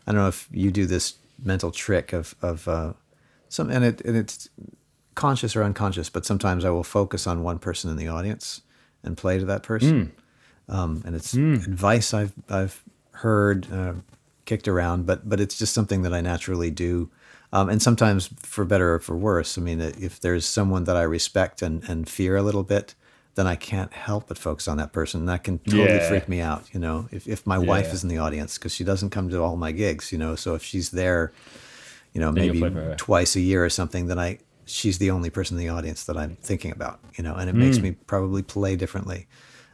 I 0.06 0.12
don't 0.12 0.20
know 0.22 0.28
if 0.28 0.48
you 0.52 0.70
do 0.70 0.86
this 0.86 1.14
mental 1.44 1.70
trick 1.70 2.12
of 2.12 2.34
of 2.42 2.66
uh, 2.68 2.92
some, 3.48 3.70
and 3.70 3.84
it 3.84 4.00
and 4.04 4.16
it's 4.16 4.48
conscious 5.16 5.56
or 5.56 5.64
unconscious, 5.64 6.08
but 6.08 6.24
sometimes 6.24 6.64
I 6.64 6.70
will 6.70 6.84
focus 6.84 7.26
on 7.26 7.42
one 7.42 7.58
person 7.58 7.90
in 7.90 7.96
the 7.96 8.06
audience 8.06 8.62
and 9.02 9.16
play 9.16 9.38
to 9.40 9.44
that 9.46 9.64
person. 9.64 10.12
Um, 10.68 11.02
and 11.04 11.16
it's 11.16 11.34
advice 11.34 12.14
I've 12.14 12.32
I've 12.48 12.84
heard 13.12 13.66
uh, 13.72 13.94
kicked 14.44 14.68
around, 14.68 15.06
but 15.06 15.28
but 15.28 15.40
it's 15.40 15.58
just 15.58 15.74
something 15.74 16.02
that 16.02 16.12
I 16.14 16.20
naturally 16.20 16.70
do. 16.70 17.10
Um, 17.52 17.68
and 17.68 17.80
sometimes 17.82 18.28
for 18.42 18.64
better 18.64 18.94
or 18.94 18.98
for 19.00 19.16
worse. 19.16 19.56
I 19.58 19.60
mean, 19.62 19.80
if 19.80 20.20
there's 20.20 20.44
someone 20.46 20.84
that 20.84 20.96
I 20.96 21.02
respect 21.02 21.62
and, 21.62 21.82
and 21.88 22.08
fear 22.08 22.36
a 22.36 22.42
little 22.42 22.64
bit, 22.64 22.94
then 23.36 23.46
I 23.46 23.54
can't 23.54 23.92
help 23.92 24.26
but 24.28 24.36
focus 24.38 24.66
on 24.68 24.76
that 24.78 24.92
person. 24.92 25.26
That 25.26 25.44
can 25.44 25.58
totally 25.60 26.00
Yeah. 26.00 26.08
freak 26.08 26.28
me 26.28 26.40
out. 26.40 26.64
You 26.72 26.80
know, 26.80 27.08
if 27.12 27.26
if 27.28 27.46
my 27.46 27.58
wife 27.58 27.92
is 27.94 28.02
in 28.02 28.08
the 28.10 28.18
audience 28.18 28.58
because 28.58 28.74
she 28.74 28.84
doesn't 28.84 29.10
come 29.10 29.30
to 29.30 29.40
all 29.42 29.56
my 29.56 29.72
gigs. 29.72 30.10
You 30.12 30.18
know, 30.18 30.34
so 30.36 30.54
if 30.56 30.62
she's 30.64 30.90
there, 30.90 31.32
you 32.12 32.20
know, 32.20 32.32
Then 32.32 32.46
maybe 32.48 32.58
play 32.60 32.70
for 32.70 32.80
her. 32.80 32.94
twice 32.96 33.36
a 33.36 33.40
year 33.40 33.64
or 33.64 33.70
something, 33.70 34.08
then 34.08 34.18
I 34.18 34.38
she's 34.66 34.98
the 34.98 35.10
only 35.10 35.30
person 35.30 35.56
in 35.56 35.64
the 35.64 35.70
audience 35.70 36.04
that 36.04 36.16
I'm 36.16 36.36
thinking 36.36 36.72
about. 36.72 37.00
You 37.16 37.24
know, 37.24 37.34
and 37.34 37.48
it 37.48 37.54
makes 37.54 37.78
me 37.78 37.92
probably 37.92 38.42
play 38.42 38.76
differently. 38.76 39.26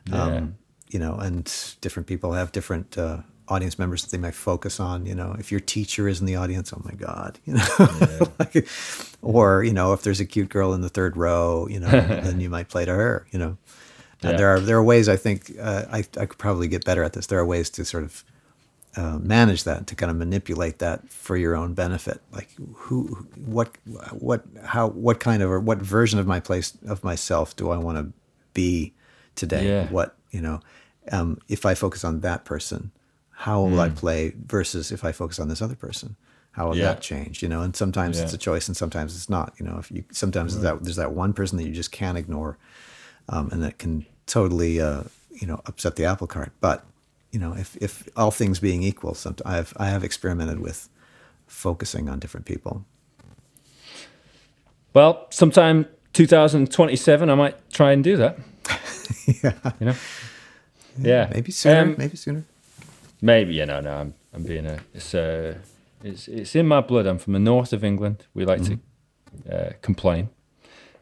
Hmm. 0.07 0.15
Yeah. 0.15 0.23
Um, 0.25 0.57
you 0.91 0.99
know, 0.99 1.15
and 1.15 1.51
different 1.81 2.07
people 2.07 2.33
have 2.35 2.53
different 2.53 2.99
uh, 2.99 3.19
audience 3.49 3.79
members 3.79 4.03
that 4.03 4.11
they 4.11 4.19
might 4.19 4.35
focus 4.35 4.79
on. 4.79 5.07
You 5.07 5.15
know, 5.15 5.35
if 5.39 5.51
your 5.51 5.61
teacher 5.61 6.07
is 6.07 6.21
in 6.21 6.27
the 6.27 6.37
audience, 6.37 6.73
oh 6.73 6.83
my 6.85 6.93
god, 6.93 7.39
you 7.47 7.55
know, 7.55 8.33
like, 8.39 8.69
or 9.23 9.65
you 9.65 9.73
know, 9.73 9.93
if 9.95 10.03
there's 10.03 10.21
a 10.21 10.27
cute 10.27 10.51
girl 10.51 10.75
in 10.75 10.83
the 10.83 10.89
third 10.91 11.17
row, 11.17 11.67
you 11.69 11.81
know, 11.81 11.89
then 11.91 12.41
you 12.41 12.51
might 12.51 12.69
play 12.69 12.85
to 12.85 12.93
her. 12.93 13.27
You 13.31 13.39
know, 13.39 13.57
and 14.23 14.33
Yeah. 14.33 14.37
there 14.37 14.49
are 14.55 14.61
there 14.61 14.77
are 14.77 14.83
ways 14.85 15.09
I 15.09 15.17
think 15.17 15.53
uh, 15.59 15.85
I 15.91 15.99
I 16.21 16.27
could 16.27 16.39
probably 16.39 16.69
get 16.69 16.85
better 16.85 17.03
at 17.03 17.15
this. 17.15 17.27
There 17.27 17.39
are 17.39 17.47
ways 17.47 17.71
to 17.71 17.85
sort 17.85 18.05
of 18.05 18.23
uh, 18.97 19.19
manage 19.19 19.65
that 19.65 19.87
to 19.87 19.95
kind 19.95 20.11
of 20.11 20.17
manipulate 20.17 20.79
that 20.79 21.09
for 21.09 21.37
your 21.37 21.55
own 21.57 21.73
benefit 21.75 22.21
like 22.33 22.51
who 22.75 23.07
what 23.47 23.71
what 24.13 24.45
how 24.65 24.89
what 24.89 25.19
kind 25.21 25.43
of 25.43 25.51
or 25.51 25.59
what 25.61 25.79
version 25.79 26.19
of 26.19 26.27
my 26.27 26.39
place 26.41 26.77
of 26.87 27.03
myself 27.03 27.57
do 27.57 27.71
i 27.71 27.77
want 27.77 27.97
to 27.99 28.13
be 28.53 28.93
today 29.35 29.67
Yeah. 29.67 29.87
what 29.87 30.15
you 30.31 30.41
know 30.43 30.61
um, 31.11 31.39
if 31.49 31.65
i 31.65 31.75
focus 31.75 32.05
on 32.05 32.21
that 32.21 32.45
person 32.45 32.91
how 33.31 33.63
will 33.63 33.81
i 33.81 33.89
play 33.89 34.35
versus 34.47 34.93
if 34.93 35.05
i 35.05 35.13
focus 35.13 35.39
on 35.41 35.49
this 35.49 35.63
other 35.63 35.75
person 35.77 36.17
how 36.53 36.67
will 36.67 36.75
Hmm. 36.75 36.81
Yeah. 36.81 36.93
that 36.93 37.01
change 37.01 37.43
you 37.43 37.49
know 37.49 37.63
and 37.63 37.75
sometimes 37.75 38.21
it's 38.21 38.35
a 38.35 38.39
choice 38.39 38.69
and 38.69 38.77
sometimes 38.77 39.17
it's 39.17 39.31
not 39.31 39.55
you 39.59 39.65
know 39.67 39.79
if 39.79 39.91
you 39.91 40.05
sometimes 40.13 40.53
there's 40.53 40.65
that 40.65 40.85
there's 40.85 40.97
that 40.97 41.13
one 41.13 41.33
person 41.33 41.57
that 41.59 41.65
you 41.65 41.73
just 41.73 41.93
can't 41.93 42.19
ignore 42.19 42.59
um, 43.31 43.49
and 43.53 43.63
that 43.63 43.79
can 43.79 44.05
totally 44.27 44.81
uh, 44.83 45.05
you 45.31 45.47
know 45.47 45.61
upset 45.67 45.97
the 45.97 46.05
apple 46.05 46.27
cart. 46.27 46.53
But 46.61 46.85
you 47.33 47.41
know, 47.41 47.55
if 47.55 47.77
if 47.77 48.09
all 48.17 48.31
things 48.31 48.61
being 48.61 48.83
equal, 48.83 49.13
somet 49.15 49.41
I 49.45 49.57
have 49.57 49.73
I 49.77 49.87
have 49.89 50.05
experimented 50.05 50.61
with 50.61 50.89
focusing 51.47 52.09
on 52.09 52.19
different 52.19 52.47
people. 52.47 52.85
well, 54.95 55.27
sometime 55.31 55.87
2027, 56.13 57.31
I 57.31 57.35
might 57.35 57.71
try 57.71 57.93
and 57.93 58.05
do 58.05 58.17
that. 58.19 58.39
yeah, 59.43 59.73
You 59.81 59.87
know, 59.87 59.95
yeah, 60.99 61.31
maybe 61.33 61.53
sooner. 61.53 61.81
Um, 61.81 61.95
maybe 61.99 62.17
sooner. 62.17 62.45
Maybe 63.21 63.55
you 63.55 63.67
know. 63.67 63.81
No, 63.81 63.95
I'm 63.95 64.15
I'm 64.35 64.43
being 64.43 64.67
a. 64.67 64.79
It's 64.95 65.15
uh, 65.15 65.55
it's 66.05 66.29
it's 66.29 66.55
in 66.55 66.67
my 66.69 66.81
blood. 66.81 67.07
I'm 67.07 67.19
from 67.19 67.33
the 67.33 67.39
north 67.39 67.73
of 67.73 67.83
England. 67.85 68.27
We 68.35 68.45
like 68.45 68.63
to 68.65 68.79
uh, 69.51 69.73
complain, 69.81 70.29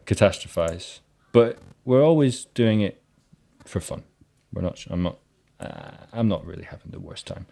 catastrophize, 0.06 1.00
but 1.32 1.58
we're 1.84 2.04
always 2.04 2.44
doing 2.54 2.80
it 2.82 3.02
for 3.64 3.80
fun. 3.80 4.04
We're 4.52 4.62
not. 4.62 4.86
I'm 4.90 5.02
not. 5.02 5.18
Uh, 5.60 5.90
I'm 6.12 6.28
not 6.28 6.44
really 6.46 6.64
having 6.64 6.90
the 6.90 7.00
worst 7.00 7.26
time, 7.26 7.46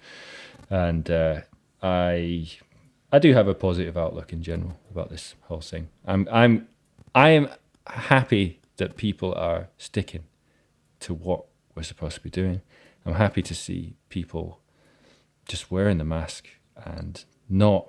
and 0.71 1.11
uh, 1.11 1.41
I 1.83 2.49
I 3.13 3.19
do 3.19 3.33
have 3.35 3.49
a 3.49 3.55
positive 3.55 3.97
outlook 3.97 4.33
in 4.33 4.43
general 4.43 4.79
about 4.91 5.11
this 5.11 5.35
whole 5.43 5.61
thing. 5.61 5.89
I'm 6.07 6.27
I'm 6.33 6.69
I 7.15 7.31
am 7.31 7.49
happy 7.87 8.61
that 8.79 8.97
people 8.97 9.35
are 9.35 9.69
sticking 9.77 10.25
to 11.01 11.13
what 11.15 11.45
we're 11.75 11.83
supposed 11.83 12.15
to 12.17 12.21
be 12.23 12.31
doing. 12.31 12.61
I'm 13.05 13.15
happy 13.15 13.43
to 13.43 13.55
see 13.55 13.95
people 14.09 14.61
just 15.47 15.71
wearing 15.71 15.99
the 15.99 16.05
mask 16.05 16.49
and 16.77 17.25
not 17.49 17.89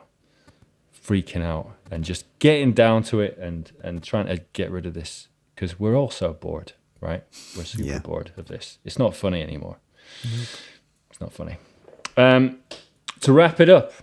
freaking 0.93 1.43
out 1.43 1.72
and 1.91 2.03
just 2.03 2.26
getting 2.39 2.74
down 2.74 3.03
to 3.03 3.22
it 3.22 3.38
and 3.38 3.72
and 3.84 4.03
trying 4.03 4.28
to 4.28 4.41
get 4.53 4.70
rid 4.72 4.86
of 4.86 4.93
this 4.93 5.28
because 5.55 5.80
we're 5.80 5.95
all 5.95 6.09
so 6.09 6.34
bored, 6.34 6.74
right? 7.01 7.24
We're 7.57 7.65
super 7.65 7.84
Yeah. 7.89 7.99
bored 7.99 8.32
of 8.38 8.47
this. 8.47 8.80
It's 8.86 8.99
not 8.99 9.15
funny 9.15 9.41
anymore. 9.41 9.78
It's 11.10 11.20
not 11.22 11.32
funny. 11.34 11.57
Um, 12.18 12.60
to 13.22 13.34
wrap 13.34 13.60
it 13.60 13.70
up, 13.70 13.93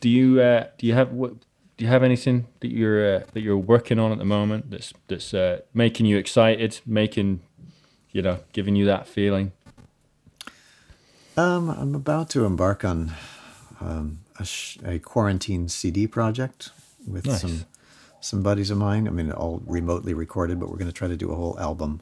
do 0.00 0.08
you 0.08 0.40
uh, 0.40 0.66
do 0.78 0.86
you 0.86 0.94
have 0.94 1.12
what? 1.12 1.34
Do 1.76 1.84
you 1.84 1.88
have 1.90 2.02
anything 2.04 2.46
that 2.60 2.70
you're 2.70 3.16
uh, 3.16 3.22
that 3.32 3.40
you're 3.40 3.58
working 3.58 3.98
on 3.98 4.12
at 4.12 4.18
the 4.18 4.24
moment 4.24 4.70
that's 4.70 4.92
that's 5.08 5.34
uh, 5.34 5.60
making 5.72 6.06
you 6.06 6.16
excited, 6.18 6.80
making 6.86 7.40
you 8.12 8.22
know, 8.22 8.38
giving 8.52 8.76
you 8.76 8.84
that 8.86 9.06
feeling? 9.08 9.52
Um, 11.36 11.68
I'm 11.70 11.94
about 11.94 12.30
to 12.30 12.44
embark 12.44 12.84
on 12.84 13.12
um, 13.80 14.20
a, 14.38 14.44
sh- 14.44 14.78
a 14.84 14.98
quarantine 15.00 15.68
CD 15.68 16.06
project 16.06 16.70
with 17.06 17.26
Nice. 17.26 17.40
some 17.40 17.64
some 18.20 18.42
buddies 18.42 18.70
of 18.70 18.78
mine. 18.78 19.08
I 19.08 19.10
mean, 19.10 19.32
all 19.32 19.60
remotely 19.66 20.14
recorded, 20.14 20.60
but 20.60 20.70
we're 20.70 20.76
going 20.78 20.86
to 20.86 20.92
try 20.92 21.08
to 21.08 21.16
do 21.16 21.30
a 21.32 21.34
whole 21.34 21.58
album 21.58 22.00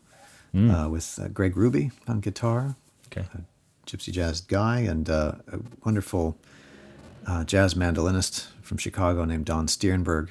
uh, 0.55 0.87
with 0.91 1.19
uh, 1.21 1.29
Greg 1.29 1.57
Ruby 1.57 1.91
on 2.07 2.21
guitar, 2.21 2.77
Okay. 3.13 3.27
gypsy 3.87 4.13
jazz 4.13 4.41
guy, 4.41 4.81
and 4.81 5.09
uh, 5.11 5.33
a 5.53 5.59
wonderful 5.85 6.37
uh, 7.27 7.45
jazz 7.45 7.75
mandolinist 7.75 8.47
from 8.63 8.79
Chicago 8.79 9.25
named 9.25 9.45
Don 9.45 9.67
Stiernberg. 9.67 10.31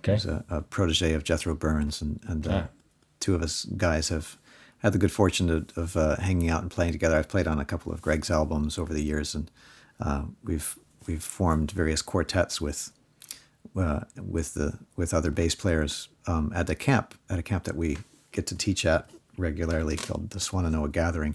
Okay. 0.00 0.12
Who's 0.12 0.26
a, 0.26 0.44
a 0.50 0.60
protege 0.62 1.14
of 1.14 1.24
Jethro 1.24 1.54
Burns, 1.54 2.02
and, 2.02 2.20
and 2.28 2.46
uh, 2.46 2.50
Ah. 2.50 2.68
two 3.20 3.34
of 3.34 3.42
us 3.42 3.64
guys 3.76 4.08
have 4.10 4.36
had 4.78 4.92
the 4.92 4.98
good 4.98 5.12
fortune 5.12 5.48
of, 5.48 5.78
of 5.78 5.96
uh, 5.96 6.16
hanging 6.16 6.50
out 6.50 6.60
and 6.60 6.70
playing 6.70 6.92
together. 6.92 7.16
I've 7.16 7.28
played 7.28 7.46
on 7.46 7.58
a 7.58 7.64
couple 7.64 7.90
of 7.92 8.02
Greg's 8.02 8.30
albums 8.30 8.76
over 8.78 8.92
the 8.92 9.02
years, 9.02 9.34
and 9.34 9.50
uh, 10.00 10.24
we've 10.44 10.78
we've 11.06 11.22
formed 11.22 11.70
various 11.70 12.02
quartets 12.02 12.60
with 12.60 12.92
uh, 13.76 14.00
with 14.20 14.52
the 14.54 14.78
with 14.96 15.14
other 15.14 15.30
bass 15.30 15.54
players 15.54 16.08
um, 16.26 16.52
at 16.54 16.66
the 16.66 16.74
camp 16.74 17.14
at 17.30 17.38
a 17.38 17.42
camp 17.42 17.64
that 17.64 17.76
we 17.76 17.96
get 18.32 18.46
to 18.48 18.56
teach 18.56 18.84
at 18.84 19.08
regularly 19.38 19.96
called 19.96 20.30
the 20.30 20.38
Swannanoa 20.38 20.92
Gathering, 20.92 21.34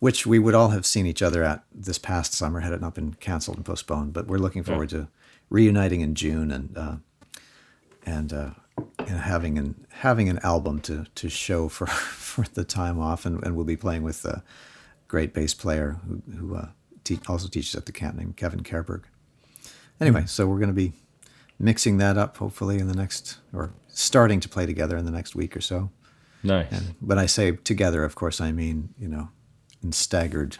which 0.00 0.26
we 0.26 0.38
would 0.38 0.54
all 0.54 0.68
have 0.68 0.86
seen 0.86 1.06
each 1.06 1.22
other 1.22 1.42
at 1.42 1.64
this 1.72 1.98
past 1.98 2.32
summer 2.32 2.60
had 2.60 2.72
it 2.72 2.80
not 2.80 2.94
been 2.94 3.14
canceled 3.14 3.56
and 3.56 3.66
postponed. 3.66 4.12
But 4.12 4.26
we're 4.26 4.38
looking 4.38 4.62
forward 4.62 4.90
to 4.90 5.08
reuniting 5.50 6.00
in 6.00 6.14
June 6.14 6.50
and 6.50 6.76
uh, 6.76 6.96
and, 8.06 8.32
uh, 8.32 8.50
and 8.98 9.18
having 9.18 9.58
an 9.58 9.86
having 9.90 10.28
an 10.28 10.38
album 10.42 10.80
to 10.82 11.06
to 11.14 11.28
show 11.28 11.68
for 11.68 11.86
for 12.38 12.44
the 12.54 12.64
time 12.64 12.98
off, 13.00 13.26
and, 13.26 13.42
and 13.44 13.56
we'll 13.56 13.64
be 13.64 13.76
playing 13.76 14.02
with 14.02 14.24
a 14.24 14.42
great 15.08 15.32
bass 15.32 15.54
player 15.54 15.98
who, 16.06 16.22
who 16.36 16.54
uh, 16.54 16.68
te- 17.02 17.20
also 17.26 17.48
teaches 17.48 17.74
at 17.74 17.86
the 17.86 17.92
camp 17.92 18.16
named 18.16 18.36
Kevin 18.36 18.62
Kehrberg. 18.62 19.04
Anyway, 20.00 20.24
so 20.26 20.46
we're 20.46 20.58
going 20.58 20.68
to 20.68 20.74
be 20.74 20.92
mixing 21.58 21.98
that 21.98 22.16
up 22.16 22.36
hopefully 22.36 22.78
in 22.78 22.86
the 22.86 22.94
next, 22.94 23.38
or 23.52 23.72
starting 23.88 24.38
to 24.38 24.48
play 24.48 24.66
together 24.66 24.96
in 24.96 25.04
the 25.04 25.10
next 25.10 25.34
week 25.34 25.56
or 25.56 25.60
so. 25.60 25.90
Nice. 26.44 26.70
And 26.70 26.94
when 27.00 27.18
I 27.18 27.26
say 27.26 27.52
together, 27.52 28.04
of 28.04 28.14
course, 28.14 28.40
I 28.40 28.52
mean 28.52 28.94
you 28.98 29.08
know, 29.08 29.30
in 29.82 29.92
staggered, 29.92 30.58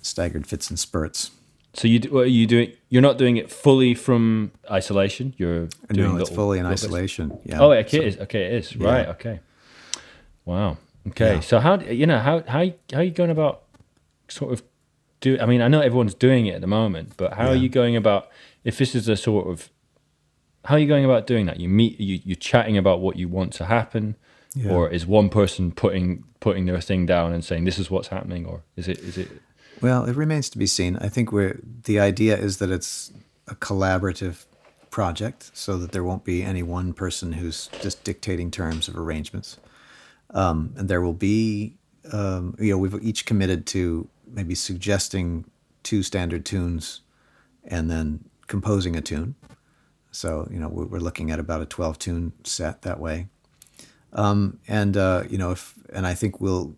staggered 0.00 0.46
fits 0.46 0.70
and 0.70 0.78
spurts. 0.78 1.30
So 1.74 1.88
you 1.88 2.00
what 2.10 2.22
are 2.24 2.26
you 2.26 2.46
doing? 2.46 2.72
You're 2.90 3.02
not 3.02 3.16
doing 3.16 3.36
it 3.38 3.50
fully 3.50 3.94
from 3.94 4.52
isolation. 4.70 5.34
You're 5.38 5.68
doing 5.90 6.10
no, 6.10 6.16
it's 6.16 6.30
little- 6.30 6.34
fully 6.36 6.58
in 6.58 6.68
bits? 6.68 6.84
isolation. 6.84 7.38
Yeah. 7.44 7.60
Oh, 7.60 7.72
okay, 7.72 7.88
So- 7.96 8.02
it 8.02 8.06
is. 8.08 8.16
Okay, 8.18 8.42
it 8.44 8.52
is. 8.52 8.76
Yeah. 8.76 8.88
Right. 8.90 9.08
Okay. 9.08 9.40
Wow. 10.44 10.76
Okay. 11.08 11.34
Yeah. 11.36 11.40
So 11.40 11.60
how 11.60 11.80
you 11.80 12.06
know 12.06 12.18
how 12.18 12.42
how 12.46 12.64
how 12.92 12.98
are 12.98 13.02
you 13.02 13.10
going 13.10 13.30
about 13.30 13.62
sort 14.28 14.52
of 14.52 14.62
do? 15.20 15.38
I 15.40 15.46
mean, 15.46 15.62
I 15.62 15.68
know 15.68 15.80
everyone's 15.80 16.14
doing 16.14 16.46
it 16.46 16.54
at 16.56 16.60
the 16.60 16.66
moment, 16.66 17.14
but 17.16 17.34
how 17.34 17.48
are 17.48 17.56
you 17.56 17.68
going 17.68 17.96
about 17.96 18.28
if 18.64 18.76
this 18.78 18.94
is 18.94 19.08
a 19.08 19.16
sort 19.16 19.46
of 19.48 19.70
how 20.66 20.74
are 20.76 20.78
you 20.78 20.86
going 20.86 21.04
about 21.04 21.26
doing 21.26 21.46
that? 21.46 21.58
You 21.58 21.68
meet 21.68 21.98
you 21.98 22.20
you're 22.24 22.36
chatting 22.36 22.76
about 22.76 23.00
what 23.00 23.16
you 23.16 23.28
want 23.28 23.52
to 23.54 23.64
happen, 23.64 24.16
Yeah. 24.54 24.72
or 24.72 24.90
is 24.90 25.06
one 25.06 25.28
person 25.30 25.72
putting 25.72 26.24
putting 26.40 26.66
their 26.66 26.80
thing 26.80 27.06
down 27.06 27.32
and 27.32 27.44
saying 27.44 27.64
this 27.64 27.78
is 27.78 27.90
what's 27.90 28.08
happening, 28.08 28.44
or 28.44 28.62
is 28.76 28.86
it 28.88 28.98
is 28.98 29.16
it 29.16 29.28
Well, 29.80 30.04
it 30.04 30.14
remains 30.14 30.50
to 30.50 30.58
be 30.58 30.66
seen. 30.66 30.96
I 30.96 31.08
think 31.08 31.32
we're 31.32 31.60
the 31.84 31.98
idea 31.98 32.36
is 32.36 32.58
that 32.58 32.70
it's 32.70 33.12
a 33.48 33.54
collaborative 33.54 34.44
project, 34.90 35.50
so 35.54 35.78
that 35.78 35.92
there 35.92 36.04
won't 36.04 36.24
be 36.24 36.42
any 36.42 36.62
one 36.62 36.92
person 36.92 37.32
who's 37.32 37.68
just 37.80 38.04
dictating 38.04 38.50
terms 38.50 38.88
of 38.88 38.96
arrangements, 38.96 39.56
um, 40.30 40.74
and 40.76 40.88
there 40.88 41.00
will 41.00 41.14
be, 41.14 41.76
um, 42.12 42.54
you 42.58 42.72
know, 42.72 42.78
we've 42.78 43.02
each 43.02 43.24
committed 43.24 43.66
to 43.66 44.06
maybe 44.26 44.54
suggesting 44.54 45.46
two 45.82 46.02
standard 46.02 46.44
tunes, 46.44 47.00
and 47.64 47.90
then 47.90 48.24
composing 48.48 48.96
a 48.96 49.00
tune. 49.00 49.34
So 50.10 50.46
you 50.50 50.58
know, 50.58 50.68
we're 50.68 50.84
we're 50.84 51.00
looking 51.00 51.30
at 51.30 51.38
about 51.38 51.62
a 51.62 51.66
twelve 51.66 51.98
tune 51.98 52.32
set 52.44 52.82
that 52.82 53.00
way, 53.00 53.28
um, 54.12 54.58
and 54.68 54.96
uh, 54.96 55.24
you 55.28 55.38
know, 55.38 55.52
if 55.52 55.74
and 55.92 56.06
I 56.06 56.14
think 56.14 56.40
we'll 56.40 56.76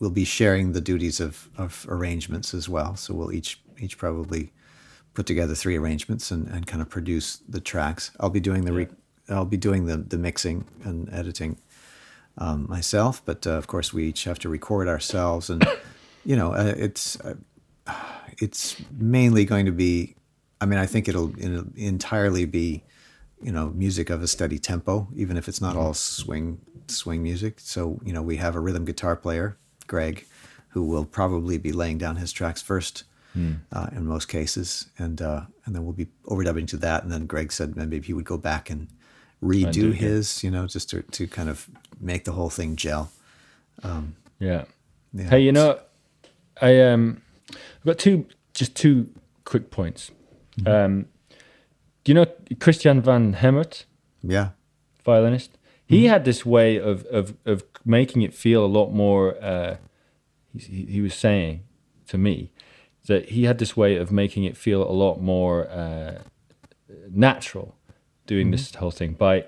we'll 0.00 0.10
be 0.10 0.24
sharing 0.24 0.72
the 0.72 0.80
duties 0.80 1.20
of, 1.20 1.48
of 1.56 1.86
arrangements 1.88 2.52
as 2.52 2.68
well. 2.68 2.96
So 2.96 3.14
we'll 3.14 3.32
each 3.32 3.60
each 3.78 3.98
probably 3.98 4.52
put 5.14 5.26
together 5.26 5.54
three 5.54 5.76
arrangements 5.76 6.30
and, 6.30 6.48
and 6.48 6.66
kind 6.66 6.82
of 6.82 6.88
produce 6.88 7.38
the 7.48 7.60
tracks. 7.60 8.10
I'll 8.20 8.30
be 8.30 8.40
doing 8.40 8.64
the 8.64 8.72
re, 8.72 8.88
I'll 9.28 9.44
be 9.44 9.56
doing 9.56 9.86
the, 9.86 9.96
the 9.96 10.18
mixing 10.18 10.66
and 10.82 11.12
editing 11.12 11.58
um, 12.38 12.66
myself, 12.68 13.22
but 13.24 13.46
uh, 13.46 13.52
of 13.52 13.66
course 13.66 13.92
we 13.92 14.04
each 14.08 14.24
have 14.24 14.38
to 14.40 14.48
record 14.48 14.88
ourselves, 14.88 15.50
and 15.50 15.64
you 16.24 16.36
know 16.36 16.52
uh, 16.52 16.74
it's 16.76 17.18
uh, 17.20 17.34
it's 18.38 18.76
mainly 18.98 19.44
going 19.44 19.66
to 19.66 19.72
be. 19.72 20.16
I 20.60 20.66
mean, 20.66 20.78
I 20.78 20.86
think 20.86 21.08
it'll, 21.08 21.38
it'll 21.38 21.66
entirely 21.76 22.46
be 22.46 22.82
you 23.42 23.52
know 23.52 23.70
music 23.70 24.10
of 24.10 24.22
a 24.22 24.28
steady 24.28 24.58
tempo, 24.58 25.08
even 25.14 25.36
if 25.36 25.48
it's 25.48 25.60
not 25.60 25.76
all 25.76 25.94
swing 25.94 26.60
swing 26.88 27.22
music. 27.22 27.60
So 27.60 28.00
you 28.04 28.12
know 28.12 28.22
we 28.22 28.36
have 28.36 28.54
a 28.54 28.60
rhythm 28.60 28.84
guitar 28.84 29.16
player, 29.16 29.56
Greg, 29.86 30.26
who 30.68 30.84
will 30.84 31.04
probably 31.04 31.58
be 31.58 31.72
laying 31.72 31.98
down 31.98 32.16
his 32.16 32.32
tracks 32.32 32.62
first. 32.62 33.04
Uh, 33.72 33.88
in 33.90 34.06
most 34.06 34.28
cases, 34.28 34.86
and 34.96 35.20
uh, 35.20 35.40
and 35.66 35.74
then 35.74 35.82
we'll 35.82 35.92
be 35.92 36.06
overdubbing 36.26 36.68
to 36.68 36.76
that. 36.76 37.02
And 37.02 37.10
then 37.10 37.26
Greg 37.26 37.50
said 37.50 37.74
maybe 37.74 38.00
he 38.00 38.12
would 38.12 38.24
go 38.24 38.38
back 38.38 38.70
and 38.70 38.86
redo 39.44 39.72
do 39.72 39.90
it. 39.90 39.96
his, 39.96 40.42
you 40.42 40.50
know, 40.50 40.66
just 40.66 40.90
to, 40.90 41.02
to 41.02 41.26
kind 41.26 41.48
of 41.48 41.68
make 42.00 42.24
the 42.24 42.32
whole 42.32 42.50
thing 42.50 42.76
gel. 42.76 43.10
yeah? 44.38 44.64
Yeah. 45.12 45.28
Hey, 45.30 45.40
you 45.40 45.52
know, 45.52 45.78
I 46.60 46.80
um, 46.80 47.22
I've 47.50 47.84
got 47.84 47.98
two 47.98 48.26
just 48.52 48.74
two 48.74 49.08
quick 49.44 49.70
points. 49.70 50.10
Mm-hmm. 50.58 50.68
Um, 50.72 51.06
do 52.04 52.10
you 52.12 52.14
know 52.14 52.26
Christiaan 52.58 53.00
van 53.02 53.32
Hemert, 53.34 53.86
Yeah, 54.22 54.48
violinist? 55.04 55.50
Mm-hmm. 55.52 55.94
He 55.96 56.06
had 56.06 56.24
this 56.24 56.44
way 56.46 56.76
of 56.80 57.04
of 57.06 57.34
of 57.44 57.62
making 57.84 58.22
it 58.22 58.34
feel 58.34 58.64
a 58.64 58.66
lot 58.78 58.90
more. 58.92 59.36
Uh, 59.42 59.76
he, 60.56 60.86
he 60.88 61.00
was 61.00 61.14
saying 61.14 61.60
to 62.08 62.18
me 62.18 62.50
that 63.06 63.30
he 63.30 63.44
had 63.44 63.58
this 63.58 63.76
way 63.76 63.96
of 63.96 64.10
making 64.10 64.44
it 64.44 64.56
feel 64.56 64.82
a 64.82 64.92
lot 64.92 65.20
more 65.20 65.68
uh, 65.70 66.22
natural, 67.10 67.74
doing 68.26 68.50
this 68.50 68.70
Mm-hmm. 68.70 68.78
whole 68.80 68.90
thing 68.92 69.12
by 69.14 69.44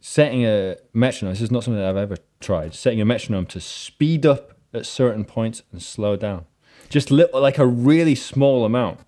setting 0.00 0.44
a 0.44 0.76
metronome. 0.92 1.32
This 1.34 1.42
is 1.42 1.50
not 1.50 1.64
something 1.64 1.80
that 1.80 1.88
I've 1.88 1.96
ever 2.12 2.16
tried. 2.40 2.74
Setting 2.74 3.00
a 3.00 3.04
metronome 3.04 3.46
to 3.46 3.60
speed 3.60 4.24
up 4.26 4.52
at 4.72 4.86
certain 4.86 5.24
points 5.24 5.62
and 5.72 5.82
slow 5.82 6.16
down, 6.16 6.44
just 6.88 7.10
little, 7.10 7.40
like 7.40 7.58
a 7.58 7.66
really 7.66 8.14
small 8.14 8.64
amount. 8.64 9.00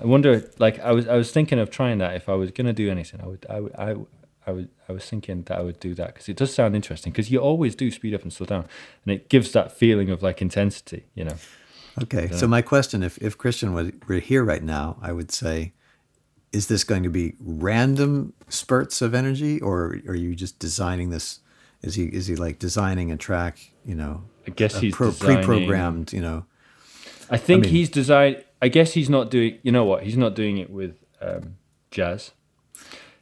I 0.00 0.06
wonder, 0.06 0.50
like 0.58 0.78
I 0.80 0.92
was, 0.92 1.06
I 1.06 1.16
was 1.16 1.30
thinking 1.30 1.58
of 1.58 1.70
trying 1.70 1.98
that. 1.98 2.14
If 2.16 2.28
I 2.28 2.34
was 2.34 2.50
gonna 2.50 2.72
do 2.72 2.90
anything, 2.90 3.20
I 3.20 3.26
would, 3.26 3.46
I 3.48 3.60
would, 3.60 3.74
I, 3.76 3.94
I 4.46 4.52
would, 4.52 4.68
I 4.88 4.92
was 4.92 5.04
thinking 5.04 5.42
that 5.44 5.58
I 5.58 5.62
would 5.62 5.80
do 5.80 5.94
that 5.94 6.08
because 6.08 6.28
it 6.28 6.36
does 6.36 6.54
sound 6.54 6.74
interesting. 6.74 7.12
Because 7.12 7.30
you 7.30 7.38
always 7.38 7.74
do 7.74 7.90
speed 7.90 8.14
up 8.14 8.22
and 8.22 8.32
slow 8.32 8.46
down, 8.46 8.66
and 9.04 9.14
it 9.14 9.28
gives 9.28 9.52
that 9.52 9.72
feeling 9.72 10.10
of 10.10 10.22
like 10.22 10.42
intensity. 10.42 11.04
You 11.14 11.24
know, 11.24 11.36
Okay. 12.02 12.28
So 12.32 12.46
my 12.46 12.62
question, 12.62 13.02
if 13.02 13.18
if 13.18 13.38
Christiaan 13.38 13.72
were, 13.72 13.92
were 14.08 14.20
here 14.20 14.44
right 14.44 14.62
now, 14.62 14.96
I 15.00 15.12
would 15.12 15.30
say, 15.30 15.72
is 16.52 16.66
this 16.66 16.84
going 16.84 17.02
to 17.04 17.10
be 17.10 17.34
random 17.38 18.32
spurts 18.48 19.00
of 19.00 19.14
energy, 19.14 19.60
or 19.60 20.00
are 20.08 20.14
you 20.14 20.34
just 20.34 20.58
designing 20.58 21.10
this? 21.10 21.40
Is 21.82 21.94
he 21.94 22.04
is 22.04 22.26
he 22.26 22.36
like 22.36 22.58
designing 22.58 23.12
a 23.12 23.16
track? 23.16 23.58
You 23.84 23.94
know, 23.94 24.24
I 24.46 24.50
guess 24.50 24.78
he's 24.78 24.94
pro- 24.94 25.12
pre-programmed. 25.12 26.12
You 26.12 26.20
know, 26.20 26.46
I 27.30 27.36
think 27.36 27.64
mean- 27.64 27.72
he's 27.72 27.88
designed. 27.88 28.44
I 28.64 28.68
guess 28.68 28.92
he's 28.98 29.10
not 29.10 29.30
doing. 29.30 29.58
You 29.62 29.72
know 29.76 29.84
what? 29.90 30.02
He's 30.06 30.16
not 30.24 30.34
doing 30.34 30.56
it 30.58 30.70
with 30.70 30.94
um, 31.20 31.56
jazz. 31.90 32.32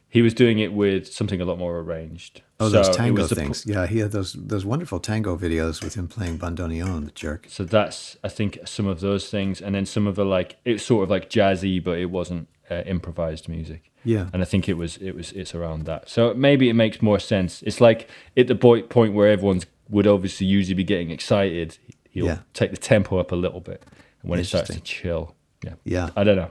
He 0.09 0.21
was 0.21 0.33
doing 0.35 0.59
it 0.59 0.71
with 0.73 1.11
something 1.11 1.41
a 1.41 1.45
lot 1.45 1.57
more 1.57 1.79
arranged. 1.79 2.41
oh, 2.59 2.69
So 2.69 2.83
those 2.83 2.95
tango 2.95 3.25
things. 3.25 3.65
yeah, 3.65 3.87
he 3.87 3.97
had 3.99 4.11
those 4.11 4.33
those 4.33 4.63
wonderful 4.63 4.99
tango 4.99 5.35
videos 5.35 5.83
with 5.83 5.95
him 5.95 6.07
playing 6.07 6.37
bandoneon, 6.37 7.05
the 7.05 7.11
jerk. 7.11 7.47
So 7.49 7.63
that's 7.65 8.15
I 8.23 8.29
think 8.29 8.59
some 8.65 8.85
of 8.93 8.99
those 8.99 9.29
things, 9.29 9.59
and 9.61 9.73
then 9.75 9.85
some 9.85 10.05
of 10.07 10.15
the 10.15 10.23
like 10.25 10.57
it's 10.65 10.83
sort 10.85 11.03
of 11.03 11.09
like 11.09 11.29
jazzy, 11.31 11.83
but 11.83 11.97
it 11.97 12.09
wasn't 12.11 12.47
uh, 12.69 12.83
improvised 12.85 13.49
music. 13.49 13.89
Yeah. 14.05 14.27
and 14.33 14.41
I 14.41 14.45
think 14.45 14.67
it 14.69 14.73
was 14.77 14.97
it 14.97 15.13
was 15.15 15.31
it's 15.31 15.55
around 15.55 15.85
that. 15.85 16.09
So 16.09 16.33
maybe 16.35 16.69
it 16.69 16.73
makes 16.75 17.01
more 17.01 17.19
sense. 17.19 17.63
It's 17.63 17.81
like 17.81 18.07
at 18.37 18.47
the 18.47 18.55
boy- 18.55 18.83
point 18.83 19.13
where 19.15 19.29
everyone's 19.29 19.65
would 19.89 20.05
obviously 20.07 20.45
usually 20.45 20.75
be 20.75 20.83
getting 20.83 21.09
excited. 21.09 21.77
He'll 22.11 22.25
Yeah. 22.27 22.39
take 22.53 22.69
the 22.71 22.77
tempo 22.77 23.17
up 23.17 23.31
a 23.31 23.35
little 23.35 23.61
bit, 23.61 23.81
and 24.23 24.29
when 24.31 24.39
it 24.39 24.45
starts 24.45 24.69
to 24.73 24.79
chill, 24.81 25.35
yeah, 25.63 25.73
Yeah, 25.83 26.09
I 26.15 26.23
don't 26.23 26.35
know. 26.37 26.49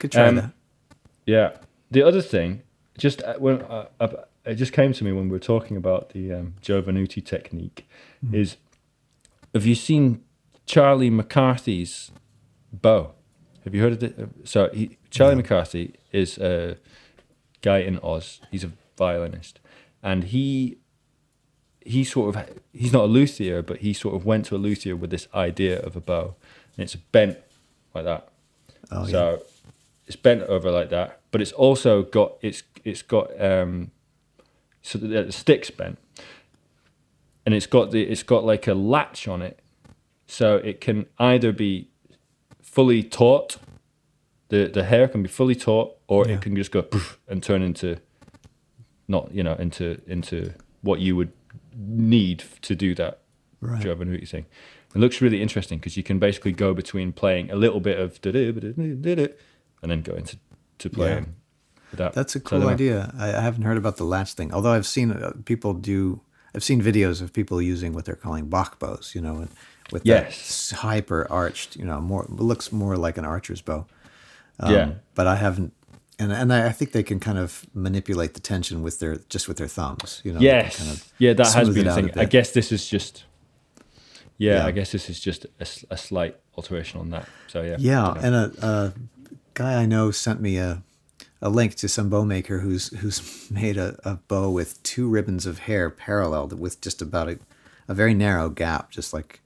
could 0.00 0.10
try 0.12 0.26
Um, 0.26 0.34
that. 0.36 0.50
Yeah. 1.26 1.52
The 1.90 2.02
other 2.02 2.20
thing, 2.20 2.62
just 2.98 3.22
uh, 3.22 3.34
when 3.38 3.62
uh, 3.62 3.86
uh, 4.00 4.08
it 4.44 4.56
just 4.56 4.72
came 4.72 4.92
to 4.92 5.04
me 5.04 5.12
when 5.12 5.24
we 5.24 5.30
were 5.30 5.38
talking 5.38 5.76
about 5.76 6.10
the 6.10 6.32
um, 6.32 6.54
Joe 6.60 6.82
Venuti 6.82 7.24
technique, 7.24 7.86
is 8.32 8.56
have 9.54 9.64
you 9.66 9.74
seen 9.74 10.22
Charlie 10.66 11.10
McCarthy's 11.10 12.10
bow? 12.72 13.12
Have 13.64 13.74
you 13.74 13.80
heard 13.82 13.92
of 13.92 14.02
it? 14.02 14.28
So 14.44 14.68
he, 14.72 14.98
Charlie 15.10 15.36
McCarthy 15.36 15.94
is 16.12 16.36
a 16.38 16.76
guy 17.62 17.78
in 17.78 17.98
Oz. 18.02 18.40
He's 18.50 18.64
a 18.64 18.72
violinist, 18.98 19.60
and 20.02 20.24
he 20.24 20.78
he 21.84 22.02
sort 22.04 22.34
of 22.34 22.48
he's 22.72 22.92
not 22.92 23.04
a 23.04 23.06
luthier, 23.06 23.62
but 23.62 23.78
he 23.78 23.92
sort 23.92 24.14
of 24.14 24.24
went 24.24 24.46
to 24.46 24.56
a 24.56 24.58
luthier 24.58 24.96
with 24.96 25.10
this 25.10 25.28
idea 25.34 25.80
of 25.80 25.96
a 25.96 26.00
bow, 26.00 26.34
and 26.76 26.84
it's 26.84 26.94
bent 26.96 27.38
like 27.94 28.04
that. 28.04 28.28
Oh, 28.90 29.06
so 29.06 29.42
it's 30.06 30.16
bent 30.16 30.42
over 30.42 30.70
like 30.70 30.90
that, 30.90 31.20
but 31.30 31.40
it's 31.40 31.52
also 31.52 32.02
got 32.02 32.34
it's 32.42 32.62
it's 32.84 33.02
got 33.02 33.28
um 33.40 33.90
so 34.82 34.98
the, 34.98 35.24
the 35.24 35.32
stick's 35.32 35.70
bent, 35.70 35.98
and 37.46 37.54
it's 37.54 37.66
got 37.66 37.90
the 37.90 38.02
it's 38.02 38.22
got 38.22 38.44
like 38.44 38.66
a 38.66 38.74
latch 38.74 39.28
on 39.28 39.42
it, 39.42 39.58
so 40.26 40.56
it 40.56 40.80
can 40.80 41.06
either 41.18 41.52
be 41.52 41.88
fully 42.62 43.02
taut, 43.02 43.56
the 44.48 44.66
the 44.68 44.84
hair 44.84 45.06
can 45.08 45.22
be 45.22 45.28
fully 45.28 45.54
taut, 45.54 45.96
or 46.08 46.26
Yeah. 46.26 46.34
it 46.34 46.42
can 46.42 46.56
just 46.56 46.70
go 46.70 46.86
and 47.28 47.42
turn 47.42 47.62
into 47.62 47.98
not 49.06 49.32
you 49.32 49.42
know 49.42 49.54
into 49.54 50.00
into 50.06 50.52
what 50.82 51.00
you 51.00 51.14
would 51.16 51.32
need 51.76 52.44
to 52.62 52.74
do 52.74 52.94
that 52.94 53.20
Right. 53.60 53.82
Joe 53.82 53.96
Venuti 53.96 54.28
thing. 54.28 54.44
It 54.94 54.98
looks 54.98 55.20
really 55.20 55.40
interesting 55.40 55.78
because 55.78 55.96
you 55.96 56.02
can 56.02 56.18
basically 56.18 56.52
go 56.52 56.74
between 56.74 57.12
playing 57.12 57.50
a 57.50 57.56
little 57.56 57.80
bit 57.80 57.98
of 57.98 58.20
and 58.22 59.90
then 59.90 60.02
go 60.02 60.14
into 60.14 60.38
to 60.78 60.90
playing 60.90 61.34
with 61.90 61.98
that. 61.98 62.12
That's 62.12 62.36
a 62.36 62.40
So 62.40 62.44
I 62.46 62.48
cool 62.50 62.60
don't 62.60 62.68
idea. 62.74 63.12
I, 63.18 63.28
haven't 63.28 63.62
heard 63.62 63.76
about 63.78 63.96
the 63.96 64.04
latch 64.04 64.34
thing, 64.34 64.52
although 64.52 64.72
I've 64.72 64.86
seen 64.86 65.10
uh, 65.12 65.32
people 65.44 65.72
do. 65.74 66.20
I've 66.54 66.62
seen 66.62 66.80
videos 66.82 67.20
of 67.22 67.32
people 67.32 67.60
using 67.60 67.92
what 67.94 68.04
they're 68.04 68.14
calling 68.14 68.46
Bach 68.48 68.78
bows, 68.78 69.12
you 69.14 69.20
know, 69.20 69.48
with 69.90 70.04
that 70.04 70.26
Yes. 70.26 70.70
hyper 70.70 71.26
arched, 71.30 71.74
you 71.76 71.84
know, 71.84 72.00
more 72.00 72.26
looks 72.28 72.70
more 72.70 72.96
like 72.96 73.18
an 73.18 73.24
archer's 73.24 73.60
bow. 73.62 73.86
Um, 74.60 74.72
Yeah. 74.72 74.90
but 75.14 75.26
I 75.26 75.36
haven't, 75.36 75.72
and 76.18 76.32
and 76.32 76.52
I, 76.52 76.66
I 76.66 76.72
think 76.72 76.92
they 76.92 77.02
can 77.02 77.20
kind 77.20 77.38
of 77.38 77.66
manipulate 77.74 78.34
the 78.34 78.40
tension 78.40 78.82
with 78.82 78.98
their 78.98 79.16
just 79.28 79.48
with 79.48 79.56
their 79.56 79.68
thumbs, 79.68 80.20
you 80.24 80.32
know. 80.32 80.40
Yes, 80.40 80.78
kind 80.78 80.90
of 80.90 81.12
yeah, 81.18 81.32
that 81.34 81.52
has 81.52 81.70
been 81.70 81.86
a 81.86 81.94
thing. 81.94 82.10
a 82.16 82.22
I 82.22 82.24
guess 82.24 82.52
this 82.52 82.72
is 82.72 82.88
just 82.88 83.24
yeah, 84.38 84.56
Yeah. 84.56 84.66
I 84.66 84.70
guess 84.70 84.92
this 84.92 85.08
is 85.08 85.20
just 85.20 85.46
a 85.58 85.96
slight 85.96 86.36
alteration 86.56 87.00
on 87.00 87.10
that. 87.10 87.28
So 87.48 87.62
yeah, 87.62 87.76
Yeah, 87.78 88.14
and 88.20 88.34
a, 88.34 88.52
a 88.62 88.92
guy 89.54 89.82
I 89.82 89.86
know 89.86 90.10
sent 90.10 90.40
me 90.40 90.58
a 90.58 90.82
a 91.40 91.48
link 91.50 91.74
to 91.76 91.88
some 91.88 92.08
bow 92.08 92.24
maker 92.24 92.60
who's 92.60 92.88
who's 92.98 93.48
made 93.50 93.76
a, 93.76 93.98
a 94.04 94.16
bow 94.16 94.50
with 94.50 94.82
two 94.82 95.08
ribbons 95.08 95.46
of 95.46 95.60
hair 95.60 95.90
paralleled 95.90 96.58
with 96.58 96.80
just 96.80 97.02
about 97.02 97.28
a, 97.28 97.38
a 97.86 97.94
very 97.94 98.14
narrow 98.14 98.48
gap, 98.48 98.90
just 98.90 99.12
like 99.12 99.40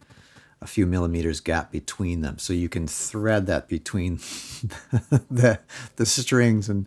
a 0.61 0.67
few 0.67 0.87
millimeters 0.87 1.41
gap 1.41 1.71
between 1.71 2.21
them, 2.21 2.39
so 2.39 2.53
you 2.53 2.69
can 2.69 2.87
thread 2.89 3.47
that 3.47 3.69
between 3.69 4.17
the 5.31 5.61
the 5.97 6.07
strings 6.07 6.69
and 6.69 6.87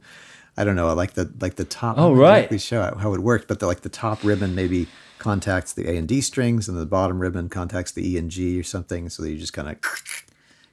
I 0.58 0.64
don't 0.66 0.76
know, 0.76 0.94
like 0.94 1.14
the 1.14 1.32
like 1.40 1.56
the 1.56 1.64
top. 1.66 1.98
Oh, 1.98 2.14
right. 2.14 2.40
exactly 2.40 2.58
show 2.60 2.96
how 2.98 3.14
it 3.14 3.22
worked, 3.22 3.48
but 3.48 3.60
the, 3.60 3.68
like 3.68 3.82
the 3.82 3.90
top 3.90 4.24
ribbon 4.24 4.54
maybe 4.56 4.88
contacts 5.20 5.72
the 5.74 5.88
A 5.90 5.96
and 5.98 6.08
D 6.08 6.20
strings, 6.22 6.68
and 6.68 6.78
the 6.78 6.86
bottom 6.86 7.20
ribbon 7.20 7.48
contacts 7.48 7.92
the 7.94 8.08
E 8.08 8.18
and 8.18 8.30
G 8.30 8.60
or 8.60 8.64
something. 8.64 9.08
So 9.10 9.24
that 9.24 9.32
you 9.32 9.38
just 9.38 9.54
kind 9.54 9.70
of 9.70 9.78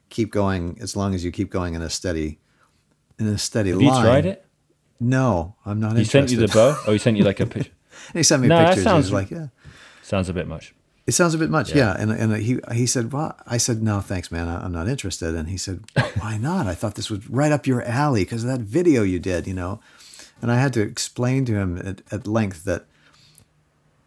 keep 0.09 0.31
going 0.31 0.77
as 0.81 0.95
long 0.95 1.13
as 1.15 1.23
you 1.23 1.31
keep 1.31 1.49
going 1.49 1.75
in 1.75 1.81
a 1.81 1.89
steady 1.89 2.39
in 3.17 3.27
a 3.27 3.37
steady 3.37 3.69
Have 3.69 3.79
line. 3.81 3.95
you 3.95 4.01
tried 4.01 4.25
it? 4.25 4.45
No, 4.99 5.55
I'm 5.65 5.79
not 5.79 5.93
He 5.93 5.99
interested. 5.99 6.11
sent 6.29 6.31
you 6.31 6.45
the 6.45 6.53
bow, 6.53 6.77
Oh, 6.87 6.91
he 6.91 6.97
sent 6.97 7.15
you 7.15 7.23
like 7.23 7.39
a 7.39 7.45
picture? 7.55 7.71
he 8.11 8.23
sent 8.23 8.41
me 8.41 8.49
No, 8.49 8.57
that 8.57 8.65
pictures. 8.75 8.83
He 8.83 8.89
sounds- 8.89 9.05
was 9.05 9.13
like, 9.13 9.31
yeah. 9.31 9.47
Sounds 10.03 10.27
a 10.27 10.33
bit 10.33 10.47
much. 10.47 10.73
It 11.09 11.13
sounds 11.13 11.33
a 11.33 11.37
bit 11.39 11.49
much, 11.49 11.73
yeah. 11.73 11.95
And 11.97 12.11
and 12.11 12.35
he 12.37 12.59
he 12.71 12.85
said, 12.85 13.11
well, 13.11 13.35
I 13.47 13.57
said, 13.57 13.81
no, 13.81 13.99
thanks, 13.99 14.31
man. 14.31 14.47
I, 14.47 14.63
I'm 14.63 14.71
not 14.71 14.87
interested. 14.87 15.33
And 15.35 15.49
he 15.49 15.57
said, 15.57 15.77
why 16.21 16.37
not? 16.37 16.67
I 16.67 16.75
thought 16.75 16.93
this 16.95 17.09
was 17.09 17.27
right 17.29 17.51
up 17.51 17.65
your 17.65 17.81
alley 17.83 18.23
because 18.25 18.43
of 18.43 18.49
that 18.51 18.61
video 18.61 19.01
you 19.03 19.19
did, 19.19 19.47
you 19.47 19.55
know. 19.55 19.79
And 20.41 20.51
I 20.51 20.55
had 20.63 20.71
to 20.73 20.81
explain 20.81 21.45
to 21.45 21.53
him 21.55 21.77
at, 21.77 22.01
at 22.11 22.27
length 22.27 22.63
that, 22.65 22.85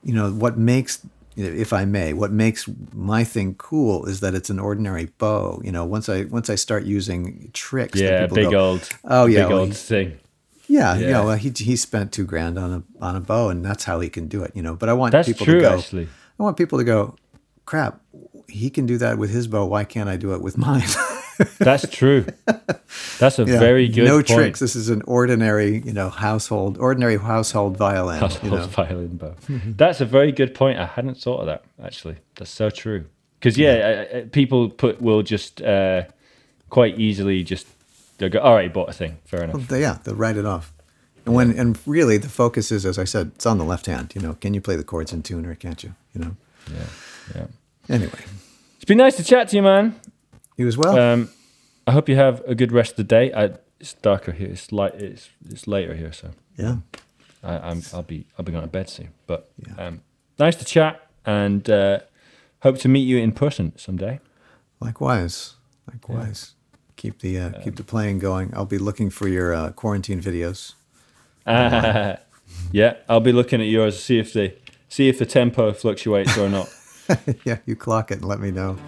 you 0.05 0.14
know, 0.14 0.30
what 0.32 0.57
makes, 0.57 1.05
if 1.36 1.72
I 1.72 1.84
may, 1.84 2.12
what 2.12 2.30
makes 2.32 2.68
my 2.94 3.24
thing 3.24 3.55
cool 3.57 4.07
is 4.07 4.20
that 4.20 4.34
it's 4.34 4.48
an 4.50 4.59
ordinary 4.61 5.07
bow. 5.18 5.61
You 5.64 5.72
know, 5.72 5.84
once 5.84 6.09
I 6.09 6.24
once 6.24 6.48
I 6.50 6.55
start 6.57 6.84
using 6.84 7.50
tricks, 7.53 7.98
that 7.98 8.05
Yeah, 8.12 8.20
people 8.22 8.36
big 8.36 8.50
go, 8.50 8.70
old. 8.70 8.88
Oh, 9.05 9.26
yeah, 9.26 9.42
big 9.42 9.48
well, 9.50 9.59
old 9.61 9.68
he- 9.70 9.74
thing. 9.74 10.18
yeah, 10.68 10.94
you 10.96 11.07
Yeah. 11.07 11.12
know, 11.22 11.30
he 11.32 11.50
he 11.57 11.74
spent 11.76 12.12
two 12.12 12.24
grand 12.24 12.59
on 12.59 12.70
a 12.72 12.80
on 13.05 13.16
a 13.16 13.20
bow, 13.20 13.48
and 13.50 13.64
that's 13.64 13.84
how 13.84 14.00
he 14.00 14.09
can 14.09 14.28
do 14.28 14.42
it. 14.44 14.53
You 14.55 14.62
know, 14.62 14.74
but 14.76 14.88
I 14.88 14.92
want 14.92 15.12
That's 15.12 15.26
people 15.28 15.46
true, 15.46 15.61
to 15.62 15.68
go. 15.68 15.78
actually. 15.78 16.09
I 16.39 16.43
want 16.43 16.57
people 16.57 16.78
to 16.78 16.85
go, 16.85 17.16
crap. 17.64 18.01
He 18.49 18.70
can 18.70 18.87
do 18.87 18.99
that 18.99 19.18
with 19.18 19.30
his 19.30 19.47
bow. 19.49 19.64
Why 19.66 19.85
can't 19.85 20.09
I 20.09 20.16
do 20.16 20.35
it 20.35 20.43
with 20.43 20.59
mine? 20.59 20.83
That's 21.59 21.89
true. 21.89 22.26
That's 23.18 23.39
a 23.39 23.45
Yeah, 23.45 23.59
very 23.59 23.89
good 23.89 24.05
No 24.05 24.16
point. 24.16 24.26
tricks. 24.28 24.61
This 24.61 24.76
is 24.76 24.89
an 24.91 25.03
ordinary, 25.07 25.78
you 25.80 25.93
know, 25.93 26.11
household, 26.11 26.76
ordinary 26.78 27.16
household 27.18 27.76
violin. 27.76 28.18
Household 28.20 28.53
you 28.53 28.59
know? 28.59 28.66
violin 28.66 29.16
bow. 29.16 29.35
That's 29.49 30.01
a 30.01 30.05
very 30.05 30.33
good 30.33 30.55
point. 30.55 30.78
I 30.78 30.87
hadn't 30.87 31.16
thought 31.16 31.41
of 31.41 31.47
that 31.47 31.64
actually. 31.83 32.16
That's 32.37 32.51
so 32.51 32.68
true. 32.70 33.07
Because 33.39 33.57
yeah, 33.59 34.07
I- 34.12 34.18
I- 34.18 34.22
people 34.24 34.68
put 34.68 35.01
will 35.01 35.22
just 35.22 35.62
uh, 35.62 36.03
quite 36.68 36.99
easily 36.99 37.43
just 37.43 37.66
they'll 38.18 38.28
go. 38.28 38.41
All 38.41 38.55
right, 38.55 38.72
bought 38.72 38.91
a 38.91 38.93
thing. 38.93 39.18
Fair 39.24 39.43
enough. 39.45 39.55
Well, 39.55 39.64
they- 39.64 39.80
yeah, 39.80 39.99
they'll 40.05 40.14
write 40.14 40.37
it 40.37 40.47
off. 40.47 40.72
And 41.25 41.35
when 41.35 41.59
and 41.59 41.79
really 41.87 42.18
the 42.18 42.29
focus 42.29 42.73
is, 42.73 42.85
as 42.85 42.99
I 42.99 43.05
said, 43.05 43.33
it's 43.37 43.47
on 43.47 43.59
the 43.59 43.64
left 43.64 43.87
hand. 43.87 44.12
You 44.14 44.20
know, 44.23 44.35
can 44.35 44.55
you 44.55 44.61
play 44.61 44.77
the 44.77 44.85
chords 44.85 45.12
in 45.12 45.23
tune 45.23 45.47
or 45.47 45.55
can't 45.55 45.83
you? 45.83 45.95
You 46.14 46.20
know. 46.23 46.37
Yeah, 46.73 46.87
yeah. 47.35 47.47
Anyway, 47.89 48.20
It's 48.77 48.85
been 48.85 48.99
nice 48.99 49.16
to 49.16 49.25
chat 49.25 49.49
to 49.49 49.57
you, 49.57 49.62
man. 49.62 49.95
you 50.57 50.66
as 50.68 50.77
well. 50.77 50.99
Um, 50.99 51.29
I 51.87 51.93
hope 51.93 52.09
you 52.09 52.16
have 52.16 52.43
a 52.47 52.55
good 52.55 52.73
rest 52.73 52.93
of 52.93 52.97
the 52.97 53.05
day. 53.05 53.33
I, 53.33 53.51
it's 53.81 53.95
darker 53.95 54.33
here. 54.33 54.49
It's 54.49 54.70
light. 54.73 54.95
It's 54.95 55.29
it's 55.51 55.66
later 55.66 55.95
here, 55.95 56.12
so 56.12 56.31
yeah. 56.57 56.77
I, 57.43 57.59
I'm 57.70 57.83
I'll 57.93 58.03
be 58.05 58.27
I'll 58.39 58.45
be 58.45 58.53
going 58.53 58.64
to 58.64 58.70
bed 58.70 58.89
soon. 58.89 59.09
But 59.27 59.51
Yeah. 59.66 59.87
um, 59.87 60.01
nice 60.39 60.57
to 60.57 60.64
chat, 60.64 61.01
and 61.27 61.68
uh, 61.70 62.01
hope 62.62 62.79
to 62.79 62.89
meet 62.89 63.07
you 63.07 63.18
in 63.18 63.33
person 63.33 63.73
someday. 63.77 64.20
Likewise. 64.81 65.55
Likewise. 65.91 66.53
Keep 66.97 67.20
the 67.20 67.39
uh, 67.39 67.51
keep 67.62 67.77
the 67.77 67.83
playing 67.85 68.18
going. 68.20 68.53
I'll 68.55 68.64
be 68.66 68.79
looking 68.79 69.11
for 69.11 69.27
your 69.29 69.53
uh, 69.55 69.70
quarantine 69.73 70.20
videos. 70.23 70.75
yeah, 72.72 72.97
I'll 73.09 73.20
be 73.20 73.32
looking 73.32 73.61
at 73.61 73.66
yours 73.66 74.03
see 74.03 74.18
if 74.18 74.32
the 74.32 74.55
see 74.88 75.09
if 75.09 75.18
the 75.18 75.26
tempo 75.26 75.72
fluctuates 75.72 76.36
or 76.38 76.49
not. 76.49 76.72
yeah, 77.45 77.59
you 77.66 77.76
clock 77.76 78.11
it 78.11 78.18
and 78.18 78.28
let 78.28 78.40
me 78.40 78.51
know. 78.51 78.78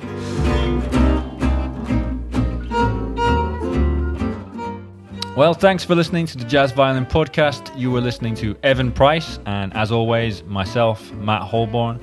Well, 5.36 5.52
thanks 5.52 5.82
for 5.82 5.96
listening 5.96 6.26
to 6.26 6.38
the 6.38 6.44
Jazz 6.44 6.70
Violin 6.70 7.07
Podcast. 7.07 7.76
You 7.76 7.90
were 7.90 8.00
listening 8.00 8.36
to 8.36 8.57
Evan 8.62 8.92
Price, 8.92 9.40
and 9.46 9.74
as 9.76 9.90
always, 9.90 10.44
myself, 10.44 11.11
Matt 11.14 11.42
Holborn. 11.42 11.98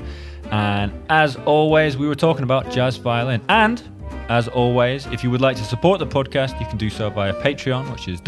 And 0.51 0.91
as 1.09 1.37
always, 1.37 1.95
we 1.95 2.07
were 2.07 2.15
talking 2.15 2.43
about 2.43 2.69
jazz 2.71 2.97
violin. 2.97 3.41
And 3.47 3.81
as 4.27 4.49
always, 4.49 5.05
if 5.07 5.23
you 5.23 5.31
would 5.31 5.39
like 5.39 5.55
to 5.55 5.63
support 5.63 5.99
the 5.99 6.07
podcast, 6.07 6.59
you 6.59 6.65
can 6.65 6.77
do 6.77 6.89
so 6.89 7.09
via 7.09 7.33
Patreon, 7.33 7.89
which 7.89 8.09
is 8.09 8.19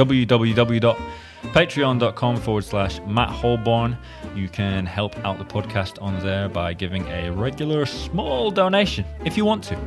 www.patreon.com 1.44 2.38
forward 2.38 2.64
slash 2.64 3.00
Matt 3.02 3.30
Holborn. 3.30 3.98
You 4.36 4.50
can 4.50 4.86
help 4.86 5.16
out 5.26 5.38
the 5.38 5.46
podcast 5.46 6.02
on 6.02 6.20
there 6.24 6.50
by 6.50 6.74
giving 6.74 7.08
a 7.08 7.32
regular 7.32 7.86
small 7.86 8.50
donation 8.52 9.06
if 9.26 9.38
you 9.38 9.46
want 9.46 9.64
to. 9.66 9.78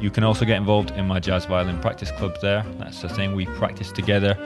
You 0.00 0.10
can 0.10 0.22
also 0.22 0.44
get 0.44 0.56
involved 0.56 0.92
in 0.92 1.06
my 1.06 1.18
jazz 1.18 1.46
violin 1.46 1.80
practice 1.80 2.10
club 2.12 2.36
there. 2.40 2.64
That's 2.78 3.02
the 3.02 3.08
thing 3.08 3.34
we 3.34 3.46
practice 3.46 3.90
together 3.90 4.38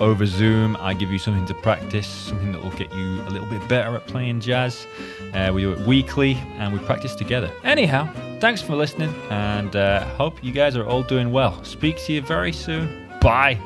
over 0.00 0.24
Zoom. 0.24 0.76
I 0.80 0.94
give 0.94 1.10
you 1.10 1.18
something 1.18 1.46
to 1.46 1.54
practice, 1.54 2.06
something 2.06 2.52
that 2.52 2.62
will 2.62 2.70
get 2.70 2.92
you 2.94 3.20
a 3.22 3.30
little 3.30 3.48
bit 3.48 3.66
better 3.68 3.94
at 3.94 4.06
playing 4.06 4.40
jazz. 4.40 4.86
Uh, 5.34 5.50
we 5.52 5.62
do 5.62 5.72
it 5.72 5.80
weekly 5.86 6.34
and 6.56 6.72
we 6.72 6.78
practice 6.80 7.14
together. 7.14 7.50
Anyhow, 7.64 8.08
thanks 8.40 8.62
for 8.62 8.76
listening 8.76 9.14
and 9.30 9.76
uh, 9.76 10.04
hope 10.16 10.42
you 10.42 10.52
guys 10.52 10.76
are 10.76 10.86
all 10.86 11.02
doing 11.02 11.32
well. 11.32 11.62
Speak 11.64 11.98
to 12.06 12.12
you 12.14 12.22
very 12.22 12.52
soon. 12.52 13.04
Bye. 13.20 13.58